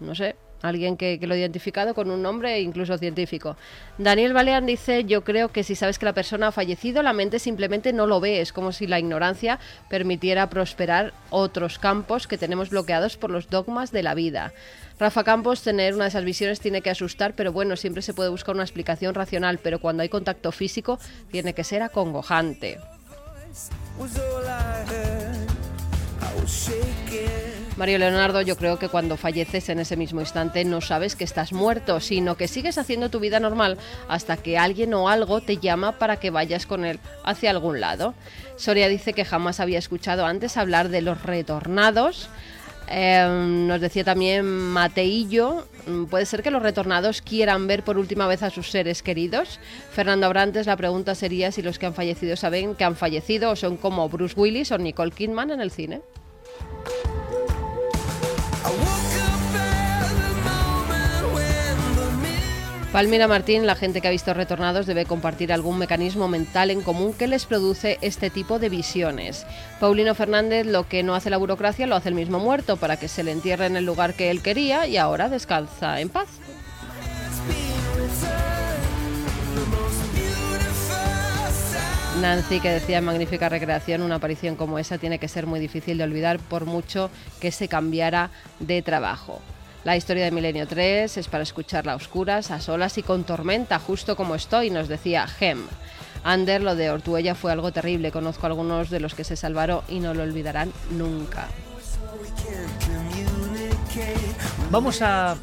[0.00, 3.56] no sé, alguien que, lo ha identificado con un nombre incluso científico.
[3.98, 7.38] Daniel Balean dice, yo creo que si sabes que la persona ha fallecido, la mente
[7.38, 8.40] simplemente no lo ve.
[8.40, 9.58] Es como si la ignorancia
[9.88, 14.52] permitiera prosperar otros campos que tenemos bloqueados por los dogmas de la vida.
[14.98, 18.30] Rafa Campos, tener una de esas visiones tiene que asustar, pero bueno, siempre se puede
[18.30, 20.98] buscar una explicación racional, pero cuando hay contacto físico
[21.30, 22.78] tiene que ser acongojante.
[27.78, 31.52] Mario Leonardo, yo creo que cuando falleces en ese mismo instante no sabes que estás
[31.52, 33.78] muerto, sino que sigues haciendo tu vida normal
[34.08, 38.14] hasta que alguien o algo te llama para que vayas con él hacia algún lado.
[38.56, 42.28] Soria dice que jamás había escuchado antes hablar de los retornados.
[42.88, 43.24] Eh,
[43.68, 48.42] nos decía también Mateillo, mm, puede ser que los retornados quieran ver por última vez
[48.42, 49.60] a sus seres queridos.
[49.92, 53.56] Fernando Abrantes, la pregunta sería si los que han fallecido saben que han fallecido o
[53.56, 56.00] son como Bruce Willis o Nicole Kidman en el cine.
[62.92, 67.12] Palmira Martín, la gente que ha visto retornados debe compartir algún mecanismo mental en común
[67.12, 69.46] que les produce este tipo de visiones.
[69.78, 73.08] Paulino Fernández, lo que no hace la burocracia lo hace el mismo muerto para que
[73.08, 76.28] se le entierre en el lugar que él quería y ahora descansa en paz.
[82.22, 85.98] Nancy, que decía en Magnífica Recreación, una aparición como esa tiene que ser muy difícil
[85.98, 89.42] de olvidar por mucho que se cambiara de trabajo.
[89.88, 93.78] La historia de Milenio 3 es para escucharla a oscuras, a solas y con tormenta,
[93.78, 95.62] justo como estoy, nos decía Gem.
[96.24, 98.12] Ander, lo de Ortuella fue algo terrible.
[98.12, 101.48] Conozco a algunos de los que se salvaron y no lo olvidarán nunca.
[104.70, 105.38] Vamos a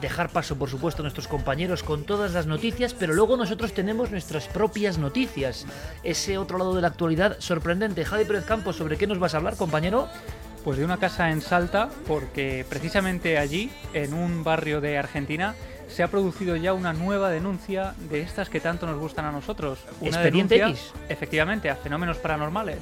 [0.00, 4.10] dejar paso, por supuesto, a nuestros compañeros con todas las noticias, pero luego nosotros tenemos
[4.10, 5.66] nuestras propias noticias.
[6.04, 8.06] Ese otro lado de la actualidad sorprendente.
[8.06, 10.08] Javi Pérez Campos, ¿sobre qué nos vas a hablar, compañero?
[10.64, 15.54] Pues de una casa en Salta, porque precisamente allí, en un barrio de Argentina,
[15.88, 19.78] se ha producido ya una nueva denuncia de estas que tanto nos gustan a nosotros.
[20.00, 21.02] Una ¿Expediente denuncia, X?
[21.08, 22.78] efectivamente, a fenómenos paranormales.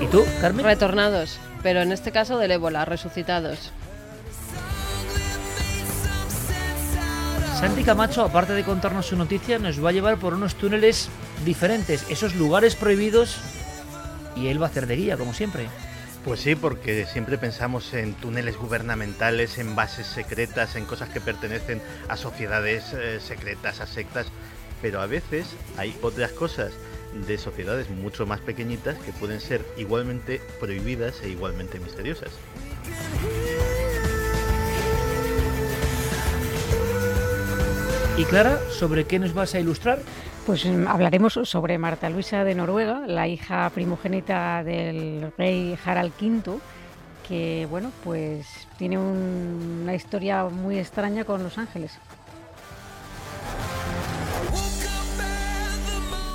[0.00, 0.64] ¿Y tú, Carmen?
[0.64, 3.72] Retornados, pero en este caso del ébola, resucitados.
[7.58, 11.08] Santi Camacho, aparte de contarnos su noticia, nos va a llevar por unos túneles
[11.44, 13.40] diferentes, esos lugares prohibidos,
[14.36, 15.66] y él va a hacer de guía, como siempre.
[16.24, 21.82] Pues sí, porque siempre pensamos en túneles gubernamentales, en bases secretas, en cosas que pertenecen
[22.08, 24.28] a sociedades eh, secretas, a sectas,
[24.80, 26.70] pero a veces hay otras cosas
[27.26, 32.30] de sociedades mucho más pequeñitas que pueden ser igualmente prohibidas e igualmente misteriosas.
[38.18, 40.00] Y Clara, ¿sobre qué nos vas a ilustrar?
[40.44, 46.58] Pues mm, hablaremos sobre Marta Luisa de Noruega, la hija primogénita del rey Harald V,
[47.26, 48.46] que bueno, pues
[48.76, 51.92] tiene un- una historia muy extraña con Los Ángeles.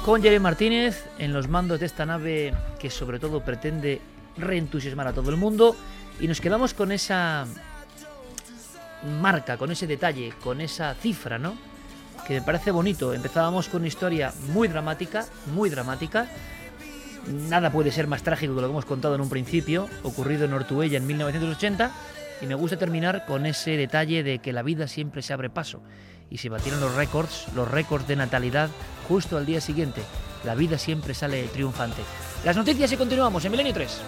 [0.06, 4.00] Con Jeremy Martínez en los mandos de esta nave que sobre todo pretende
[4.38, 5.76] reentusiasmar a todo el mundo
[6.20, 7.46] y nos quedamos con esa
[9.22, 11.73] marca, con ese detalle, con esa cifra, ¿no?
[12.28, 13.14] Que me parece bonito.
[13.14, 16.28] Empezábamos con una historia muy dramática, muy dramática.
[17.28, 20.54] Nada puede ser más trágico que lo que hemos contado en un principio, ocurrido en
[20.54, 21.92] Ortuella en 1980.
[22.42, 25.82] Y me gusta terminar con ese detalle de que la vida siempre se abre paso.
[26.30, 28.70] Y se batieron los récords, los récords de natalidad,
[29.08, 30.02] justo al día siguiente.
[30.44, 32.02] La vida siempre sale triunfante.
[32.44, 34.02] Las noticias y continuamos en Milenio 3.